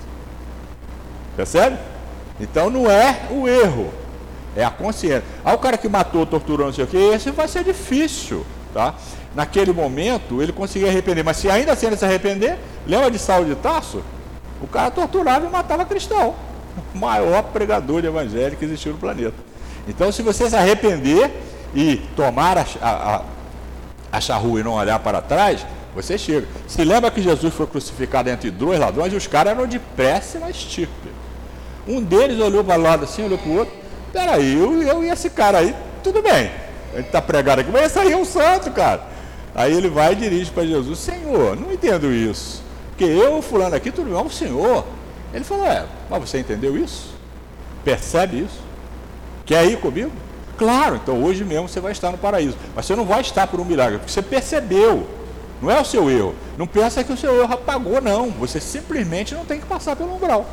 Percebe? 1.36 1.78
Então 2.40 2.70
não 2.70 2.90
é 2.90 3.28
o 3.32 3.48
erro, 3.48 3.92
é 4.56 4.64
a 4.64 4.70
consciência. 4.70 5.24
Ah, 5.44 5.54
o 5.54 5.58
cara 5.58 5.78
que 5.78 5.88
matou, 5.88 6.26
torturou, 6.26 6.68
não 6.68 6.74
sei 6.74 6.86
o 6.86 6.88
que, 6.88 6.98
esse 6.98 7.32
vai 7.32 7.48
ser 7.48 7.64
difícil, 7.64 8.46
tá? 8.74 8.96
Naquele 9.36 9.74
momento 9.74 10.42
ele 10.42 10.52
conseguia 10.52 10.90
arrepender, 10.90 11.24
mas 11.24 11.38
se 11.38 11.50
ainda 11.50 11.74
assim 11.74 11.88
ele 11.88 11.98
se 11.98 12.06
arrepender, 12.06 12.58
lembra 12.88 13.10
de 13.10 13.20
Saulo 13.20 13.46
de 13.46 13.56
Tarso? 13.56 14.04
O 14.62 14.68
cara 14.68 14.92
torturava 14.92 15.46
e 15.46 15.50
matava 15.50 15.84
cristão 15.86 16.36
o 16.94 16.98
maior 16.98 17.44
pregador 17.44 18.02
de 18.02 18.08
evangelho 18.08 18.58
que 18.58 18.66
existiu 18.66 18.94
no 18.94 18.98
planeta. 18.98 19.36
Então, 19.88 20.12
se 20.12 20.22
você 20.22 20.50
se 20.50 20.56
arrepender 20.56 21.32
e 21.74 21.98
tomar 22.16 22.58
a, 22.58 22.66
a, 22.82 23.22
a 24.12 24.22
charrua 24.22 24.60
e 24.60 24.64
não 24.64 24.74
olhar 24.74 25.00
para 25.00 25.22
trás, 25.22 25.66
você 25.96 26.18
chega. 26.18 26.48
Se 26.68 26.84
lembra 26.84 27.12
que 27.12 27.22
Jesus 27.22 27.54
foi 27.54 27.68
crucificado 27.68 28.30
entre 28.30 28.50
dois 28.50 28.80
ladrões 28.80 29.14
e 29.14 29.16
os 29.16 29.28
caras 29.28 29.54
eram 29.54 29.68
de 29.68 29.80
péssima 29.80 30.50
estirpe. 30.50 31.10
Um 31.88 32.02
deles 32.02 32.40
olhou 32.40 32.64
para 32.64 32.80
o 32.80 32.82
lado 32.82 33.04
assim, 33.04 33.24
olhou 33.26 33.38
para 33.38 33.50
o 33.50 33.58
outro. 33.58 33.74
Peraí, 34.12 34.58
eu, 34.58 34.82
eu 34.82 35.04
e 35.04 35.10
esse 35.10 35.30
cara 35.30 35.60
aí, 35.60 35.76
tudo 36.04 36.22
bem. 36.22 36.52
Ele 36.94 37.02
está 37.02 37.22
pregado 37.22 37.62
aqui, 37.62 37.72
mas 37.72 37.86
esse 37.86 38.00
aí 38.00 38.12
é 38.12 38.18
um 38.18 38.26
santo, 38.26 38.72
cara. 38.72 39.02
Aí 39.56 39.74
ele 39.74 39.90
vai 39.90 40.14
e 40.14 40.16
dirige 40.16 40.52
para 40.52 40.66
Jesus: 40.66 41.00
Senhor, 41.00 41.60
não 41.60 41.72
entendo 41.72 42.12
isso. 42.12 42.64
Porque 42.90 43.04
eu, 43.04 43.42
fulano 43.42 43.76
aqui, 43.76 43.92
tudo 43.92 44.12
bem, 44.12 44.26
o 44.26 44.30
Senhor. 44.30 44.86
Ele 45.34 45.44
falou: 45.44 45.66
É, 45.66 45.86
mas 46.10 46.30
você 46.30 46.40
entendeu 46.40 46.78
isso? 46.78 47.14
Percebe 47.84 48.42
isso? 48.42 48.62
Quer 49.46 49.66
ir 49.66 49.80
comigo? 49.80 50.12
Claro, 50.58 50.96
então 50.96 51.24
hoje 51.24 51.44
mesmo 51.44 51.68
você 51.68 51.80
vai 51.80 51.92
estar 51.92 52.12
no 52.12 52.18
paraíso. 52.18 52.58
Mas 52.76 52.86
você 52.86 52.96
não 52.96 53.06
vai 53.06 53.22
estar 53.22 53.48
por 53.48 53.60
um 53.60 53.66
milagre, 53.66 54.00
porque 54.00 54.12
você 54.12 54.22
percebeu. 54.22 55.08
Não 55.62 55.72
é 55.72 55.80
o 55.80 55.86
seu 55.86 56.10
erro. 56.10 56.36
Não 56.58 56.68
pensa 56.68 57.04
que 57.04 57.14
o 57.14 57.18
seu 57.18 57.42
erro 57.42 57.54
apagou, 57.54 58.02
não. 58.02 58.30
Você 58.32 58.60
simplesmente 58.60 59.34
não 59.34 59.46
tem 59.46 59.60
que 59.60 59.66
passar 59.66 59.96
pelo 59.96 60.16
umbral. 60.16 60.46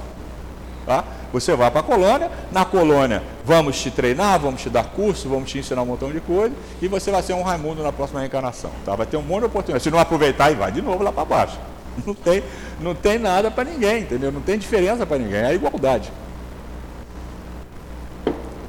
Tá? 0.87 1.05
Você 1.33 1.55
vai 1.55 1.71
para 1.71 1.81
a 1.81 1.83
colônia, 1.83 2.31
na 2.51 2.65
colônia 2.65 3.23
vamos 3.45 3.81
te 3.81 3.91
treinar, 3.91 4.39
vamos 4.41 4.63
te 4.63 4.71
dar 4.71 4.85
curso, 4.85 5.29
vamos 5.29 5.51
te 5.51 5.59
ensinar 5.59 5.83
um 5.83 5.87
montão 5.87 6.11
de 6.11 6.21
coisa, 6.21 6.55
e 6.81 6.89
você 6.89 7.11
vai 7.11 7.23
ser 7.23 7.33
um 7.35 7.43
Raimundo 7.43 7.83
na 7.83 7.93
próxima 7.93 8.21
reencarnação. 8.21 8.71
Tá? 8.85 8.95
Vai 8.95 9.07
ter 9.07 9.17
um 9.17 9.23
monte 9.23 9.41
de 9.41 9.47
oportunidade. 9.47 9.85
Se 9.85 9.91
não 9.91 9.99
aproveitar, 9.99 10.51
e 10.51 10.55
vai 10.55 10.73
de 10.73 10.81
novo 10.81 11.03
lá 11.03 11.13
para 11.13 11.25
baixo. 11.25 11.59
Não 12.07 12.15
tem, 12.15 12.43
não 12.79 12.95
tem 12.95 13.19
nada 13.19 13.51
para 13.51 13.65
ninguém, 13.65 14.03
entendeu? 14.03 14.31
Não 14.31 14.41
tem 14.41 14.57
diferença 14.57 15.05
para 15.05 15.19
ninguém, 15.19 15.41
é 15.41 15.53
igualdade. 15.53 16.11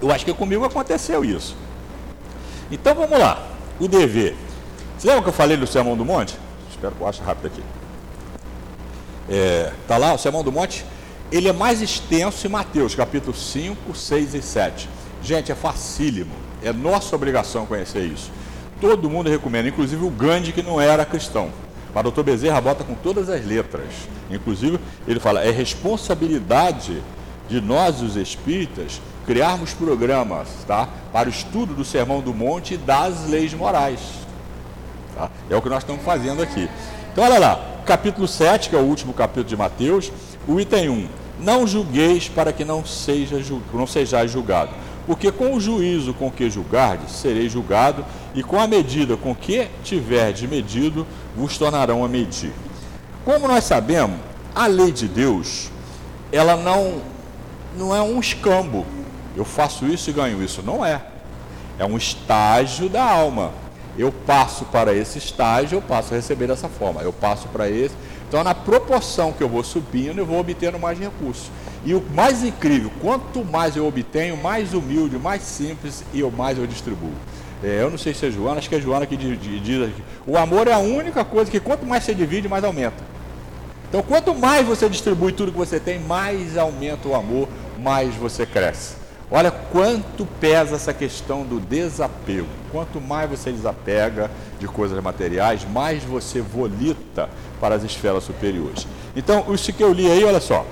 Eu 0.01 0.11
acho 0.11 0.25
que 0.25 0.33
comigo 0.33 0.65
aconteceu 0.65 1.23
isso. 1.23 1.55
Então 2.71 2.95
vamos 2.95 3.19
lá, 3.19 3.45
o 3.79 3.87
dever. 3.87 4.35
Você 4.97 5.07
lembra 5.07 5.23
que 5.23 5.29
eu 5.29 5.33
falei 5.33 5.57
do 5.57 5.67
Sermão 5.67 5.95
do 5.95 6.05
Monte? 6.05 6.37
Espero 6.69 6.95
que 6.95 7.01
eu 7.01 7.07
ache 7.07 7.21
rápido 7.21 7.47
aqui. 7.47 7.63
É, 9.29 9.71
lá, 9.89 10.13
o 10.13 10.17
Sermão 10.17 10.43
do 10.43 10.51
Monte, 10.51 10.85
ele 11.31 11.47
é 11.47 11.53
mais 11.53 11.81
extenso 11.81 12.47
em 12.47 12.49
Mateus, 12.49 12.95
capítulo 12.95 13.35
5, 13.35 13.95
6 13.95 14.33
e 14.33 14.41
7. 14.41 14.89
Gente, 15.21 15.51
é 15.51 15.55
facílimo, 15.55 16.33
é 16.63 16.73
nossa 16.73 17.15
obrigação 17.15 17.65
conhecer 17.65 18.03
isso. 18.03 18.31
Todo 18.79 19.09
mundo 19.09 19.29
recomenda, 19.29 19.69
inclusive 19.69 20.03
o 20.03 20.09
Gandhi, 20.09 20.51
que 20.51 20.63
não 20.63 20.81
era 20.81 21.05
cristão. 21.05 21.51
Mas 21.93 22.01
o 22.01 22.03
doutor 22.03 22.23
Bezerra 22.23 22.59
bota 22.59 22.83
com 22.83 22.95
todas 22.95 23.29
as 23.29 23.45
letras. 23.45 23.89
Inclusive, 24.29 24.79
ele 25.07 25.19
fala, 25.19 25.43
é 25.43 25.51
responsabilidade 25.51 27.03
de 27.47 27.61
nós, 27.61 28.01
os 28.01 28.15
espíritas, 28.15 29.01
criarmos 29.31 29.73
programas 29.73 30.49
tá? 30.67 30.89
para 31.13 31.29
o 31.29 31.31
estudo 31.31 31.73
do 31.73 31.85
Sermão 31.85 32.19
do 32.19 32.33
Monte 32.33 32.73
e 32.73 32.77
das 32.77 33.29
leis 33.29 33.53
morais. 33.53 34.01
Tá? 35.15 35.31
É 35.49 35.55
o 35.55 35.61
que 35.61 35.69
nós 35.69 35.83
estamos 35.83 36.03
fazendo 36.03 36.43
aqui. 36.43 36.69
Então, 37.13 37.23
olha 37.23 37.39
lá, 37.39 37.65
capítulo 37.85 38.27
7, 38.27 38.69
que 38.69 38.75
é 38.75 38.79
o 38.79 38.83
último 38.83 39.13
capítulo 39.13 39.45
de 39.45 39.55
Mateus, 39.55 40.11
o 40.45 40.59
item 40.59 40.89
1. 40.89 41.07
Não 41.39 41.65
julgueis 41.65 42.27
para 42.27 42.51
que 42.51 42.65
não, 42.65 42.85
seja, 42.85 43.37
não 43.73 43.87
sejais 43.87 44.31
julgado, 44.31 44.71
porque 45.07 45.31
com 45.31 45.53
o 45.53 45.61
juízo 45.61 46.13
com 46.13 46.29
que 46.29 46.49
julgardes, 46.49 47.13
sereis 47.13 47.53
julgado, 47.53 48.03
e 48.35 48.43
com 48.43 48.59
a 48.59 48.67
medida 48.67 49.15
com 49.15 49.33
que 49.33 49.65
tiverdes 49.81 50.49
medido, 50.49 51.07
vos 51.37 51.57
tornarão 51.57 52.03
a 52.03 52.09
medir. 52.09 52.51
Como 53.23 53.47
nós 53.47 53.63
sabemos, 53.63 54.19
a 54.53 54.67
lei 54.67 54.91
de 54.91 55.07
Deus, 55.07 55.71
ela 56.33 56.57
não, 56.57 57.01
não 57.77 57.95
é 57.95 58.01
um 58.01 58.19
escambo. 58.19 58.85
Eu 59.35 59.45
faço 59.45 59.85
isso 59.85 60.09
e 60.09 60.13
ganho 60.13 60.43
isso. 60.43 60.61
Não 60.61 60.85
é. 60.85 61.01
É 61.79 61.85
um 61.85 61.97
estágio 61.97 62.89
da 62.89 63.03
alma. 63.03 63.51
Eu 63.97 64.11
passo 64.11 64.65
para 64.65 64.93
esse 64.93 65.17
estágio, 65.17 65.77
eu 65.77 65.81
passo 65.81 66.13
a 66.13 66.17
receber 66.17 66.47
dessa 66.47 66.69
forma. 66.69 67.01
Eu 67.01 67.11
passo 67.11 67.47
para 67.49 67.69
esse. 67.69 67.95
Então, 68.27 68.43
na 68.43 68.55
proporção 68.55 69.33
que 69.33 69.43
eu 69.43 69.49
vou 69.49 69.63
subindo, 69.63 70.19
eu 70.19 70.25
vou 70.25 70.39
obtendo 70.39 70.79
mais 70.79 70.97
recursos. 70.97 71.51
E 71.83 71.93
o 71.93 72.01
mais 72.13 72.43
incrível, 72.43 72.91
quanto 73.01 73.43
mais 73.43 73.75
eu 73.75 73.85
obtenho, 73.85 74.37
mais 74.37 74.73
humilde, 74.73 75.17
mais 75.17 75.41
simples 75.41 76.03
e 76.13 76.19
eu 76.19 76.31
mais 76.31 76.57
eu 76.57 76.65
distribuo. 76.65 77.11
É, 77.63 77.81
eu 77.81 77.89
não 77.89 77.97
sei 77.97 78.13
se 78.13 78.25
é 78.25 78.31
Joana, 78.31 78.59
acho 78.59 78.69
que 78.69 78.75
é 78.75 78.79
Joana 78.79 79.05
que 79.05 79.17
diz 79.17 79.83
aqui. 79.83 80.03
O 80.25 80.37
amor 80.37 80.67
é 80.67 80.73
a 80.73 80.79
única 80.79 81.25
coisa 81.25 81.51
que 81.51 81.59
quanto 81.59 81.85
mais 81.85 82.03
você 82.03 82.13
divide, 82.13 82.47
mais 82.47 82.63
aumenta. 82.63 83.03
Então, 83.89 84.01
quanto 84.01 84.33
mais 84.33 84.65
você 84.65 84.87
distribui 84.87 85.33
tudo 85.33 85.51
que 85.51 85.57
você 85.57 85.79
tem, 85.79 85.99
mais 85.99 86.57
aumenta 86.57 87.09
o 87.09 87.15
amor, 87.15 87.49
mais 87.77 88.15
você 88.15 88.45
cresce. 88.45 89.00
Olha 89.31 89.49
quanto 89.49 90.25
pesa 90.41 90.75
essa 90.75 90.93
questão 90.93 91.43
do 91.43 91.57
desapego. 91.57 92.47
Quanto 92.69 92.99
mais 92.99 93.29
você 93.29 93.49
desapega 93.49 94.29
de 94.59 94.67
coisas 94.67 95.01
materiais, 95.01 95.65
mais 95.71 96.03
você 96.03 96.41
volita 96.41 97.29
para 97.59 97.75
as 97.75 97.83
esferas 97.83 98.25
superiores. 98.25 98.85
Então, 99.15 99.45
isso 99.53 99.71
que 99.71 99.81
eu 99.81 99.93
li 99.93 100.11
aí, 100.11 100.25
olha 100.25 100.41
só. 100.41 100.65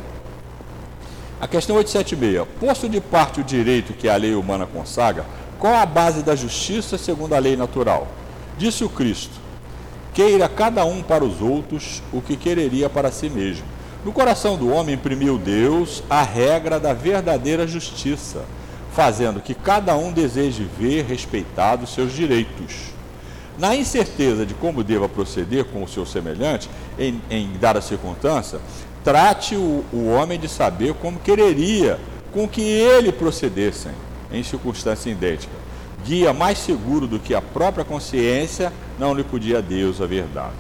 A 1.39 1.47
questão 1.47 1.77
876. 1.77 2.45
Posto 2.59 2.89
de 2.89 2.99
parte 2.99 3.39
o 3.39 3.43
direito 3.45 3.93
que 3.93 4.09
a 4.09 4.17
lei 4.17 4.35
humana 4.35 4.67
consagra, 4.67 5.25
qual 5.57 5.75
a 5.75 5.85
base 5.85 6.21
da 6.21 6.35
justiça 6.35 6.97
segundo 6.97 7.33
a 7.33 7.39
lei 7.39 7.55
natural? 7.55 8.09
Disse 8.57 8.83
o 8.83 8.89
Cristo: 8.89 9.39
Queira 10.13 10.49
cada 10.49 10.83
um 10.83 11.01
para 11.01 11.23
os 11.23 11.41
outros 11.41 12.03
o 12.11 12.21
que 12.21 12.35
quereria 12.35 12.89
para 12.89 13.09
si 13.09 13.29
mesmo. 13.29 13.63
No 14.03 14.13
coração 14.13 14.55
do 14.55 14.69
homem 14.69 14.95
imprimiu 14.95 15.37
Deus 15.37 16.01
a 16.09 16.23
regra 16.23 16.79
da 16.79 16.93
verdadeira 16.93 17.67
justiça, 17.67 18.45
fazendo 18.93 19.41
que 19.41 19.53
cada 19.53 19.95
um 19.97 20.11
deseje 20.11 20.63
ver 20.77 21.05
respeitados 21.05 21.93
seus 21.93 22.13
direitos. 22.13 22.93
na 23.57 23.75
incerteza 23.75 24.45
de 24.45 24.53
como 24.53 24.85
deva 24.85 25.09
proceder 25.09 25.65
com 25.65 25.83
o 25.83 25.87
seu 25.87 26.05
semelhante, 26.05 26.69
em, 26.97 27.21
em 27.29 27.51
dada 27.59 27.81
circunstância, 27.81 28.57
trate 29.03 29.55
o, 29.55 29.83
o 29.91 30.07
homem 30.07 30.39
de 30.39 30.47
saber 30.47 30.93
como 30.93 31.19
quereria 31.19 31.99
com 32.31 32.47
que 32.47 32.61
ele 32.61 33.11
procedessem 33.11 33.91
em 34.31 34.41
circunstância 34.43 35.09
idêntica. 35.09 35.51
Guia 36.05 36.31
mais 36.31 36.57
seguro 36.59 37.05
do 37.05 37.19
que 37.19 37.35
a 37.35 37.41
própria 37.41 37.83
consciência 37.83 38.71
não 38.97 39.13
lhe 39.13 39.25
podia 39.25 39.61
Deus 39.61 39.99
a 39.99 40.05
verdade. 40.05 40.55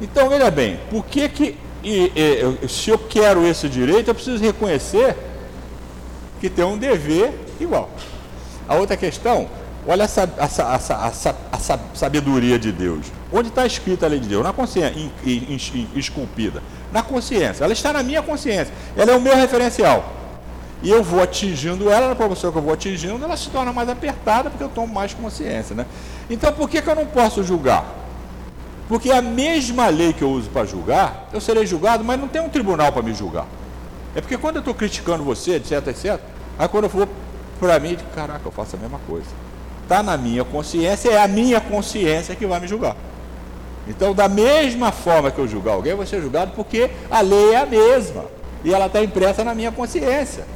Então, 0.00 0.28
veja 0.28 0.48
bem, 0.48 0.78
por 0.90 1.04
que 1.04 1.28
que, 1.28 1.56
e, 1.82 2.12
e, 2.62 2.68
se 2.68 2.90
eu 2.90 2.98
quero 2.98 3.46
esse 3.46 3.68
direito, 3.68 4.08
eu 4.08 4.14
preciso 4.14 4.42
reconhecer 4.42 5.16
que 6.40 6.48
tem 6.48 6.64
um 6.64 6.76
dever 6.76 7.32
igual. 7.60 7.90
A 8.68 8.74
outra 8.74 8.96
questão, 8.96 9.48
olha 9.86 10.02
essa, 10.02 10.28
essa, 10.38 10.74
essa, 10.74 11.36
essa 11.52 11.80
sabedoria 11.94 12.58
de 12.58 12.72
Deus. 12.72 13.06
Onde 13.32 13.48
está 13.48 13.66
escrita 13.66 14.06
a 14.06 14.08
lei 14.08 14.20
de 14.20 14.28
Deus? 14.28 14.42
Na 14.42 14.52
consciência, 14.52 14.94
esculpida. 15.94 16.62
Na 16.92 17.02
consciência. 17.02 17.64
Ela 17.64 17.72
está 17.72 17.92
na 17.92 18.02
minha 18.02 18.22
consciência. 18.22 18.72
Ela 18.96 19.12
é 19.12 19.16
o 19.16 19.20
meu 19.20 19.36
referencial. 19.36 20.14
E 20.82 20.90
eu 20.90 21.02
vou 21.02 21.22
atingindo 21.22 21.90
ela, 21.90 22.08
na 22.08 22.14
proporção 22.14 22.52
que 22.52 22.58
eu 22.58 22.62
vou 22.62 22.72
atingindo, 22.72 23.22
ela 23.22 23.36
se 23.36 23.50
torna 23.50 23.72
mais 23.72 23.88
apertada 23.88 24.48
porque 24.48 24.62
eu 24.62 24.68
tomo 24.68 24.92
mais 24.92 25.12
consciência. 25.12 25.74
Né? 25.74 25.84
Então 26.30 26.52
por 26.52 26.68
que, 26.68 26.80
que 26.80 26.88
eu 26.88 26.94
não 26.94 27.06
posso 27.06 27.42
julgar? 27.42 27.97
Porque 28.88 29.10
a 29.10 29.20
mesma 29.20 29.88
lei 29.88 30.14
que 30.14 30.22
eu 30.22 30.30
uso 30.30 30.48
para 30.48 30.64
julgar, 30.64 31.28
eu 31.32 31.40
serei 31.40 31.66
julgado, 31.66 32.02
mas 32.02 32.18
não 32.18 32.26
tem 32.26 32.40
um 32.40 32.48
tribunal 32.48 32.90
para 32.90 33.02
me 33.02 33.12
julgar. 33.12 33.46
É 34.16 34.20
porque 34.20 34.38
quando 34.38 34.56
eu 34.56 34.60
estou 34.60 34.74
criticando 34.74 35.22
você, 35.22 35.56
etc, 35.56 35.86
etc, 35.88 36.18
aí 36.58 36.66
quando 36.68 36.84
eu 36.84 36.90
for 36.90 37.06
para 37.60 37.78
mim, 37.78 37.98
caraca, 38.14 38.40
eu 38.44 38.50
faço 38.52 38.76
a 38.76 38.78
mesma 38.78 38.98
coisa. 39.06 39.26
Está 39.82 40.02
na 40.02 40.16
minha 40.16 40.44
consciência, 40.44 41.10
é 41.10 41.22
a 41.22 41.28
minha 41.28 41.60
consciência 41.60 42.34
que 42.34 42.46
vai 42.46 42.60
me 42.60 42.68
julgar. 42.68 42.96
Então, 43.86 44.14
da 44.14 44.28
mesma 44.28 44.92
forma 44.92 45.30
que 45.30 45.38
eu 45.38 45.48
julgar 45.48 45.72
alguém, 45.72 45.92
eu 45.92 45.96
vou 45.96 46.06
ser 46.06 46.20
julgado 46.20 46.52
porque 46.54 46.90
a 47.10 47.20
lei 47.20 47.52
é 47.52 47.56
a 47.56 47.66
mesma. 47.66 48.24
E 48.64 48.72
ela 48.72 48.86
está 48.86 49.02
impressa 49.02 49.44
na 49.44 49.54
minha 49.54 49.72
consciência. 49.72 50.46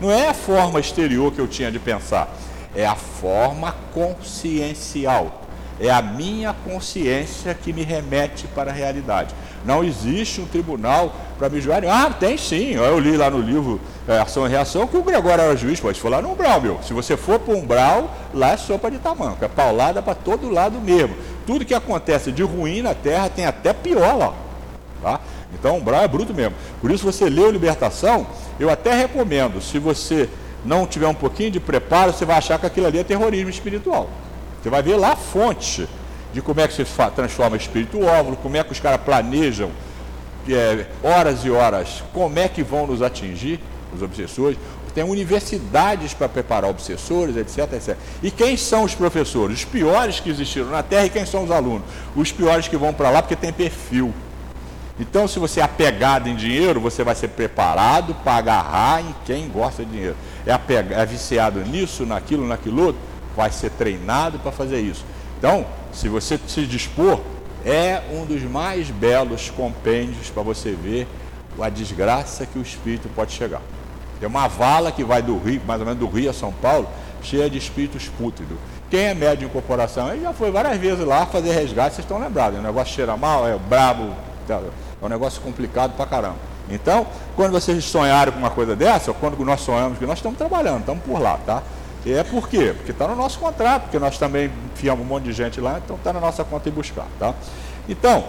Não 0.00 0.10
é 0.10 0.28
a 0.28 0.34
forma 0.34 0.78
exterior 0.80 1.32
que 1.32 1.40
eu 1.40 1.46
tinha 1.48 1.70
de 1.70 1.78
pensar, 1.78 2.28
é 2.74 2.86
a 2.86 2.94
forma 2.94 3.74
consciencial. 3.94 5.45
É 5.78 5.90
a 5.90 6.00
minha 6.00 6.54
consciência 6.64 7.52
que 7.54 7.72
me 7.72 7.82
remete 7.82 8.46
para 8.48 8.70
a 8.70 8.74
realidade. 8.74 9.34
Não 9.64 9.84
existe 9.84 10.40
um 10.40 10.46
tribunal 10.46 11.14
para 11.38 11.50
me 11.50 11.60
julgar. 11.60 11.84
Ah, 11.84 12.10
tem 12.10 12.38
sim. 12.38 12.72
Eu 12.74 12.98
li 12.98 13.16
lá 13.16 13.28
no 13.28 13.40
livro 13.40 13.78
é, 14.08 14.18
Ação 14.18 14.46
e 14.46 14.50
Reação 14.50 14.86
que 14.86 14.96
o 14.96 15.02
Gregório 15.02 15.44
era 15.44 15.56
juiz. 15.56 15.78
Pode 15.78 16.00
falar 16.00 16.22
no 16.22 16.32
umbral, 16.32 16.60
meu. 16.60 16.80
Se 16.82 16.94
você 16.94 17.16
for 17.16 17.38
para 17.38 17.52
o 17.52 17.58
umbral, 17.58 18.10
lá 18.32 18.52
é 18.52 18.56
sopa 18.56 18.90
de 18.90 18.98
tamanco. 18.98 19.44
É 19.44 19.48
paulada 19.48 20.00
para 20.00 20.14
todo 20.14 20.48
lado 20.48 20.80
mesmo. 20.80 21.14
Tudo 21.46 21.64
que 21.64 21.74
acontece 21.74 22.32
de 22.32 22.42
ruim 22.42 22.80
na 22.80 22.94
terra 22.94 23.28
tem 23.28 23.44
até 23.44 23.72
pior 23.74 24.16
lá. 24.16 24.34
Tá? 25.02 25.20
Então, 25.52 25.76
umbral 25.76 26.02
é 26.02 26.08
bruto 26.08 26.32
mesmo. 26.32 26.54
Por 26.80 26.90
isso, 26.90 27.04
você 27.04 27.24
o 27.24 27.50
Libertação, 27.50 28.26
eu 28.58 28.70
até 28.70 28.94
recomendo. 28.94 29.60
Se 29.60 29.78
você 29.78 30.28
não 30.64 30.86
tiver 30.86 31.06
um 31.06 31.14
pouquinho 31.14 31.50
de 31.50 31.60
preparo, 31.60 32.12
você 32.12 32.24
vai 32.24 32.36
achar 32.36 32.58
que 32.58 32.66
aquilo 32.66 32.86
ali 32.86 32.98
é 32.98 33.04
terrorismo 33.04 33.50
espiritual. 33.50 34.08
Você 34.66 34.70
vai 34.70 34.82
ver 34.82 34.96
lá 34.96 35.12
a 35.12 35.16
fonte 35.16 35.88
de 36.32 36.42
como 36.42 36.60
é 36.60 36.66
que 36.66 36.74
se 36.74 36.84
transforma 37.14 37.56
espírito 37.56 38.02
óvulo, 38.02 38.36
como 38.36 38.56
é 38.56 38.64
que 38.64 38.72
os 38.72 38.80
caras 38.80 39.00
planejam 39.00 39.70
é, 40.48 40.86
horas 41.04 41.44
e 41.44 41.50
horas 41.52 42.02
como 42.12 42.36
é 42.36 42.48
que 42.48 42.64
vão 42.64 42.84
nos 42.84 43.00
atingir, 43.00 43.60
os 43.94 44.02
obsessores. 44.02 44.58
Tem 44.92 45.04
universidades 45.04 46.14
para 46.14 46.28
preparar 46.28 46.68
obsessores, 46.68 47.36
etc, 47.36 47.74
etc. 47.74 47.96
E 48.20 48.28
quem 48.28 48.56
são 48.56 48.82
os 48.82 48.92
professores? 48.92 49.58
Os 49.58 49.64
piores 49.64 50.18
que 50.18 50.30
existiram 50.30 50.70
na 50.70 50.82
Terra 50.82 51.06
e 51.06 51.10
quem 51.10 51.24
são 51.24 51.44
os 51.44 51.50
alunos? 51.52 51.86
Os 52.16 52.32
piores 52.32 52.66
que 52.66 52.76
vão 52.76 52.92
para 52.92 53.08
lá 53.10 53.22
porque 53.22 53.36
tem 53.36 53.52
perfil. 53.52 54.12
Então, 54.98 55.28
se 55.28 55.38
você 55.38 55.60
é 55.60 55.62
apegado 55.62 56.28
em 56.28 56.34
dinheiro, 56.34 56.80
você 56.80 57.04
vai 57.04 57.14
ser 57.14 57.28
preparado 57.28 58.16
para 58.16 58.36
agarrar 58.38 59.00
em 59.00 59.14
quem 59.24 59.48
gosta 59.48 59.84
de 59.84 59.92
dinheiro. 59.92 60.16
É, 60.44 60.52
apegado, 60.52 60.98
é 60.98 61.06
viciado 61.06 61.60
nisso, 61.60 62.04
naquilo, 62.04 62.48
naquilo 62.48 62.86
outro, 62.86 63.00
vai 63.36 63.52
ser 63.52 63.70
treinado 63.70 64.38
para 64.38 64.50
fazer 64.50 64.80
isso. 64.80 65.04
Então, 65.38 65.66
se 65.92 66.08
você 66.08 66.40
se 66.48 66.66
dispor, 66.66 67.20
é 67.64 68.00
um 68.12 68.24
dos 68.24 68.42
mais 68.42 68.90
belos 68.90 69.50
compêndios 69.50 70.30
para 70.30 70.42
você 70.42 70.72
ver 70.72 71.06
a 71.60 71.68
desgraça 71.68 72.46
que 72.46 72.58
o 72.58 72.62
espírito 72.62 73.08
pode 73.14 73.32
chegar. 73.32 73.60
Tem 74.18 74.28
uma 74.28 74.48
vala 74.48 74.90
que 74.90 75.04
vai 75.04 75.20
do 75.20 75.36
Rio, 75.38 75.60
mais 75.66 75.80
ou 75.80 75.86
menos 75.86 76.00
do 76.00 76.08
Rio 76.08 76.30
a 76.30 76.32
São 76.32 76.52
Paulo, 76.52 76.88
cheia 77.22 77.50
de 77.50 77.58
espíritos 77.58 78.08
pútridos. 78.08 78.56
Quem 78.88 79.00
é 79.00 79.14
médium 79.14 79.48
em 79.48 79.50
corporação, 79.50 80.12
ele 80.12 80.22
já 80.22 80.32
foi 80.32 80.50
várias 80.50 80.78
vezes 80.78 81.04
lá 81.04 81.26
fazer 81.26 81.52
resgate, 81.52 81.96
vocês 81.96 82.04
estão 82.04 82.18
lembrados. 82.18 82.58
O 82.58 82.62
negócio 82.62 82.94
cheira 82.94 83.16
mal, 83.16 83.46
é 83.46 83.58
brabo, 83.58 84.14
é 84.48 85.04
um 85.04 85.08
negócio 85.08 85.42
complicado 85.42 85.94
pra 85.96 86.06
caramba. 86.06 86.36
Então, 86.70 87.06
quando 87.34 87.52
vocês 87.52 87.84
sonharam 87.84 88.32
com 88.32 88.38
uma 88.38 88.50
coisa 88.50 88.74
dessa, 88.74 89.10
ou 89.10 89.14
quando 89.14 89.36
nós 89.44 89.60
sonhamos, 89.60 89.98
que 89.98 90.06
nós 90.06 90.18
estamos 90.18 90.38
trabalhando, 90.38 90.80
estamos 90.80 91.04
por 91.04 91.20
lá, 91.20 91.38
tá? 91.44 91.62
É 92.06 92.22
por 92.22 92.48
quê? 92.48 92.72
Porque 92.76 92.92
está 92.92 93.08
no 93.08 93.16
nosso 93.16 93.36
contrato, 93.40 93.82
porque 93.82 93.98
nós 93.98 94.16
também 94.16 94.48
enfiamos 94.72 95.04
um 95.04 95.08
monte 95.08 95.24
de 95.24 95.32
gente 95.32 95.60
lá, 95.60 95.80
então 95.84 95.96
está 95.96 96.12
na 96.12 96.20
nossa 96.20 96.44
conta 96.44 96.68
e 96.68 96.72
buscar, 96.72 97.08
tá? 97.18 97.34
Então, 97.88 98.24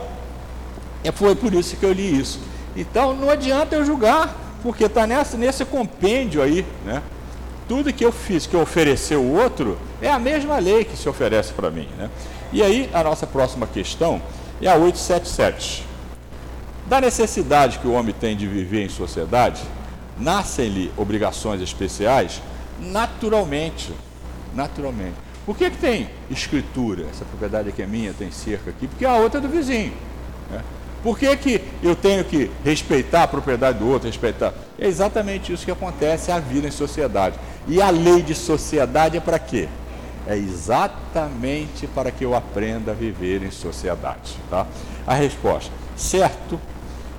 é, 1.03 1.11
foi 1.11 1.35
por 1.35 1.53
isso 1.53 1.77
que 1.77 1.85
eu 1.85 1.93
li 1.93 2.19
isso. 2.19 2.39
Então, 2.75 3.15
não 3.15 3.29
adianta 3.29 3.75
eu 3.75 3.85
julgar, 3.85 4.35
porque 4.63 4.85
está 4.85 5.05
nesse 5.05 5.63
compêndio 5.63 6.41
aí, 6.41 6.65
né? 6.83 7.03
Tudo 7.67 7.93
que 7.93 8.03
eu 8.03 8.11
fiz, 8.11 8.47
que 8.47 8.55
eu 8.55 8.61
oferecer 8.61 9.15
o 9.15 9.33
outro, 9.35 9.77
é 10.01 10.09
a 10.09 10.17
mesma 10.17 10.57
lei 10.57 10.83
que 10.83 10.97
se 10.97 11.07
oferece 11.07 11.53
para 11.53 11.69
mim, 11.69 11.87
né? 11.97 12.09
E 12.51 12.63
aí, 12.63 12.89
a 12.91 13.03
nossa 13.03 13.27
próxima 13.27 13.67
questão 13.67 14.19
é 14.59 14.67
a 14.67 14.75
877. 14.75 15.85
Da 16.87 16.99
necessidade 16.99 17.77
que 17.77 17.87
o 17.87 17.91
homem 17.91 18.15
tem 18.17 18.35
de 18.35 18.47
viver 18.47 18.83
em 18.83 18.89
sociedade, 18.89 19.61
nascem-lhe 20.17 20.91
obrigações 20.97 21.61
especiais 21.61 22.41
naturalmente. 22.79 23.93
Naturalmente. 24.53 25.15
Por 25.45 25.55
que, 25.55 25.69
que 25.69 25.77
tem 25.77 26.09
escritura? 26.29 27.05
Essa 27.09 27.23
propriedade 27.23 27.69
aqui 27.69 27.81
é 27.81 27.87
minha, 27.87 28.13
tem 28.13 28.29
cerca 28.31 28.69
aqui, 28.69 28.85
porque 28.85 29.05
a 29.05 29.15
outra 29.15 29.39
é 29.39 29.41
do 29.41 29.47
vizinho. 29.47 29.93
Né? 30.51 30.61
Por 31.01 31.17
que, 31.17 31.37
que 31.37 31.61
eu 31.81 31.95
tenho 31.95 32.25
que 32.25 32.51
respeitar 32.65 33.23
a 33.23 33.27
propriedade 33.27 33.79
do 33.79 33.87
outro, 33.87 34.07
respeitar? 34.07 34.53
É 34.77 34.87
exatamente 34.87 35.53
isso 35.53 35.63
que 35.63 35.71
acontece 35.71 36.31
a 36.31 36.39
vida 36.39 36.67
em 36.67 36.71
sociedade. 36.71 37.39
E 37.65 37.81
a 37.81 37.89
lei 37.89 38.21
de 38.21 38.35
sociedade 38.35 39.15
é 39.15 39.21
para 39.21 39.39
quê? 39.39 39.69
É 40.27 40.35
exatamente 40.35 41.87
para 41.87 42.11
que 42.11 42.25
eu 42.25 42.35
aprenda 42.35 42.91
a 42.91 42.93
viver 42.93 43.41
em 43.41 43.51
sociedade. 43.51 44.35
Tá? 44.49 44.67
A 45.05 45.13
resposta, 45.13 45.71
certo. 45.95 46.59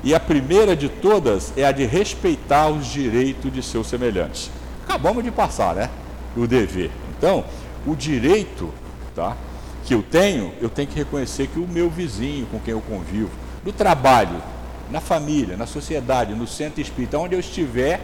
E 0.04 0.14
a 0.14 0.20
primeira 0.20 0.76
de 0.76 0.90
todas 0.90 1.52
é 1.56 1.64
a 1.64 1.72
de 1.72 1.86
respeitar 1.86 2.68
os 2.68 2.86
direitos 2.86 3.50
de 3.50 3.62
seus 3.62 3.86
semelhantes 3.86 4.50
acabamos 4.88 5.22
de 5.22 5.30
passar, 5.30 5.74
né? 5.74 5.90
O 6.34 6.46
dever. 6.46 6.90
Então, 7.16 7.44
o 7.86 7.94
direito, 7.94 8.72
tá? 9.14 9.36
Que 9.84 9.94
eu 9.94 10.02
tenho, 10.02 10.52
eu 10.60 10.70
tenho 10.70 10.88
que 10.88 10.96
reconhecer 10.96 11.46
que 11.48 11.58
o 11.58 11.68
meu 11.68 11.90
vizinho 11.90 12.46
com 12.46 12.58
quem 12.58 12.72
eu 12.72 12.80
convivo, 12.80 13.30
no 13.64 13.72
trabalho, 13.72 14.42
na 14.90 15.00
família, 15.00 15.56
na 15.56 15.66
sociedade, 15.66 16.34
no 16.34 16.46
centro 16.46 16.80
espírita, 16.80 17.18
onde 17.18 17.34
eu 17.34 17.40
estiver, 17.40 18.00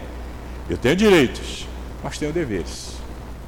eu 0.69 0.77
tenho 0.77 0.95
direitos, 0.95 1.67
mas 2.03 2.19
tenho 2.19 2.33
deveres. 2.33 2.93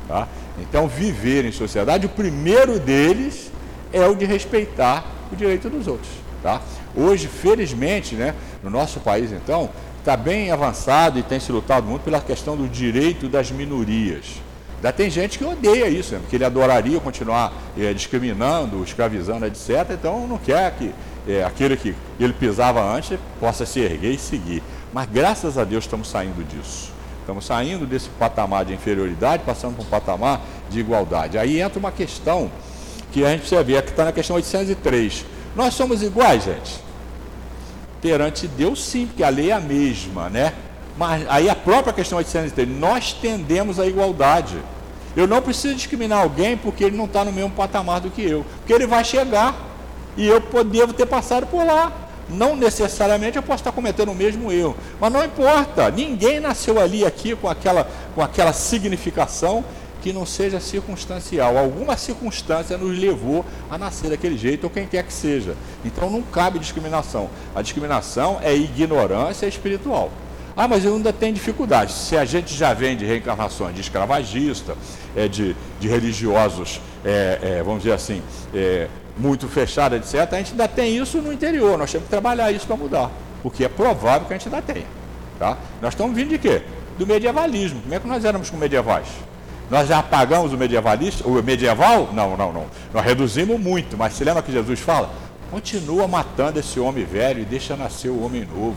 Tá? 0.08 0.26
Então, 0.58 0.88
viver 0.88 1.44
em 1.44 1.52
sociedade, 1.52 2.06
o 2.06 2.08
primeiro 2.08 2.78
deles 2.78 3.52
é 3.92 4.06
o 4.06 4.14
de 4.14 4.24
respeitar 4.24 5.04
o 5.30 5.36
direito 5.36 5.68
dos 5.68 5.86
outros. 5.86 6.10
Tá? 6.42 6.62
Hoje, 6.94 7.26
felizmente, 7.26 8.14
né, 8.14 8.34
no 8.62 8.70
nosso 8.70 9.00
país, 9.00 9.30
então, 9.32 9.68
está 10.06 10.16
bem 10.16 10.52
avançado 10.52 11.18
e 11.18 11.22
tem 11.24 11.40
se 11.40 11.50
lutado 11.50 11.84
muito 11.84 12.02
pela 12.02 12.20
questão 12.20 12.56
do 12.56 12.68
direito 12.68 13.28
das 13.28 13.50
minorias. 13.50 14.40
Ainda 14.76 14.92
tem 14.92 15.10
gente 15.10 15.36
que 15.36 15.44
odeia 15.44 15.88
isso, 15.88 16.14
né? 16.14 16.20
porque 16.20 16.36
ele 16.36 16.44
adoraria 16.44 17.00
continuar 17.00 17.52
é, 17.76 17.92
discriminando, 17.92 18.84
escravizando, 18.84 19.44
etc. 19.46 19.84
Então 19.90 20.28
não 20.28 20.38
quer 20.38 20.70
que 20.76 20.94
é, 21.26 21.42
aquele 21.42 21.76
que 21.76 21.92
ele 22.20 22.32
pisava 22.32 22.80
antes 22.84 23.18
possa 23.40 23.66
se 23.66 23.80
erguer 23.80 24.12
e 24.12 24.18
seguir. 24.18 24.62
Mas 24.92 25.08
graças 25.10 25.58
a 25.58 25.64
Deus 25.64 25.82
estamos 25.82 26.08
saindo 26.08 26.46
disso. 26.46 26.92
Estamos 27.18 27.44
saindo 27.44 27.84
desse 27.84 28.08
patamar 28.10 28.64
de 28.64 28.74
inferioridade, 28.74 29.42
passando 29.44 29.74
para 29.74 29.84
um 29.84 29.88
patamar 29.88 30.40
de 30.70 30.78
igualdade. 30.78 31.36
Aí 31.36 31.60
entra 31.60 31.80
uma 31.80 31.90
questão 31.90 32.48
que 33.10 33.24
a 33.24 33.30
gente 33.30 33.40
precisa 33.40 33.64
ver, 33.64 33.82
que 33.82 33.90
está 33.90 34.04
na 34.04 34.12
questão 34.12 34.36
803. 34.36 35.26
Nós 35.56 35.74
somos 35.74 36.00
iguais, 36.00 36.44
gente 36.44 36.85
perante 38.06 38.46
Deus 38.46 38.84
sim, 38.84 39.04
porque 39.06 39.24
a 39.24 39.28
lei 39.28 39.50
é 39.50 39.54
a 39.54 39.58
mesma, 39.58 40.30
né? 40.30 40.52
Mas 40.96 41.28
aí 41.28 41.50
a 41.50 41.56
própria 41.56 41.92
questão 41.92 42.18
803, 42.18 42.68
nós 42.68 43.12
tendemos 43.12 43.80
à 43.80 43.86
igualdade. 43.86 44.62
Eu 45.16 45.26
não 45.26 45.42
preciso 45.42 45.74
discriminar 45.74 46.20
alguém 46.20 46.56
porque 46.56 46.84
ele 46.84 46.96
não 46.96 47.06
está 47.06 47.24
no 47.24 47.32
mesmo 47.32 47.50
patamar 47.50 48.00
do 48.00 48.08
que 48.08 48.22
eu. 48.22 48.46
Porque 48.58 48.72
ele 48.72 48.86
vai 48.86 49.02
chegar 49.02 49.56
e 50.16 50.24
eu 50.24 50.40
devo 50.64 50.92
ter 50.92 51.06
passado 51.06 51.48
por 51.48 51.66
lá. 51.66 51.92
Não 52.28 52.54
necessariamente 52.54 53.36
eu 53.36 53.42
posso 53.42 53.62
estar 53.62 53.72
cometendo 53.72 54.12
o 54.12 54.14
mesmo 54.14 54.52
erro. 54.52 54.76
Mas 55.00 55.12
não 55.12 55.24
importa, 55.24 55.90
ninguém 55.90 56.38
nasceu 56.38 56.80
ali 56.80 57.04
aqui 57.04 57.34
com 57.34 57.48
aquela, 57.48 57.88
com 58.14 58.22
aquela 58.22 58.52
significação 58.52 59.64
que 60.06 60.12
não 60.12 60.24
seja 60.24 60.60
circunstancial. 60.60 61.58
Alguma 61.58 61.96
circunstância 61.96 62.78
nos 62.78 62.96
levou 62.96 63.44
a 63.68 63.76
nascer 63.76 64.08
daquele 64.08 64.38
jeito, 64.38 64.62
ou 64.62 64.70
quem 64.70 64.86
quer 64.86 65.02
que 65.02 65.12
seja. 65.12 65.56
Então 65.84 66.08
não 66.08 66.22
cabe 66.22 66.60
discriminação. 66.60 67.28
A 67.52 67.60
discriminação 67.60 68.38
é 68.40 68.54
ignorância 68.54 69.46
espiritual. 69.48 70.12
Ah, 70.56 70.68
mas 70.68 70.84
eu 70.84 70.94
ainda 70.94 71.12
tenho 71.12 71.34
dificuldade. 71.34 71.92
Se 71.92 72.16
a 72.16 72.24
gente 72.24 72.54
já 72.54 72.72
vem 72.72 72.96
de 72.96 73.04
reencarnações 73.04 73.74
de 73.74 73.80
escravagista, 73.80 74.76
é, 75.16 75.26
de, 75.26 75.56
de 75.80 75.88
religiosos, 75.88 76.80
é, 77.04 77.40
é, 77.42 77.62
vamos 77.64 77.82
dizer 77.82 77.94
assim, 77.94 78.22
é, 78.54 78.86
muito 79.18 79.48
fechados, 79.48 79.98
etc., 79.98 80.32
a 80.32 80.36
gente 80.36 80.52
ainda 80.52 80.68
tem 80.68 80.96
isso 80.96 81.20
no 81.20 81.32
interior. 81.32 81.76
Nós 81.76 81.90
temos 81.90 82.04
que 82.04 82.10
trabalhar 82.10 82.52
isso 82.52 82.64
para 82.64 82.76
mudar. 82.76 83.10
Porque 83.42 83.64
é 83.64 83.68
provável 83.68 84.28
que 84.28 84.34
a 84.34 84.38
gente 84.38 84.54
ainda 84.54 84.62
tenha. 84.62 84.86
Tá? 85.36 85.58
Nós 85.82 85.94
estamos 85.94 86.14
vindo 86.14 86.28
de 86.28 86.38
quê? 86.38 86.62
Do 86.96 87.04
medievalismo. 87.08 87.80
Como 87.82 87.92
é 87.92 87.98
que 87.98 88.06
nós 88.06 88.24
éramos 88.24 88.48
com 88.48 88.56
medievais? 88.56 89.08
Nós 89.70 89.88
já 89.88 89.98
apagamos 89.98 90.52
o 90.52 90.56
medievalista, 90.56 91.26
o 91.26 91.42
medieval? 91.42 92.10
Não, 92.12 92.36
não, 92.36 92.52
não. 92.52 92.66
Nós 92.94 93.04
reduzimos 93.04 93.58
muito, 93.58 93.96
mas 93.96 94.14
se 94.14 94.22
lembra 94.22 94.42
que 94.42 94.52
Jesus 94.52 94.78
fala? 94.78 95.10
Continua 95.50 96.06
matando 96.06 96.58
esse 96.60 96.78
homem 96.78 97.04
velho 97.04 97.40
e 97.40 97.44
deixa 97.44 97.76
nascer 97.76 98.08
o 98.08 98.24
homem 98.24 98.44
novo. 98.44 98.76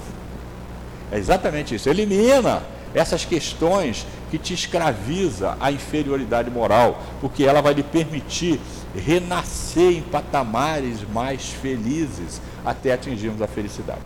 É 1.12 1.18
exatamente 1.18 1.76
isso. 1.76 1.90
Elimina 1.90 2.64
essas 2.94 3.24
questões 3.24 4.06
que 4.32 4.38
te 4.38 4.54
escraviza 4.54 5.58
a 5.60 5.72
inferioridade 5.72 6.50
moral, 6.50 7.02
porque 7.22 7.44
ela 7.44 7.62
vai 7.62 7.74
lhe 7.74 7.84
permitir 7.84 8.60
renascer 8.96 9.94
em 9.94 10.02
patamares 10.02 11.00
mais 11.14 11.50
felizes 11.50 12.42
até 12.66 12.94
atingirmos 12.94 13.42
a 13.42 13.48
felicidade. 13.48 14.02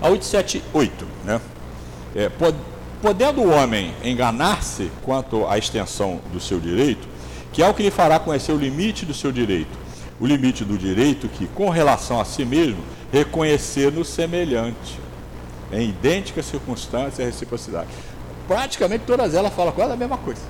A 0.00 0.08
878, 0.08 1.06
né? 1.24 1.40
É, 2.14 2.28
podendo 3.00 3.42
o 3.42 3.50
homem 3.50 3.94
enganar-se 4.02 4.90
quanto 5.02 5.46
à 5.46 5.56
extensão 5.56 6.20
do 6.32 6.40
seu 6.40 6.58
direito, 6.58 7.06
que 7.52 7.62
é 7.62 7.68
o 7.68 7.74
que 7.74 7.82
lhe 7.82 7.90
fará 7.90 8.18
conhecer 8.18 8.52
o 8.52 8.56
limite 8.56 9.06
do 9.06 9.14
seu 9.14 9.32
direito, 9.32 9.78
o 10.20 10.26
limite 10.26 10.64
do 10.64 10.76
direito 10.76 11.28
que, 11.28 11.46
com 11.46 11.70
relação 11.70 12.20
a 12.20 12.24
si 12.24 12.44
mesmo, 12.44 12.82
reconhecer 13.12 13.92
no 13.92 14.04
semelhante, 14.04 14.98
em 15.72 15.88
idêntica 15.88 16.42
circunstância 16.42 17.22
e 17.22 17.26
reciprocidade. 17.26 17.88
Praticamente 18.46 19.04
todas 19.06 19.34
elas 19.34 19.52
falam 19.52 19.72
quase 19.72 19.92
a 19.92 19.96
mesma 19.96 20.16
coisa. 20.16 20.42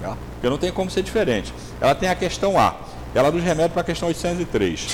Tá? 0.00 0.16
Porque 0.34 0.48
não 0.48 0.58
tem 0.58 0.72
como 0.72 0.90
ser 0.90 1.02
diferente. 1.02 1.52
Ela 1.80 1.94
tem 1.94 2.08
a 2.08 2.14
questão 2.14 2.58
A, 2.58 2.74
ela 3.14 3.30
nos 3.30 3.42
remete 3.42 3.70
para 3.70 3.82
a 3.82 3.84
questão 3.84 4.08
803. 4.08 4.86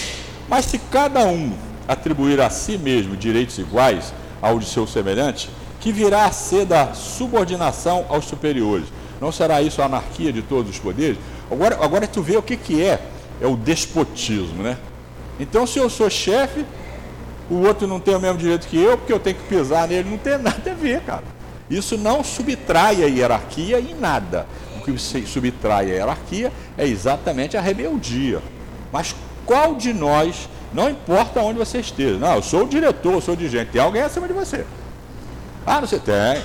Mas 0.48 0.64
se 0.64 0.78
cada 0.78 1.24
um 1.26 1.52
atribuir 1.86 2.40
a 2.40 2.50
si 2.50 2.76
mesmo 2.76 3.16
direitos 3.16 3.59
iguais 3.59 4.12
ao 4.42 4.59
de 4.59 4.66
seu 4.66 4.86
semelhante, 4.86 5.50
que 5.81 5.93
virá 5.93 6.24
a 6.24 6.33
ser 6.33 6.64
da 6.64 6.93
subordinação 6.93 8.07
aos 8.09 8.24
superiores. 8.24 8.87
Não 9.20 9.33
será 9.33 9.62
isso 9.62 9.83
a 9.83 9.87
anarquia 9.87 10.33
de 10.33 10.43
todos 10.43 10.70
os 10.70 10.79
poderes? 10.79 11.18
Agora, 11.51 11.79
agora 11.81 12.07
tu 12.07 12.22
vê 12.22 12.37
o 12.37 12.43
que, 12.43 12.57
que 12.57 12.83
é, 12.83 13.01
é 13.41 13.47
o 13.47 13.57
despotismo, 13.57 14.62
né? 14.62 14.76
Então, 15.41 15.66
se 15.66 15.79
eu 15.79 15.89
sou 15.89 16.11
chefe, 16.11 16.64
o 17.51 17.57
outro 17.66 17.87
não 17.87 18.01
tem 18.01 18.14
o 18.14 18.20
mesmo 18.20 18.39
direito 18.39 18.66
que 18.66 18.76
eu, 18.76 18.99
porque 18.99 19.12
eu 19.12 19.20
tenho 19.20 19.37
que 19.37 19.45
pisar 19.45 19.89
nele, 19.89 20.11
não 20.11 20.18
tem 20.18 20.37
nada 20.39 20.70
a 20.70 20.74
ver, 20.74 21.01
cara. 21.03 21.24
Isso 21.70 21.97
não 21.97 22.24
subtrai 22.24 23.03
a 23.03 23.07
hierarquia 23.07 23.79
em 23.79 23.95
nada. 23.95 24.47
O 24.76 24.85
que 24.85 24.99
subtrai 24.99 25.91
a 25.91 25.95
hierarquia 25.95 26.53
é 26.76 26.87
exatamente 26.87 27.57
a 27.57 27.61
rebeldia. 27.61 28.41
Mas 28.93 29.14
qual 29.45 29.74
de 29.74 29.93
nós, 29.93 30.49
não 30.72 30.89
importa 30.89 31.41
onde 31.41 31.59
você 31.59 31.79
esteja, 31.79 32.18
não, 32.18 32.37
eu 32.37 32.43
sou 32.43 32.64
o 32.64 32.68
diretor, 32.68 33.12
eu 33.12 33.20
sou 33.20 33.35
o 33.35 33.37
dirigente, 33.37 33.72
tem 33.72 33.81
alguém 33.81 34.03
acima 34.03 34.26
de 34.26 34.33
você. 34.33 34.64
Ah, 35.69 35.81
não 35.83 35.87
sei, 35.87 35.99
tem. 35.99 36.14
tem. 36.14 36.43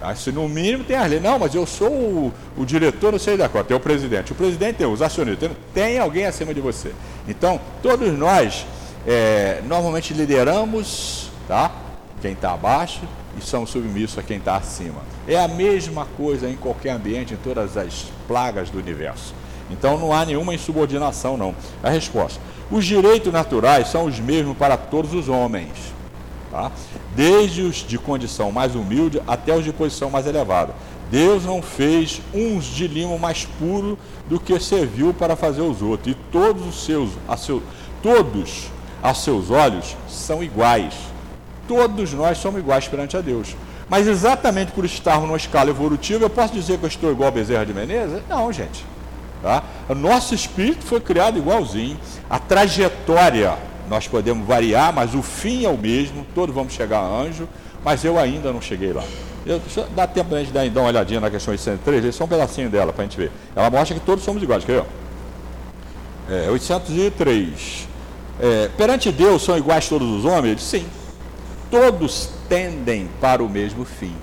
Ah, 0.00 0.14
se 0.14 0.30
no 0.30 0.48
mínimo 0.48 0.84
tem 0.84 0.96
as 0.96 1.10
leis. 1.10 1.22
Não, 1.22 1.36
mas 1.36 1.52
eu 1.54 1.66
sou 1.66 1.90
o, 1.90 2.32
o 2.56 2.64
diretor, 2.64 3.10
não 3.10 3.18
sei 3.18 3.36
da 3.36 3.48
qual, 3.48 3.64
tem 3.64 3.76
o 3.76 3.80
presidente. 3.80 4.30
O 4.30 4.34
presidente 4.36 4.76
tem 4.76 4.86
os 4.86 5.02
acionistas, 5.02 5.50
tem, 5.74 5.98
alguém 5.98 6.26
acima 6.26 6.54
de 6.54 6.60
você. 6.60 6.92
Então, 7.26 7.60
todos 7.82 8.16
nós 8.16 8.64
é, 9.06 9.60
normalmente 9.66 10.14
lideramos 10.14 11.30
tá? 11.48 11.72
quem 12.22 12.32
está 12.32 12.52
abaixo 12.52 13.00
e 13.36 13.42
somos 13.42 13.70
submissos 13.70 14.16
a 14.16 14.22
quem 14.22 14.38
está 14.38 14.56
acima. 14.56 15.02
É 15.26 15.36
a 15.36 15.48
mesma 15.48 16.06
coisa 16.16 16.48
em 16.48 16.56
qualquer 16.56 16.90
ambiente, 16.90 17.34
em 17.34 17.36
todas 17.36 17.76
as 17.76 18.06
plagas 18.28 18.70
do 18.70 18.78
universo. 18.78 19.34
Então 19.70 19.98
não 19.98 20.12
há 20.12 20.24
nenhuma 20.24 20.54
insubordinação, 20.54 21.36
não. 21.36 21.54
A 21.82 21.90
resposta: 21.90 22.40
os 22.70 22.84
direitos 22.84 23.32
naturais 23.32 23.88
são 23.88 24.04
os 24.04 24.18
mesmos 24.18 24.56
para 24.56 24.76
todos 24.76 25.12
os 25.14 25.28
homens. 25.28 25.99
Tá? 26.50 26.72
Desde 27.14 27.62
os 27.62 27.76
de 27.76 27.96
condição 27.96 28.50
mais 28.50 28.74
humilde 28.74 29.22
até 29.26 29.54
os 29.54 29.64
de 29.64 29.72
posição 29.72 30.10
mais 30.10 30.26
elevada. 30.26 30.74
Deus 31.10 31.44
não 31.44 31.60
fez 31.60 32.20
uns 32.32 32.64
de 32.64 32.86
limo 32.86 33.18
mais 33.18 33.44
puro 33.44 33.98
do 34.28 34.38
que 34.38 34.58
serviu 34.60 35.12
para 35.12 35.34
fazer 35.36 35.62
os 35.62 35.82
outros. 35.82 36.12
E 36.12 36.16
todos 36.30 36.66
os 36.66 36.84
seus, 36.84 37.10
a 37.28 37.36
seu, 37.36 37.62
todos 38.02 38.68
a 39.02 39.14
seus 39.14 39.50
olhos 39.50 39.96
são 40.08 40.42
iguais. 40.42 40.94
Todos 41.66 42.12
nós 42.12 42.38
somos 42.38 42.60
iguais 42.60 42.86
perante 42.88 43.16
a 43.16 43.20
Deus. 43.20 43.56
Mas 43.88 44.06
exatamente 44.06 44.70
por 44.70 44.84
estarmos 44.84 45.26
numa 45.26 45.36
escala 45.36 45.70
evolutiva, 45.70 46.24
eu 46.24 46.30
posso 46.30 46.52
dizer 46.52 46.78
que 46.78 46.84
eu 46.84 46.88
estou 46.88 47.10
igual 47.10 47.28
a 47.28 47.32
Bezerra 47.32 47.66
de 47.66 47.74
Menezes? 47.74 48.22
Não, 48.28 48.52
gente. 48.52 48.84
Tá? 49.42 49.64
O 49.88 49.94
nosso 49.94 50.34
espírito 50.34 50.84
foi 50.84 51.00
criado 51.00 51.38
igualzinho. 51.38 51.98
A 52.28 52.38
trajetória 52.38 53.58
nós 53.90 54.06
podemos 54.06 54.46
variar, 54.46 54.92
mas 54.94 55.16
o 55.16 55.20
fim 55.20 55.64
é 55.64 55.68
o 55.68 55.76
mesmo, 55.76 56.24
todos 56.32 56.54
vamos 56.54 56.72
chegar 56.72 57.00
a 57.00 57.06
anjo, 57.06 57.48
mas 57.84 58.04
eu 58.04 58.16
ainda 58.16 58.52
não 58.52 58.60
cheguei 58.60 58.92
lá. 58.92 59.02
Eu, 59.44 59.60
dá 59.96 60.06
tempo 60.06 60.32
a 60.32 60.38
gente 60.38 60.52
dar, 60.52 60.68
dar 60.70 60.80
uma 60.80 60.90
olhadinha 60.90 61.18
na 61.18 61.28
questão 61.28 61.50
803, 61.50 62.04
é 62.04 62.12
só 62.12 62.22
um 62.22 62.28
pedacinho 62.28 62.70
dela 62.70 62.92
para 62.92 63.02
a 63.02 63.06
gente 63.06 63.16
ver. 63.16 63.32
Ela 63.54 63.68
mostra 63.68 63.98
que 63.98 64.06
todos 64.06 64.22
somos 64.22 64.40
iguais, 64.40 64.64
quer 64.64 64.82
ver? 66.28 66.44
É, 66.46 66.50
803. 66.50 67.88
É, 68.38 68.70
perante 68.76 69.10
Deus 69.10 69.42
são 69.42 69.58
iguais 69.58 69.88
todos 69.88 70.08
os 70.08 70.24
homens? 70.24 70.62
Sim. 70.62 70.86
Todos 71.68 72.30
tendem 72.48 73.08
para 73.20 73.42
o 73.42 73.48
mesmo 73.48 73.84
fim. 73.84 74.14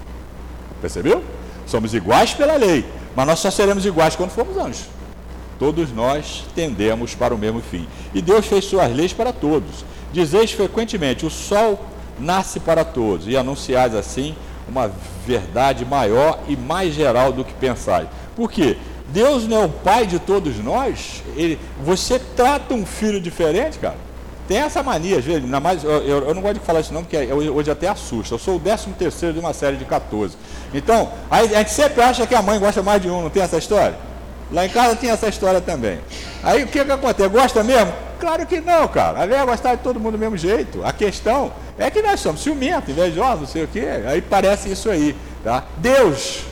Percebeu? 0.80 1.22
Somos 1.65 1.93
iguais 1.93 2.34
pela 2.34 2.55
lei, 2.55 2.86
mas 3.13 3.28
nós 3.28 3.39
só 3.39 3.51
seremos 3.51 3.86
iguais 3.86 4.15
quando 4.15 4.30
formos 4.30 4.55
anjos. 4.55 4.86
Todos 5.60 5.91
nós 5.91 6.43
tendemos 6.55 7.16
para 7.16 7.34
o 7.34 7.38
mesmo 7.38 7.62
fim. 7.62 7.88
E 8.14 8.22
Deus 8.22 8.45
fez 8.45 8.66
suas 8.66 8.95
leis 8.95 9.14
para 9.14 9.34
todos. 9.34 9.84
Dizeis 10.14 10.51
frequentemente: 10.51 11.26
o 11.26 11.30
sol 11.30 11.80
nasce 12.20 12.60
para 12.60 12.84
todos, 12.84 13.28
e 13.28 13.38
anunciais 13.38 13.93
assim 13.95 14.36
uma 14.68 14.91
verdade 15.26 15.86
maior 15.86 16.39
e 16.47 16.55
mais 16.58 16.93
geral 16.93 17.32
do 17.32 17.43
que 17.43 17.53
pensais. 17.53 18.08
Por 18.36 18.51
quê? 18.51 18.78
Deus 19.10 19.47
não 19.47 19.62
é 19.62 19.66
o 19.66 19.70
pai 19.70 20.05
de 20.05 20.20
todos 20.20 20.58
nós? 20.62 21.24
Ele, 21.36 21.58
você 21.84 22.20
trata 22.20 22.74
um 22.74 22.86
filho 22.86 23.22
diferente, 23.22 23.80
cara? 23.80 23.95
Tem 24.47 24.60
essa 24.60 24.82
mania, 24.82 25.18
às 25.18 25.26
vezes, 25.26 25.43
ainda 25.43 25.60
mais, 25.60 25.84
eu, 25.84 25.91
eu, 25.91 26.34
não 26.34 26.41
gosto 26.41 26.60
de 26.60 26.66
falar 26.66 26.80
isso 26.80 26.93
não, 26.93 27.03
porque 27.03 27.18
hoje 27.18 27.70
até 27.70 27.89
assusta. 27.89 28.34
Eu 28.34 28.39
sou 28.39 28.55
o 28.55 28.60
13 28.60 28.88
terceiro 28.97 29.34
de 29.34 29.39
uma 29.39 29.53
série 29.53 29.76
de 29.76 29.84
14. 29.84 30.38
Então, 30.74 31.10
a, 31.30 31.39
a 31.39 31.45
gente 31.45 31.72
sempre 31.72 32.01
acha 32.01 32.26
que 32.26 32.34
a 32.34 32.41
mãe 32.41 32.58
gosta 32.58 32.82
mais 32.82 33.01
de 33.01 33.10
um, 33.10 33.24
não 33.24 33.30
tem 33.30 33.43
essa 33.43 33.58
história? 33.58 34.07
Lá 34.51 34.65
em 34.65 34.69
casa 34.69 34.95
tinha 34.95 35.13
essa 35.13 35.27
história 35.27 35.59
também. 35.59 35.99
Aí 36.43 36.63
o 36.63 36.67
que, 36.67 36.83
que 36.83 36.91
acontece? 36.91 37.29
Gosta 37.29 37.63
mesmo? 37.63 37.93
Claro 38.19 38.45
que 38.45 38.59
não, 38.61 38.87
cara. 38.87 39.21
A 39.21 39.25
velha 39.25 39.45
gostar 39.45 39.75
de 39.75 39.83
todo 39.83 39.99
mundo 39.99 40.13
do 40.13 40.19
mesmo 40.19 40.37
jeito. 40.37 40.83
A 40.83 40.91
questão 40.91 41.51
é 41.77 41.91
que 41.91 42.01
nós 42.01 42.19
somos 42.19 42.41
ciumentos, 42.41 42.89
invejosos, 42.89 43.41
não 43.41 43.47
sei 43.47 43.63
o 43.63 43.67
quê. 43.67 43.85
Aí 44.07 44.21
parece 44.21 44.71
isso 44.71 44.89
aí. 44.89 45.15
Tá? 45.43 45.65
Deus, 45.77 46.43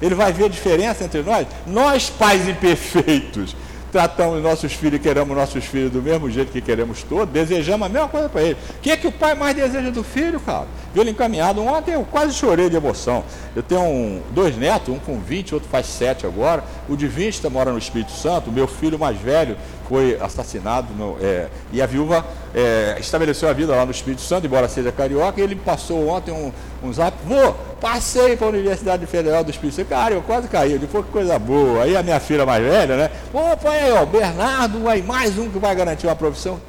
ele 0.00 0.14
vai 0.14 0.32
ver 0.32 0.44
a 0.44 0.48
diferença 0.48 1.04
entre 1.04 1.22
nós? 1.22 1.46
Nós, 1.66 2.08
pais 2.08 2.48
imperfeitos, 2.48 3.54
tratamos 3.90 4.42
nossos 4.42 4.72
filhos 4.72 5.00
queremos 5.00 5.36
nossos 5.36 5.64
filhos 5.64 5.90
do 5.90 6.00
mesmo 6.02 6.30
jeito 6.30 6.52
que 6.52 6.60
queremos 6.60 7.02
todos, 7.02 7.32
desejamos 7.32 7.86
a 7.86 7.88
mesma 7.88 8.08
coisa 8.08 8.28
para 8.28 8.42
eles. 8.42 8.56
O 8.78 8.80
que 8.80 8.90
é 8.90 8.96
que 8.96 9.06
o 9.06 9.12
pai 9.12 9.34
mais 9.34 9.54
deseja 9.54 9.90
do 9.90 10.04
filho, 10.04 10.38
cara? 10.40 10.66
Viu 10.92 11.02
ele 11.02 11.10
encaminhado. 11.10 11.62
Ontem 11.62 11.94
eu 11.94 12.04
quase 12.04 12.34
chorei 12.34 12.68
de 12.68 12.76
emoção. 12.76 13.24
Eu 13.54 13.62
tenho 13.62 13.82
um, 13.82 14.22
dois 14.32 14.56
netos, 14.56 14.94
um 14.94 14.98
com 14.98 15.18
20, 15.18 15.54
outro 15.54 15.68
faz 15.68 15.86
7 15.86 16.26
agora. 16.26 16.64
O 16.88 16.96
de 16.96 17.06
20 17.06 17.34
está 17.34 17.50
mora 17.50 17.72
no 17.72 17.78
Espírito 17.78 18.12
Santo. 18.12 18.50
Meu 18.50 18.66
filho 18.66 18.98
mais 18.98 19.18
velho 19.18 19.56
foi 19.90 20.16
assassinado. 20.20 20.94
No, 20.94 21.16
é, 21.20 21.48
e 21.72 21.82
a 21.82 21.86
viúva 21.86 22.24
é, 22.54 22.96
estabeleceu 23.00 23.48
a 23.48 23.52
vida 23.52 23.74
lá 23.74 23.84
no 23.84 23.90
Espírito 23.90 24.22
Santo, 24.22 24.46
embora 24.46 24.68
seja 24.68 24.92
carioca. 24.92 25.40
E 25.40 25.42
ele 25.42 25.56
passou 25.56 26.08
ontem 26.08 26.30
um, 26.30 26.52
um 26.80 26.92
zap. 26.92 27.16
Vô, 27.26 27.52
passei 27.80 28.36
para 28.36 28.46
a 28.46 28.50
Universidade 28.50 29.04
Federal 29.06 29.42
do 29.42 29.50
Espírito 29.50 29.74
Santo. 29.74 29.88
Cara, 29.88 30.14
eu 30.14 30.22
quase 30.22 30.46
caí. 30.46 30.72
Eu 30.72 30.78
disse, 30.78 30.92
pô, 30.92 31.02
que 31.02 31.10
coisa 31.10 31.36
boa. 31.40 31.82
Aí 31.82 31.96
a 31.96 32.04
minha 32.04 32.20
filha 32.20 32.46
mais 32.46 32.64
velha, 32.64 32.96
né? 32.96 33.10
Opa, 33.34 33.70
aí, 33.70 33.90
ó, 33.90 34.06
Bernardo, 34.06 34.88
aí 34.88 35.02
mais 35.02 35.36
um 35.36 35.50
que 35.50 35.58
vai 35.58 35.74
garantir 35.74 36.06
uma 36.06 36.14
profissão. 36.14 36.54
O 36.54 36.60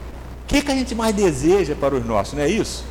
que, 0.47 0.63
que 0.63 0.71
a 0.71 0.75
gente 0.75 0.95
mais 0.95 1.15
deseja 1.15 1.75
para 1.75 1.93
os 1.93 2.03
nossos, 2.03 2.33
não 2.33 2.41
é 2.41 2.49
isso? 2.49 2.83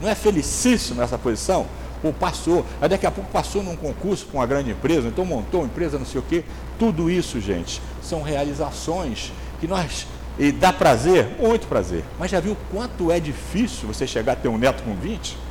Não 0.00 0.08
é 0.08 0.14
felicíssimo 0.14 1.02
essa 1.02 1.18
posição? 1.18 1.66
Ou 2.02 2.12
passou, 2.12 2.66
aí 2.80 2.88
daqui 2.88 3.06
a 3.06 3.10
pouco 3.10 3.30
passou 3.30 3.62
num 3.62 3.76
concurso 3.76 4.26
com 4.26 4.38
uma 4.38 4.46
grande 4.46 4.70
empresa, 4.70 5.08
então 5.08 5.24
montou 5.24 5.60
uma 5.60 5.66
empresa, 5.66 5.98
não 5.98 6.04
sei 6.04 6.20
o 6.20 6.24
quê. 6.28 6.44
Tudo 6.78 7.10
isso, 7.10 7.40
gente, 7.40 7.80
são 8.02 8.20
realizações 8.20 9.32
que 9.60 9.66
nós. 9.66 10.06
E 10.38 10.50
dá 10.50 10.72
prazer? 10.72 11.36
Muito 11.38 11.66
prazer. 11.66 12.04
Mas 12.18 12.30
já 12.30 12.40
viu 12.40 12.56
quanto 12.72 13.10
é 13.10 13.20
difícil 13.20 13.86
você 13.86 14.06
chegar 14.06 14.32
a 14.32 14.36
ter 14.36 14.48
um 14.48 14.58
neto 14.58 14.82
com 14.82 14.94
20? 14.94 15.44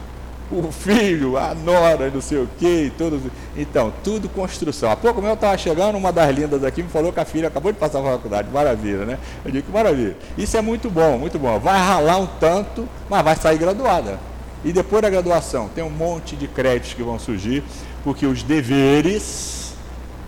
o 0.52 0.72
filho, 0.72 1.38
a 1.38 1.54
nora, 1.54 2.10
não 2.10 2.22
sei 2.22 2.40
o 2.40 2.50
quê, 2.60 2.92
todos. 2.98 3.22
Então, 3.56 3.94
tudo 4.04 4.30
construção. 4.30 4.92
Há 4.92 4.96
pouco 4.96 5.22
eu 5.22 5.34
estava 5.34 5.58
chegando, 5.58 5.98
uma 5.98 6.12
das 6.12 6.36
lindas 6.36 6.64
aqui 6.64 6.84
me 6.84 6.90
falou 6.90 7.12
que 7.12 7.20
a 7.20 7.26
filha 7.26 7.48
acabou 7.48 7.72
de 7.72 7.80
passar 7.80 8.00
a 8.00 8.04
faculdade. 8.04 8.50
Maravilha, 8.52 9.06
né? 9.06 9.18
Eu 9.44 9.52
digo 9.52 9.66
que 9.66 9.72
maravilha. 9.72 10.16
Isso 10.38 10.56
é 10.58 10.62
muito 10.62 10.90
bom, 10.90 11.18
muito 11.18 11.40
bom. 11.40 11.60
Vai 11.60 11.80
ralar 11.80 12.18
um 12.18 12.28
tanto, 12.40 12.88
mas 13.10 13.24
vai 13.24 13.36
sair 13.36 13.58
graduada. 13.58 14.20
E 14.64 14.72
depois 14.72 15.02
da 15.02 15.10
graduação, 15.10 15.70
tem 15.70 15.84
um 15.84 15.90
monte 15.90 16.36
de 16.36 16.48
créditos 16.48 16.94
que 16.94 17.04
vão 17.04 17.20
surgir, 17.20 17.64
porque 18.04 18.26
os 18.26 18.44
deveres 18.44 19.74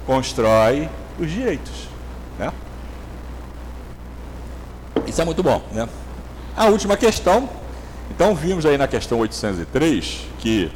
constroem 0.05 0.89
os 1.19 1.31
direitos. 1.31 1.87
Né? 2.37 2.51
Isso 5.07 5.21
é 5.21 5.25
muito 5.25 5.43
bom. 5.43 5.61
Né? 5.71 5.87
A 6.55 6.67
última 6.67 6.97
questão 6.97 7.49
então 8.09 8.35
vimos 8.35 8.65
aí 8.65 8.77
na 8.77 8.87
questão 8.87 9.19
803 9.19 10.21
que 10.39 10.71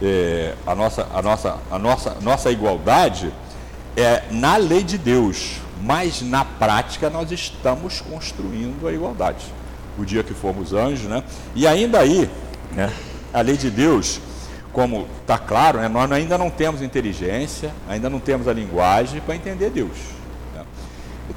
é, 0.00 0.54
a, 0.66 0.74
nossa, 0.74 1.06
a, 1.12 1.20
nossa, 1.20 1.58
a 1.70 1.78
nossa, 1.78 2.16
nossa 2.20 2.50
igualdade 2.50 3.32
é 3.96 4.22
na 4.30 4.56
lei 4.56 4.84
de 4.84 4.96
Deus, 4.96 5.56
mas 5.82 6.22
na 6.22 6.44
prática 6.44 7.10
nós 7.10 7.32
estamos 7.32 8.00
construindo 8.00 8.86
a 8.86 8.92
igualdade. 8.92 9.44
O 9.98 10.04
dia 10.04 10.22
que 10.22 10.32
formos 10.32 10.72
anjos, 10.72 11.08
né? 11.08 11.24
E 11.54 11.66
ainda 11.66 11.98
aí, 11.98 12.30
né, 12.72 12.92
a 13.34 13.40
lei 13.40 13.56
de 13.56 13.68
Deus, 13.70 14.20
como 14.72 15.08
está 15.20 15.36
claro, 15.36 15.80
né, 15.80 15.88
nós 15.88 16.10
ainda 16.12 16.38
não 16.38 16.48
temos 16.48 16.80
inteligência, 16.80 17.72
ainda 17.88 18.08
não 18.08 18.20
temos 18.20 18.46
a 18.46 18.52
linguagem 18.52 19.20
para 19.20 19.34
entender 19.34 19.70
Deus. 19.70 19.98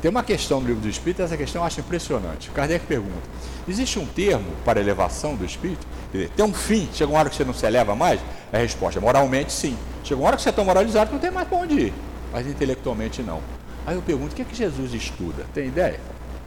Tem 0.02 0.10
uma 0.10 0.24
questão 0.24 0.60
no 0.60 0.68
livro 0.68 0.82
do 0.82 0.90
Espírito, 0.90 1.22
essa 1.22 1.38
questão 1.38 1.62
eu 1.62 1.66
acho 1.68 1.80
impressionante. 1.80 2.50
Kardec 2.50 2.86
pergunta: 2.88 3.22
Existe 3.68 4.00
um 4.00 4.06
termo 4.06 4.52
para 4.66 4.80
elevação 4.80 5.36
do 5.36 5.46
espírito? 5.46 5.86
Tem 6.12 6.44
um 6.44 6.54
fim, 6.54 6.90
chega 6.94 7.12
uma 7.12 7.20
hora 7.20 7.30
que 7.30 7.36
você 7.36 7.46
não 7.46 7.54
se 7.54 7.66
eleva 7.66 7.96
mais? 7.96 8.20
A 8.52 8.58
resposta 8.58 9.00
é 9.00 9.02
moralmente 9.02 9.54
sim. 9.54 9.78
Chega 10.04 10.20
uma 10.20 10.28
hora 10.28 10.36
que 10.36 10.44
você 10.44 10.50
é 10.50 10.52
tão 10.52 10.66
moralizado 10.66 11.08
que 11.08 11.14
não 11.14 11.22
tem 11.22 11.30
mais 11.30 11.48
para 11.48 11.58
onde 11.60 11.80
ir. 11.80 11.94
Mas 12.34 12.48
intelectualmente 12.48 13.22
não. 13.22 13.42
Aí 13.86 13.96
eu 13.96 14.02
pergunto, 14.02 14.34
o 14.34 14.36
que 14.36 14.42
é 14.42 14.46
que 14.46 14.56
Jesus 14.56 14.94
estuda? 14.94 15.46
Tem 15.54 15.68
ideia? 15.68 16.00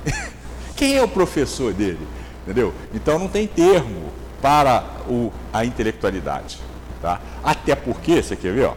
Quem 0.77 0.97
é 0.97 1.03
o 1.03 1.09
professor 1.09 1.73
dele? 1.73 2.07
Entendeu? 2.43 2.75
Então 2.93 3.19
não 3.19 3.29
tem 3.29 3.47
termo 3.47 4.13
para 4.43 4.85
o, 5.09 5.33
a 5.53 5.65
intelectualidade. 5.65 6.59
Tá? 7.01 7.21
Até 7.43 7.75
porque, 7.75 8.23
você 8.23 8.35
quer 8.35 8.53
ver? 8.53 8.65
Ó, 8.65 8.75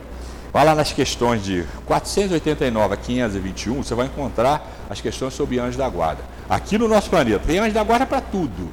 Vai 0.52 0.66
lá 0.66 0.74
nas 0.74 0.92
questões 0.92 1.44
de 1.44 1.66
489 1.86 2.94
a 2.94 2.98
521, 2.98 3.84
você 3.84 3.94
vai 3.94 4.08
encontrar 4.08 4.66
as 4.90 5.02
questões 5.02 5.34
sobre 5.34 5.60
anjos 5.60 5.76
da 5.76 5.88
guarda. 5.90 6.24
Aqui 6.50 6.78
no 6.78 6.88
nosso 6.88 7.10
planeta, 7.10 7.44
tem 7.46 7.60
anjo 7.60 7.74
da 7.74 7.84
guarda 7.84 8.06
para 8.06 8.22
tudo. 8.22 8.72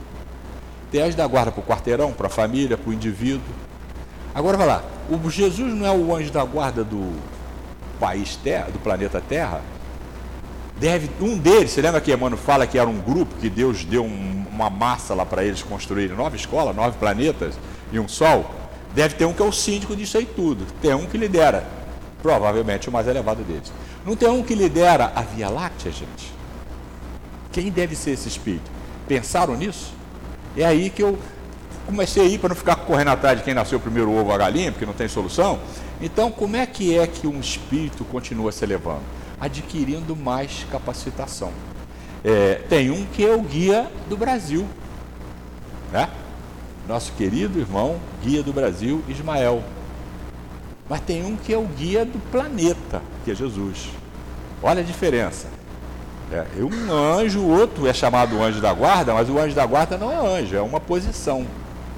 Tem 0.91 1.03
anjo 1.03 1.17
da 1.17 1.27
guarda 1.27 1.51
para 1.51 1.61
o 1.61 1.65
quarteirão, 1.65 2.13
para 2.13 2.29
a 2.29 2.31
família, 2.31 2.79
para 2.79 2.91
o 2.91 2.93
indivíduo. 2.93 3.53
Agora 4.35 4.57
vai 4.57 4.67
lá, 4.67 4.85
o 5.11 5.31
Jesus 5.31 5.75
não 5.75 5.87
é 5.87 5.91
o 5.91 6.15
anjo 6.15 6.31
da 6.31 6.45
guarda 6.45 6.83
do 6.83 7.13
país 7.99 8.37
Terra, 8.37 8.71
do 8.71 8.79
planeta 8.79 9.21
Terra? 9.21 9.61
Deve, 10.79 11.09
um 11.21 11.39
deles, 11.39 11.71
você 11.71 11.81
lembra 11.81 12.01
que 12.01 12.13
Emmanuel 12.13 12.37
fala 12.37 12.67
que 12.67 12.79
era 12.79 12.89
um 12.89 13.01
grupo 13.01 13.37
que 13.37 13.49
Deus 13.49 13.85
deu 13.85 14.05
um, 14.05 14.45
uma 14.51 14.69
massa 14.69 15.15
lá 15.15 15.25
para 15.25 15.45
eles 15.45 15.63
construírem 15.63 16.17
nove 16.17 16.37
escolas, 16.37 16.75
nove 16.75 16.99
planetas 16.99 17.55
e 17.93 17.99
um 17.99 18.09
sol? 18.09 18.64
Deve 18.95 19.17
ter 19.17 19.25
um 19.25 19.33
que 19.33 19.43
é 19.43 19.45
o 19.45 19.53
síndico 19.53 19.97
disso 19.97 20.17
aí 20.17 20.25
tudo. 20.25 20.65
Tem 20.81 20.95
um 20.95 21.07
que 21.07 21.19
lidera, 21.19 21.67
provavelmente 22.23 22.89
o 22.89 22.93
mais 22.93 23.09
elevado 23.09 23.43
deles. 23.43 23.73
Não 24.07 24.15
tem 24.15 24.29
um 24.29 24.43
que 24.43 24.55
lidera 24.55 25.13
a 25.15 25.23
Via 25.23 25.49
Láctea, 25.49 25.91
gente? 25.91 26.33
Quem 27.51 27.71
deve 27.71 27.97
ser 27.97 28.13
esse 28.13 28.29
espírito? 28.29 28.71
Pensaram 29.09 29.57
nisso? 29.57 29.93
É 30.57 30.65
aí 30.65 30.91
que 30.91 31.03
eu 31.03 31.19
comecei 31.87 32.23
a 32.23 32.27
ir 32.27 32.39
para 32.39 32.51
não 32.51 32.57
ficar 32.57 32.77
correndo 32.77 33.09
atrás 33.09 33.39
de 33.39 33.45
quem 33.45 33.53
nasceu 33.53 33.81
primeiro 33.81 34.11
o 34.11 34.19
ovo 34.19 34.33
a 34.33 34.39
galinha, 34.39 34.71
porque 34.71 34.87
não 34.87 34.93
tem 34.93 35.09
solução. 35.09 35.59
Então, 36.01 36.31
como 36.31 36.57
é 36.57 36.65
que 36.65 36.97
é 36.97 37.07
que 37.07 37.27
um 37.27 37.41
espírito 37.41 38.05
continua 38.05 38.53
se 38.53 38.65
elevando? 38.65 39.03
Adquirindo 39.41 40.15
mais 40.15 40.65
capacitação. 40.71 41.53
É, 42.25 42.63
tem 42.69 42.91
um 42.91 43.05
que 43.05 43.25
é 43.25 43.35
o 43.35 43.43
guia 43.43 43.91
do 44.09 44.17
Brasil. 44.17 44.67
Né? 45.93 46.09
Nosso 46.89 47.13
querido 47.13 47.59
irmão, 47.59 47.97
guia 48.23 48.43
do 48.43 48.53
Brasil, 48.53 49.03
Ismael. 49.09 49.63
Mas 50.89 51.01
tem 51.01 51.25
um 51.25 51.37
que 51.37 51.53
é 51.53 51.59
o 51.59 51.65
guia 51.65 52.05
do 52.05 52.19
planeta, 52.31 53.01
que 53.25 53.31
é 53.31 53.35
Jesus. 53.35 53.89
Olha 54.63 54.81
a 54.81 54.85
diferença. 54.85 55.49
É, 56.33 56.45
um 56.63 56.93
anjo, 56.93 57.41
o 57.41 57.49
outro 57.49 57.87
é 57.87 57.93
chamado 57.93 58.43
anjo 58.43 58.61
da 58.61 58.73
guarda, 58.73 59.15
mas 59.15 59.29
o 59.29 59.39
anjo 59.39 59.55
da 59.55 59.65
guarda 59.65 59.97
não 59.97 60.11
é 60.11 60.41
anjo, 60.41 60.57
é 60.57 60.61
uma 60.61 60.81
posição. 60.81 61.47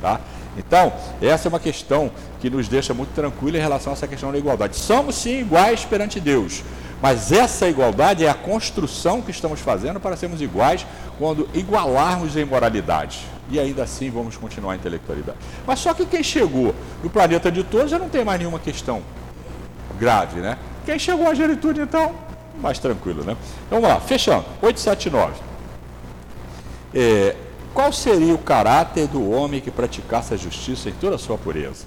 Tá? 0.00 0.20
Então, 0.56 0.92
essa 1.20 1.48
é 1.48 1.50
uma 1.50 1.60
questão 1.60 2.10
que 2.40 2.48
nos 2.48 2.68
deixa 2.68 2.94
muito 2.94 3.14
tranquilo 3.14 3.56
em 3.56 3.60
relação 3.60 3.92
a 3.92 3.94
essa 3.94 4.06
questão 4.06 4.32
da 4.32 4.38
igualdade. 4.38 4.76
Somos 4.76 5.16
sim 5.16 5.40
iguais 5.40 5.84
perante 5.84 6.18
Deus, 6.18 6.62
mas 7.00 7.30
essa 7.30 7.68
igualdade 7.68 8.24
é 8.24 8.28
a 8.28 8.34
construção 8.34 9.20
que 9.20 9.30
estamos 9.30 9.60
fazendo 9.60 10.00
para 10.00 10.16
sermos 10.16 10.40
iguais 10.40 10.86
quando 11.18 11.48
igualarmos 11.54 12.36
a 12.36 12.40
imoralidade. 12.40 13.35
E 13.50 13.60
ainda 13.60 13.84
assim 13.84 14.10
vamos 14.10 14.36
continuar 14.36 14.72
a 14.72 14.76
intelectualidade. 14.76 15.38
Mas 15.66 15.78
só 15.78 15.94
que 15.94 16.04
quem 16.04 16.22
chegou 16.22 16.74
no 17.02 17.08
planeta 17.08 17.50
de 17.50 17.62
todos 17.62 17.90
já 17.90 17.98
não 17.98 18.08
tem 18.08 18.24
mais 18.24 18.38
nenhuma 18.38 18.58
questão 18.58 19.02
grave, 19.98 20.40
né? 20.40 20.58
Quem 20.84 20.98
chegou 20.98 21.28
à 21.28 21.34
geritude, 21.34 21.80
então, 21.80 22.14
mais 22.60 22.78
tranquilo, 22.78 23.24
né? 23.24 23.36
Então 23.66 23.80
vamos 23.80 23.88
lá, 23.88 24.00
fechando. 24.00 24.44
879. 24.62 25.34
É, 26.94 27.36
qual 27.74 27.92
seria 27.92 28.34
o 28.34 28.38
caráter 28.38 29.06
do 29.06 29.30
homem 29.30 29.60
que 29.60 29.70
praticasse 29.70 30.32
a 30.32 30.36
justiça 30.36 30.88
em 30.88 30.92
toda 30.92 31.16
a 31.16 31.18
sua 31.18 31.36
pureza? 31.36 31.84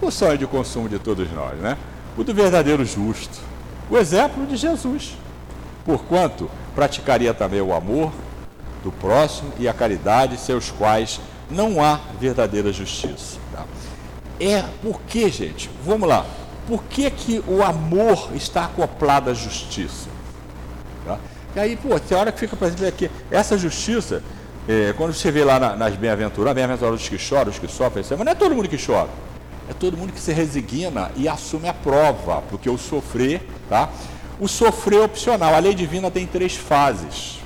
O 0.00 0.10
sonho 0.10 0.38
de 0.38 0.46
consumo 0.46 0.88
de 0.88 0.98
todos 0.98 1.30
nós, 1.32 1.58
né? 1.58 1.76
O 2.16 2.22
do 2.22 2.32
verdadeiro 2.32 2.84
justo. 2.84 3.38
O 3.90 3.98
exemplo 3.98 4.46
de 4.46 4.56
Jesus. 4.56 5.16
Porquanto 5.84 6.50
praticaria 6.74 7.34
também 7.34 7.60
o 7.60 7.74
amor, 7.74 8.12
do 8.84 8.92
próximo 8.92 9.50
e 9.58 9.66
a 9.66 9.72
caridade, 9.72 10.38
seus 10.38 10.70
quais 10.70 11.18
não 11.50 11.82
há 11.82 11.98
verdadeira 12.20 12.72
justiça. 12.72 13.38
Tá? 13.50 13.64
É 14.38 14.62
porque, 14.82 15.30
gente, 15.30 15.70
vamos 15.84 16.08
lá, 16.08 16.26
por 16.68 16.84
que, 16.84 17.10
que 17.10 17.42
o 17.48 17.62
amor 17.62 18.30
está 18.34 18.66
acoplado 18.66 19.30
à 19.30 19.34
justiça? 19.34 20.08
Tá? 21.04 21.18
E 21.56 21.60
aí, 21.60 21.76
pô, 21.76 21.98
tem 21.98 22.16
hora 22.16 22.30
que 22.30 22.38
fica, 22.38 22.54
por 22.54 22.66
exemplo, 22.66 22.86
aqui, 22.86 23.10
essa 23.30 23.56
justiça, 23.56 24.22
é, 24.68 24.92
quando 24.96 25.14
você 25.14 25.30
vê 25.30 25.44
lá 25.44 25.58
na, 25.58 25.76
nas 25.76 25.94
bem-aventuranças, 25.96 26.54
bem-aventurados 26.54 27.08
que 27.08 27.18
choram, 27.18 27.50
os 27.50 27.58
que 27.58 27.68
sofrem, 27.68 28.04
mas 28.10 28.18
não 28.18 28.32
é 28.32 28.34
todo 28.34 28.54
mundo 28.54 28.68
que 28.68 28.78
chora, 28.84 29.08
é 29.68 29.72
todo 29.72 29.96
mundo 29.96 30.12
que 30.12 30.20
se 30.20 30.32
resigna 30.32 31.10
e 31.16 31.26
assume 31.26 31.68
a 31.68 31.72
prova, 31.72 32.42
porque 32.50 32.68
o 32.68 32.76
sofrer, 32.76 33.40
tá? 33.68 33.88
O 34.38 34.48
sofrer 34.48 35.00
é 35.00 35.04
opcional, 35.04 35.54
a 35.54 35.58
lei 35.58 35.74
divina 35.74 36.10
tem 36.10 36.26
três 36.26 36.56
fases. 36.56 37.43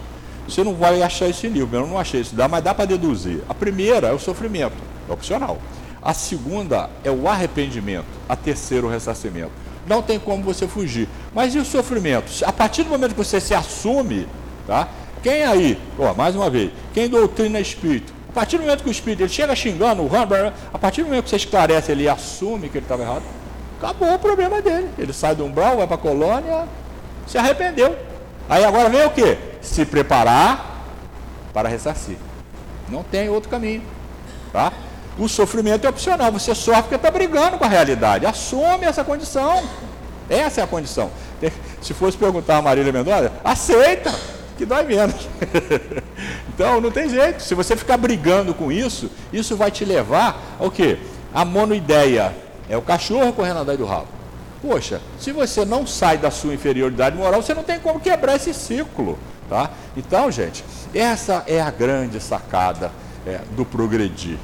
Você 0.49 0.64
não 0.64 0.74
vai 0.74 1.03
achar 1.03 1.28
esse 1.28 1.46
livro, 1.46 1.76
eu 1.76 1.86
não 1.86 1.99
achei 1.99 2.20
isso, 2.20 2.34
dá, 2.34 2.49
mas 2.49 2.64
dá 2.64 2.72
para 2.72 2.86
deduzir. 2.86 3.42
A 3.49 3.55
primeira 3.55 4.09
é 4.09 4.12
o 4.12 4.18
sofrimento, 4.18 4.76
é 5.09 5.12
opcional. 5.12 5.59
A 6.03 6.14
segunda 6.14 6.88
é 7.05 7.11
o 7.11 7.28
arrependimento. 7.28 8.07
A 8.28 8.36
terceira, 8.36 8.86
o 8.86 8.90
ressarcimento. 8.90 9.51
Não 9.86 10.03
tem 10.03 10.18
como 10.18 10.42
você 10.42 10.66
fugir. 10.66 11.09
Mas 11.34 11.55
e 11.55 11.59
o 11.59 11.64
sofrimento? 11.64 12.32
A 12.44 12.53
partir 12.53 12.82
do 12.82 12.90
momento 12.90 13.11
que 13.11 13.24
você 13.24 13.40
se 13.40 13.55
assume, 13.55 14.26
tá? 14.66 14.88
Quem 15.22 15.44
aí, 15.44 15.78
ó, 15.99 16.14
mais 16.14 16.36
uma 16.36 16.49
vez, 16.49 16.70
quem 16.94 17.09
doutrina 17.09 17.59
espírito? 17.59 18.12
A 18.30 18.32
partir 18.32 18.57
do 18.57 18.62
momento 18.62 18.82
que 18.82 18.88
o 18.88 18.92
espírito 18.92 19.22
ele 19.22 19.28
chega 19.28 19.55
xingando, 19.57 20.03
o 20.03 20.11
a 20.72 20.78
partir 20.78 21.03
do 21.03 21.09
momento 21.09 21.24
que 21.24 21.30
você 21.30 21.36
esclarece, 21.36 21.90
ele 21.90 22.09
assume 22.09 22.68
que 22.68 22.78
ele 22.78 22.84
estava 22.84 23.03
errado, 23.03 23.22
acabou 23.78 24.14
o 24.14 24.18
problema 24.18 24.62
dele. 24.62 24.88
Ele 24.96 25.12
sai 25.12 25.34
do 25.34 25.44
umbral, 25.44 25.78
vai 25.78 25.86
para 25.86 25.96
a 25.96 25.99
colônia, 25.99 26.68
se 27.26 27.36
arrependeu. 27.36 27.96
Aí 28.49 28.64
agora 28.64 28.88
vem 28.88 29.05
o 29.05 29.11
quê? 29.11 29.36
Se 29.61 29.84
preparar 29.84 30.84
para 31.52 31.68
ressarcir. 31.68 32.16
Não 32.88 33.02
tem 33.02 33.28
outro 33.28 33.48
caminho. 33.48 33.82
Tá? 34.52 34.72
O 35.18 35.28
sofrimento 35.28 35.86
é 35.86 35.90
opcional. 35.90 36.30
Você 36.32 36.54
sofre 36.54 36.82
porque 36.82 36.94
está 36.94 37.11
brigando 37.11 37.59
com 37.59 37.64
a 37.64 37.68
realidade. 37.68 38.24
Assume 38.24 38.84
essa 38.84 39.02
condição. 39.02 39.62
Essa 40.28 40.61
é 40.61 40.64
a 40.64 40.66
condição. 40.66 41.11
Se 41.80 41.94
fosse 41.94 42.16
perguntar 42.16 42.59
a 42.59 42.62
Marília 42.62 42.92
Mendonça, 42.92 43.32
aceita, 43.44 44.14
que 44.56 44.64
dói 44.64 44.84
menos. 44.84 45.28
então 46.54 46.80
não 46.80 46.90
tem 46.90 47.09
jeito. 47.09 47.42
Se 47.42 47.54
você 47.54 47.76
ficar 47.76 47.96
brigando 47.96 48.54
com 48.54 48.70
isso, 48.70 49.11
isso 49.32 49.56
vai 49.56 49.70
te 49.70 49.84
levar 49.84 50.56
ao 50.59 50.70
quê? 50.70 50.98
A 51.32 51.44
monoideia. 51.44 52.34
É 52.68 52.76
o 52.76 52.82
cachorro 52.82 53.32
correndo 53.32 53.61
atrás 53.61 53.78
do 53.78 53.86
rabo. 53.86 54.17
Poxa, 54.61 55.00
se 55.18 55.32
você 55.32 55.64
não 55.64 55.86
sai 55.86 56.18
da 56.18 56.30
sua 56.30 56.54
inferioridade 56.54 57.16
moral, 57.16 57.42
você 57.42 57.54
não 57.54 57.62
tem 57.62 57.78
como 57.78 58.00
quebrar 58.00 58.36
esse 58.36 58.52
ciclo. 58.52 59.18
Tá? 59.48 59.70
Então, 59.96 60.30
gente, 60.30 60.64
essa 60.94 61.44
é 61.46 61.61
a 61.61 61.70
grande 61.70 62.20
sacada 62.20 62.92
é, 63.26 63.40
do 63.56 63.64
progredir. 63.64 64.36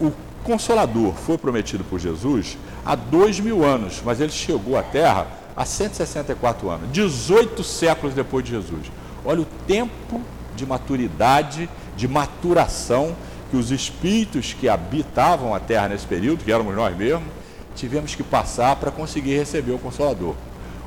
O 0.00 0.12
Consolador 0.42 1.14
foi 1.14 1.36
prometido 1.38 1.84
por 1.84 2.00
Jesus 2.00 2.56
há 2.84 2.94
dois 2.94 3.38
mil 3.38 3.64
anos, 3.64 4.00
mas 4.04 4.20
ele 4.20 4.32
chegou 4.32 4.76
à 4.76 4.82
Terra 4.82 5.26
há 5.56 5.64
164 5.64 6.70
anos, 6.70 6.90
18 6.90 7.62
séculos 7.62 8.14
depois 8.14 8.44
de 8.44 8.52
Jesus. 8.52 8.90
Olha 9.24 9.42
o 9.42 9.46
tempo 9.66 10.20
de 10.56 10.66
maturidade, 10.66 11.68
de 11.96 12.08
maturação 12.08 13.14
que 13.50 13.56
os 13.56 13.70
espíritos 13.70 14.54
que 14.58 14.68
habitavam 14.68 15.54
a 15.54 15.60
terra 15.60 15.88
nesse 15.88 16.06
período, 16.06 16.42
que 16.42 16.50
éramos 16.50 16.74
nós 16.74 16.96
mesmos, 16.96 17.28
tivemos 17.74 18.14
que 18.14 18.22
passar 18.22 18.76
para 18.76 18.90
conseguir 18.90 19.36
receber 19.36 19.72
o 19.72 19.78
Consolador. 19.78 20.34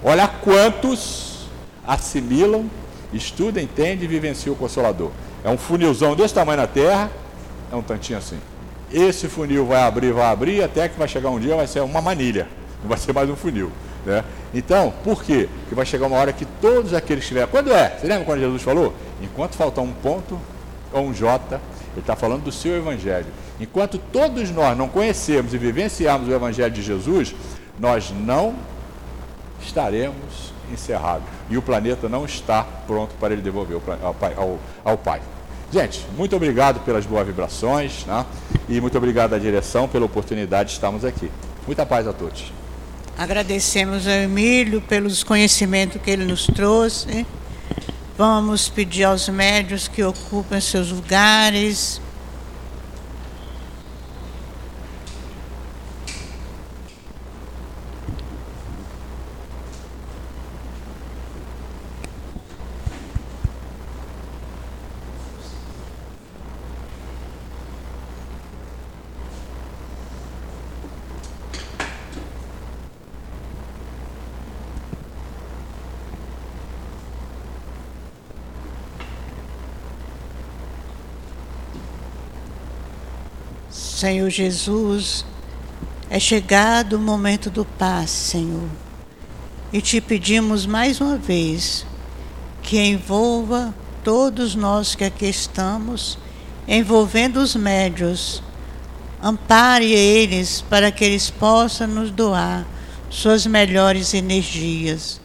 Olha 0.03 0.27
quantos 0.27 1.47
assimilam, 1.85 2.69
estudam, 3.13 3.63
entendem 3.63 4.05
e 4.05 4.07
vivenciam 4.07 4.53
o 4.53 4.57
Consolador. 4.57 5.11
É 5.43 5.49
um 5.49 5.57
funilzão 5.57 6.15
desse 6.15 6.33
tamanho 6.33 6.57
na 6.57 6.67
terra, 6.67 7.11
é 7.71 7.75
um 7.75 7.81
tantinho 7.81 8.19
assim. 8.19 8.39
Esse 8.91 9.27
funil 9.27 9.65
vai 9.65 9.81
abrir, 9.81 10.11
vai 10.11 10.25
abrir, 10.25 10.63
até 10.63 10.87
que 10.87 10.97
vai 10.97 11.07
chegar 11.07 11.29
um 11.29 11.39
dia, 11.39 11.55
vai 11.55 11.67
ser 11.67 11.81
uma 11.81 12.01
manilha, 12.01 12.47
não 12.81 12.89
vai 12.89 12.97
ser 12.97 13.13
mais 13.13 13.29
um 13.29 13.35
funil. 13.35 13.71
Né? 14.05 14.23
Então, 14.53 14.93
por 15.03 15.23
quê? 15.23 15.49
Porque 15.61 15.75
vai 15.75 15.85
chegar 15.85 16.07
uma 16.07 16.17
hora 16.17 16.31
que 16.31 16.45
todos 16.45 16.93
aqueles 16.93 17.23
que 17.23 17.25
estiverem. 17.25 17.49
Quando 17.49 17.73
é? 17.73 17.97
Você 17.97 18.07
lembra 18.07 18.25
quando 18.25 18.39
Jesus 18.39 18.61
falou? 18.61 18.93
Enquanto 19.21 19.55
faltar 19.55 19.83
um 19.83 19.91
ponto 19.91 20.39
ou 20.93 21.07
um 21.07 21.13
J, 21.13 21.59
ele 21.93 22.01
está 22.01 22.15
falando 22.15 22.43
do 22.43 22.51
seu 22.51 22.77
evangelho. 22.77 23.25
Enquanto 23.59 23.97
todos 23.97 24.51
nós 24.51 24.77
não 24.77 24.87
conhecermos 24.87 25.53
e 25.53 25.57
vivenciarmos 25.57 26.27
o 26.27 26.33
evangelho 26.33 26.73
de 26.73 26.81
Jesus, 26.81 27.33
nós 27.79 28.11
não 28.11 28.55
estaremos 29.61 30.53
encerrados. 30.71 31.27
E 31.49 31.57
o 31.57 31.61
planeta 31.61 32.09
não 32.09 32.25
está 32.25 32.63
pronto 32.63 33.15
para 33.19 33.33
ele 33.33 33.41
devolver 33.41 33.79
ao, 34.83 34.97
Pai. 34.97 35.21
Gente, 35.71 36.05
muito 36.17 36.35
obrigado 36.35 36.79
pelas 36.81 37.05
boas 37.05 37.25
vibrações 37.25 38.05
né? 38.05 38.25
e 38.69 38.79
muito 38.79 38.97
obrigado 38.97 39.33
à 39.33 39.39
direção 39.39 39.87
pela 39.87 40.05
oportunidade 40.05 40.69
de 40.69 40.75
estarmos 40.75 41.03
aqui. 41.03 41.29
Muita 41.65 41.85
paz 41.85 42.07
a 42.07 42.13
todos. 42.13 42.51
Agradecemos 43.17 44.05
ao 44.07 44.13
Emílio 44.13 44.81
pelos 44.81 45.23
conhecimentos 45.23 46.01
que 46.01 46.11
ele 46.11 46.25
nos 46.25 46.45
trouxe. 46.45 47.25
Vamos 48.17 48.69
pedir 48.69 49.05
aos 49.05 49.27
médios 49.29 49.87
que 49.87 50.03
ocupem 50.03 50.61
seus 50.61 50.91
lugares. 50.91 52.01
Senhor 84.05 84.29
Jesus, 84.29 85.25
é 86.11 86.19
chegado 86.19 86.93
o 86.93 86.99
momento 86.99 87.49
do 87.49 87.65
passe, 87.65 88.13
Senhor. 88.13 88.69
E 89.73 89.81
te 89.81 89.99
pedimos 89.99 90.67
mais 90.67 91.01
uma 91.01 91.17
vez 91.17 91.87
que 92.61 92.79
envolva 92.79 93.73
todos 94.03 94.53
nós 94.53 94.93
que 94.93 95.03
aqui 95.03 95.25
estamos, 95.25 96.19
envolvendo 96.67 97.37
os 97.37 97.55
médios. 97.55 98.43
Ampare 99.23 99.91
eles 99.91 100.61
para 100.61 100.91
que 100.91 101.03
eles 101.03 101.31
possam 101.31 101.87
nos 101.87 102.11
doar 102.11 102.63
suas 103.09 103.47
melhores 103.47 104.13
energias 104.13 105.19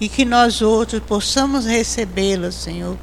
e 0.00 0.08
que 0.08 0.24
nós 0.24 0.62
outros 0.62 1.02
possamos 1.02 1.66
recebê-las, 1.66 2.54
Senhor, 2.54 2.96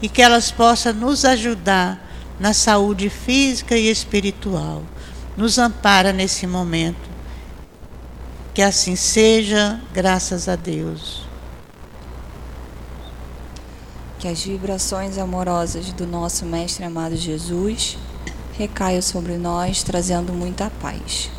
e 0.00 0.08
que 0.08 0.22
elas 0.22 0.52
possam 0.52 0.92
nos 0.92 1.24
ajudar 1.24 2.01
na 2.42 2.52
saúde 2.52 3.08
física 3.08 3.76
e 3.76 3.88
espiritual. 3.88 4.82
Nos 5.36 5.58
ampara 5.58 6.12
nesse 6.12 6.44
momento. 6.44 7.08
Que 8.52 8.60
assim 8.60 8.96
seja, 8.96 9.80
graças 9.94 10.48
a 10.48 10.56
Deus. 10.56 11.22
Que 14.18 14.26
as 14.26 14.42
vibrações 14.42 15.18
amorosas 15.18 15.92
do 15.92 16.04
nosso 16.04 16.44
Mestre 16.44 16.84
amado 16.84 17.14
Jesus 17.14 17.96
recaiam 18.58 19.00
sobre 19.00 19.36
nós, 19.36 19.84
trazendo 19.84 20.32
muita 20.32 20.68
paz. 20.68 21.30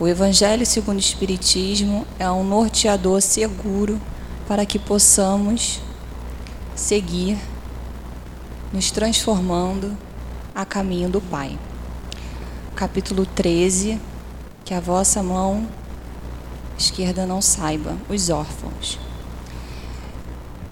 O 0.00 0.08
Evangelho 0.08 0.66
segundo 0.66 0.96
o 0.96 1.00
Espiritismo 1.00 2.04
é 2.18 2.28
um 2.28 2.42
norteador 2.42 3.22
seguro 3.22 4.00
para 4.48 4.66
que 4.66 4.78
possamos 4.78 5.80
seguir 6.74 7.38
nos 8.72 8.90
transformando 8.90 9.96
a 10.54 10.64
caminho 10.64 11.08
do 11.08 11.20
Pai. 11.20 11.58
Capítulo 12.74 13.24
13, 13.24 13.98
que 14.64 14.74
a 14.74 14.80
vossa 14.80 15.22
mão 15.22 15.66
esquerda 16.78 17.24
não 17.24 17.40
saiba, 17.40 17.96
os 18.08 18.28
órfãos. 18.28 18.98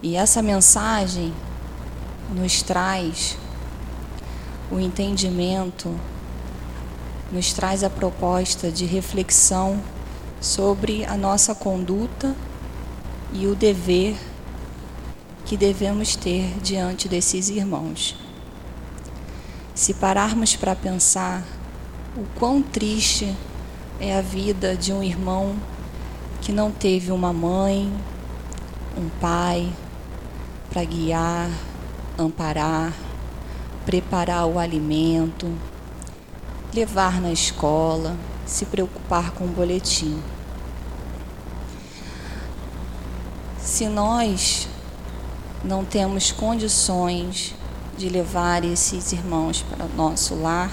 E 0.03 0.14
essa 0.14 0.42
mensagem 0.42 1.32
nos 2.30 2.62
traz 2.62 3.38
o 4.70 4.78
entendimento, 4.78 5.99
nos 7.32 7.55
traz 7.55 7.82
a 7.82 7.88
proposta 7.88 8.70
de 8.70 8.84
reflexão 8.84 9.82
sobre 10.38 11.05
a 11.07 11.16
nossa 11.16 11.55
conduta 11.55 12.36
e 13.32 13.47
o 13.47 13.55
dever 13.55 14.16
que 15.47 15.57
devemos 15.57 16.16
ter 16.16 16.59
diante 16.61 17.09
desses 17.09 17.49
irmãos. 17.49 18.16
Se 19.74 19.94
pararmos 19.94 20.57
para 20.57 20.74
pensar 20.74 21.44
o 22.16 22.24
quão 22.36 22.61
triste 22.61 23.32
é 24.01 24.18
a 24.18 24.20
vida 24.20 24.74
de 24.74 24.92
um 24.92 25.03
irmão 25.03 25.57
que 26.42 26.51
não 26.51 26.72
teve 26.72 27.12
uma 27.12 27.32
mãe, 27.32 27.92
um 28.99 29.09
pai 29.20 29.72
para 30.68 30.82
guiar, 30.82 31.49
amparar, 32.18 32.92
preparar 33.84 34.47
o 34.47 34.59
alimento, 34.59 35.49
levar 36.74 37.20
na 37.20 37.30
escola, 37.30 38.16
se 38.44 38.64
preocupar 38.66 39.30
com 39.30 39.44
o 39.44 39.49
boletim. 39.49 40.20
Se 43.61 43.86
nós 43.88 44.68
não 45.67 45.85
temos 45.85 46.31
condições 46.31 47.53
de 47.99 48.09
levar 48.09 48.64
esses 48.64 49.11
irmãos 49.11 49.62
para 49.62 49.85
o 49.85 49.89
nosso 49.97 50.37
lar, 50.37 50.71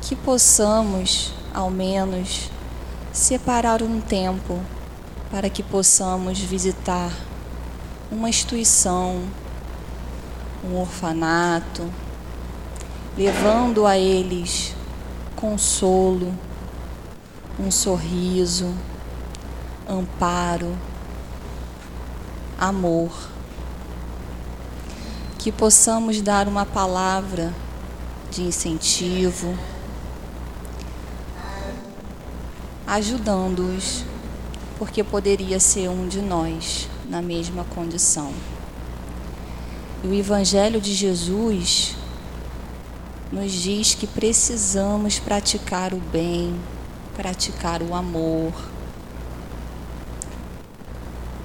que 0.00 0.14
possamos, 0.14 1.32
ao 1.52 1.68
menos, 1.68 2.48
separar 3.12 3.82
um 3.82 4.00
tempo 4.00 4.60
para 5.32 5.50
que 5.50 5.64
possamos 5.64 6.38
visitar 6.38 7.10
uma 8.08 8.28
instituição, 8.28 9.22
um 10.64 10.76
orfanato, 10.76 11.90
levando 13.18 13.84
a 13.84 13.98
eles 13.98 14.76
consolo, 15.34 16.32
um 17.58 17.70
sorriso, 17.72 18.72
amparo, 19.88 20.72
amor 22.56 23.35
que 25.46 25.52
possamos 25.52 26.20
dar 26.20 26.48
uma 26.48 26.66
palavra 26.66 27.54
de 28.32 28.42
incentivo, 28.42 29.56
ajudando-os, 32.84 34.02
porque 34.76 35.04
poderia 35.04 35.60
ser 35.60 35.88
um 35.88 36.08
de 36.08 36.20
nós 36.20 36.88
na 37.08 37.22
mesma 37.22 37.62
condição. 37.62 38.32
E 40.02 40.08
o 40.08 40.14
Evangelho 40.14 40.80
de 40.80 40.92
Jesus 40.92 41.94
nos 43.30 43.52
diz 43.52 43.94
que 43.94 44.08
precisamos 44.08 45.20
praticar 45.20 45.94
o 45.94 45.98
bem, 45.98 46.60
praticar 47.14 47.82
o 47.82 47.94
amor. 47.94 48.52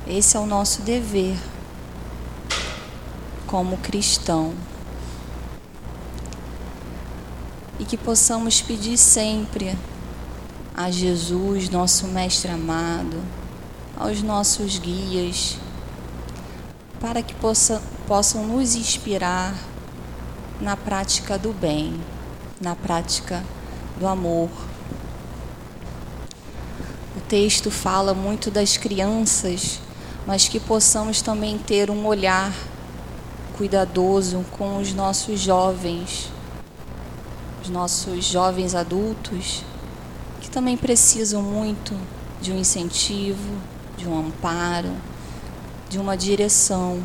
Esse 0.08 0.38
é 0.38 0.40
o 0.40 0.48
nosso 0.48 0.82
dever 0.82 1.38
como 3.52 3.76
cristão. 3.78 4.54
E 7.78 7.84
que 7.84 7.98
possamos 7.98 8.62
pedir 8.62 8.98
sempre 8.98 9.78
a 10.74 10.90
Jesus, 10.90 11.68
nosso 11.70 12.08
Mestre 12.08 12.50
amado, 12.50 13.22
aos 14.00 14.22
nossos 14.22 14.80
guias, 14.80 15.58
para 17.02 17.22
que 17.22 17.34
possa, 17.34 17.82
possam 18.08 18.48
nos 18.48 18.74
inspirar 18.74 19.54
na 20.62 20.78
prática 20.78 21.38
do 21.38 21.52
bem, 21.52 22.00
na 22.62 22.74
prática 22.74 23.44
do 24.00 24.08
amor. 24.08 24.50
O 27.18 27.20
texto 27.28 27.70
fala 27.70 28.14
muito 28.14 28.50
das 28.50 28.78
crianças, 28.78 29.82
mas 30.26 30.48
que 30.48 30.60
possamos 30.60 31.22
também 31.22 31.58
ter 31.58 31.90
um 31.90 32.06
olhar 32.06 32.54
cuidadoso 33.62 34.44
com 34.58 34.80
os 34.80 34.92
nossos 34.92 35.40
jovens, 35.40 36.32
os 37.62 37.70
nossos 37.70 38.26
jovens 38.26 38.74
adultos, 38.74 39.64
que 40.42 40.50
também 40.50 40.76
precisam 40.76 41.44
muito 41.44 41.96
de 42.42 42.52
um 42.52 42.58
incentivo, 42.58 43.54
de 43.96 44.10
um 44.10 44.18
amparo, 44.18 44.90
de 45.88 46.00
uma 46.00 46.18
direção, 46.18 47.04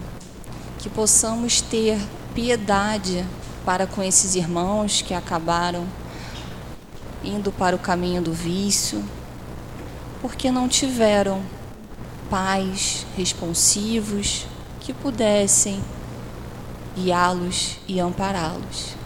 que 0.78 0.88
possamos 0.88 1.60
ter 1.60 2.00
piedade 2.34 3.22
para 3.62 3.86
com 3.86 4.02
esses 4.02 4.34
irmãos 4.34 5.02
que 5.02 5.12
acabaram 5.12 5.86
indo 7.22 7.52
para 7.52 7.76
o 7.76 7.78
caminho 7.78 8.22
do 8.22 8.32
vício, 8.32 9.04
porque 10.22 10.50
não 10.50 10.70
tiveram 10.70 11.42
pais 12.30 13.04
responsivos 13.14 14.46
que 14.80 14.94
pudessem 14.94 15.82
guiá-los 16.96 17.78
e 17.86 18.00
ampará-los. 18.00 18.96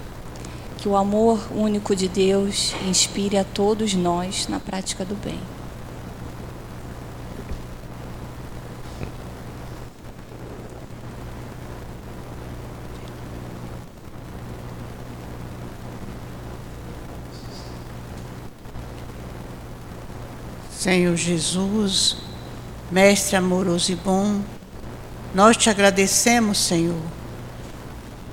Que 0.78 0.88
o 0.88 0.96
amor 0.96 1.40
único 1.54 1.94
de 1.94 2.08
Deus 2.08 2.74
inspire 2.86 3.36
a 3.36 3.44
todos 3.44 3.92
nós 3.92 4.46
na 4.48 4.58
prática 4.60 5.04
do 5.04 5.14
bem. 5.14 5.40
Senhor 20.70 21.14
Jesus, 21.14 22.16
Mestre 22.90 23.36
amoroso 23.36 23.92
e 23.92 23.94
bom, 23.94 24.40
nós 25.32 25.56
te 25.56 25.70
agradecemos, 25.70 26.58
Senhor, 26.58 27.00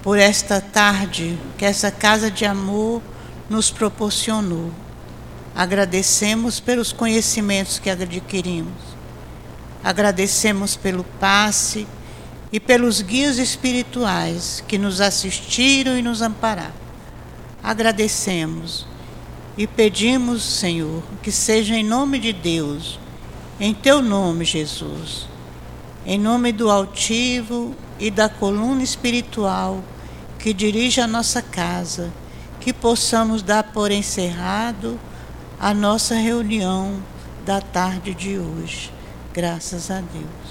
por 0.07 0.17
esta 0.17 0.61
tarde 0.61 1.37
que 1.57 1.65
essa 1.65 1.91
casa 1.91 2.31
de 2.31 2.45
amor 2.45 3.01
nos 3.49 3.69
proporcionou. 3.69 4.71
Agradecemos 5.53 6.61
pelos 6.61 6.93
conhecimentos 6.93 7.77
que 7.77 7.89
adquirimos. 7.89 8.95
Agradecemos 9.83 10.77
pelo 10.77 11.03
passe 11.03 11.85
e 12.53 12.57
pelos 12.57 13.01
guias 13.01 13.37
espirituais 13.37 14.63
que 14.65 14.77
nos 14.77 15.01
assistiram 15.01 15.97
e 15.97 16.01
nos 16.01 16.21
ampararam. 16.21 16.71
Agradecemos 17.61 18.87
e 19.57 19.67
pedimos, 19.67 20.41
Senhor, 20.41 21.03
que 21.21 21.33
seja 21.33 21.75
em 21.75 21.83
nome 21.83 22.17
de 22.17 22.31
Deus 22.31 22.97
em 23.59 23.73
teu 23.73 24.01
nome, 24.01 24.45
Jesus, 24.45 25.27
em 26.05 26.17
nome 26.17 26.53
do 26.53 26.71
altivo 26.71 27.75
e 27.99 28.09
da 28.09 28.29
coluna 28.29 28.81
espiritual 28.81 29.83
que 30.39 30.53
dirige 30.53 31.01
a 31.01 31.07
nossa 31.07 31.41
casa, 31.41 32.11
que 32.59 32.71
possamos 32.71 33.41
dar 33.41 33.63
por 33.63 33.91
encerrado 33.91 34.99
a 35.59 35.73
nossa 35.73 36.15
reunião 36.15 37.01
da 37.45 37.61
tarde 37.61 38.13
de 38.13 38.37
hoje. 38.37 38.91
Graças 39.33 39.89
a 39.89 40.01
Deus. 40.01 40.46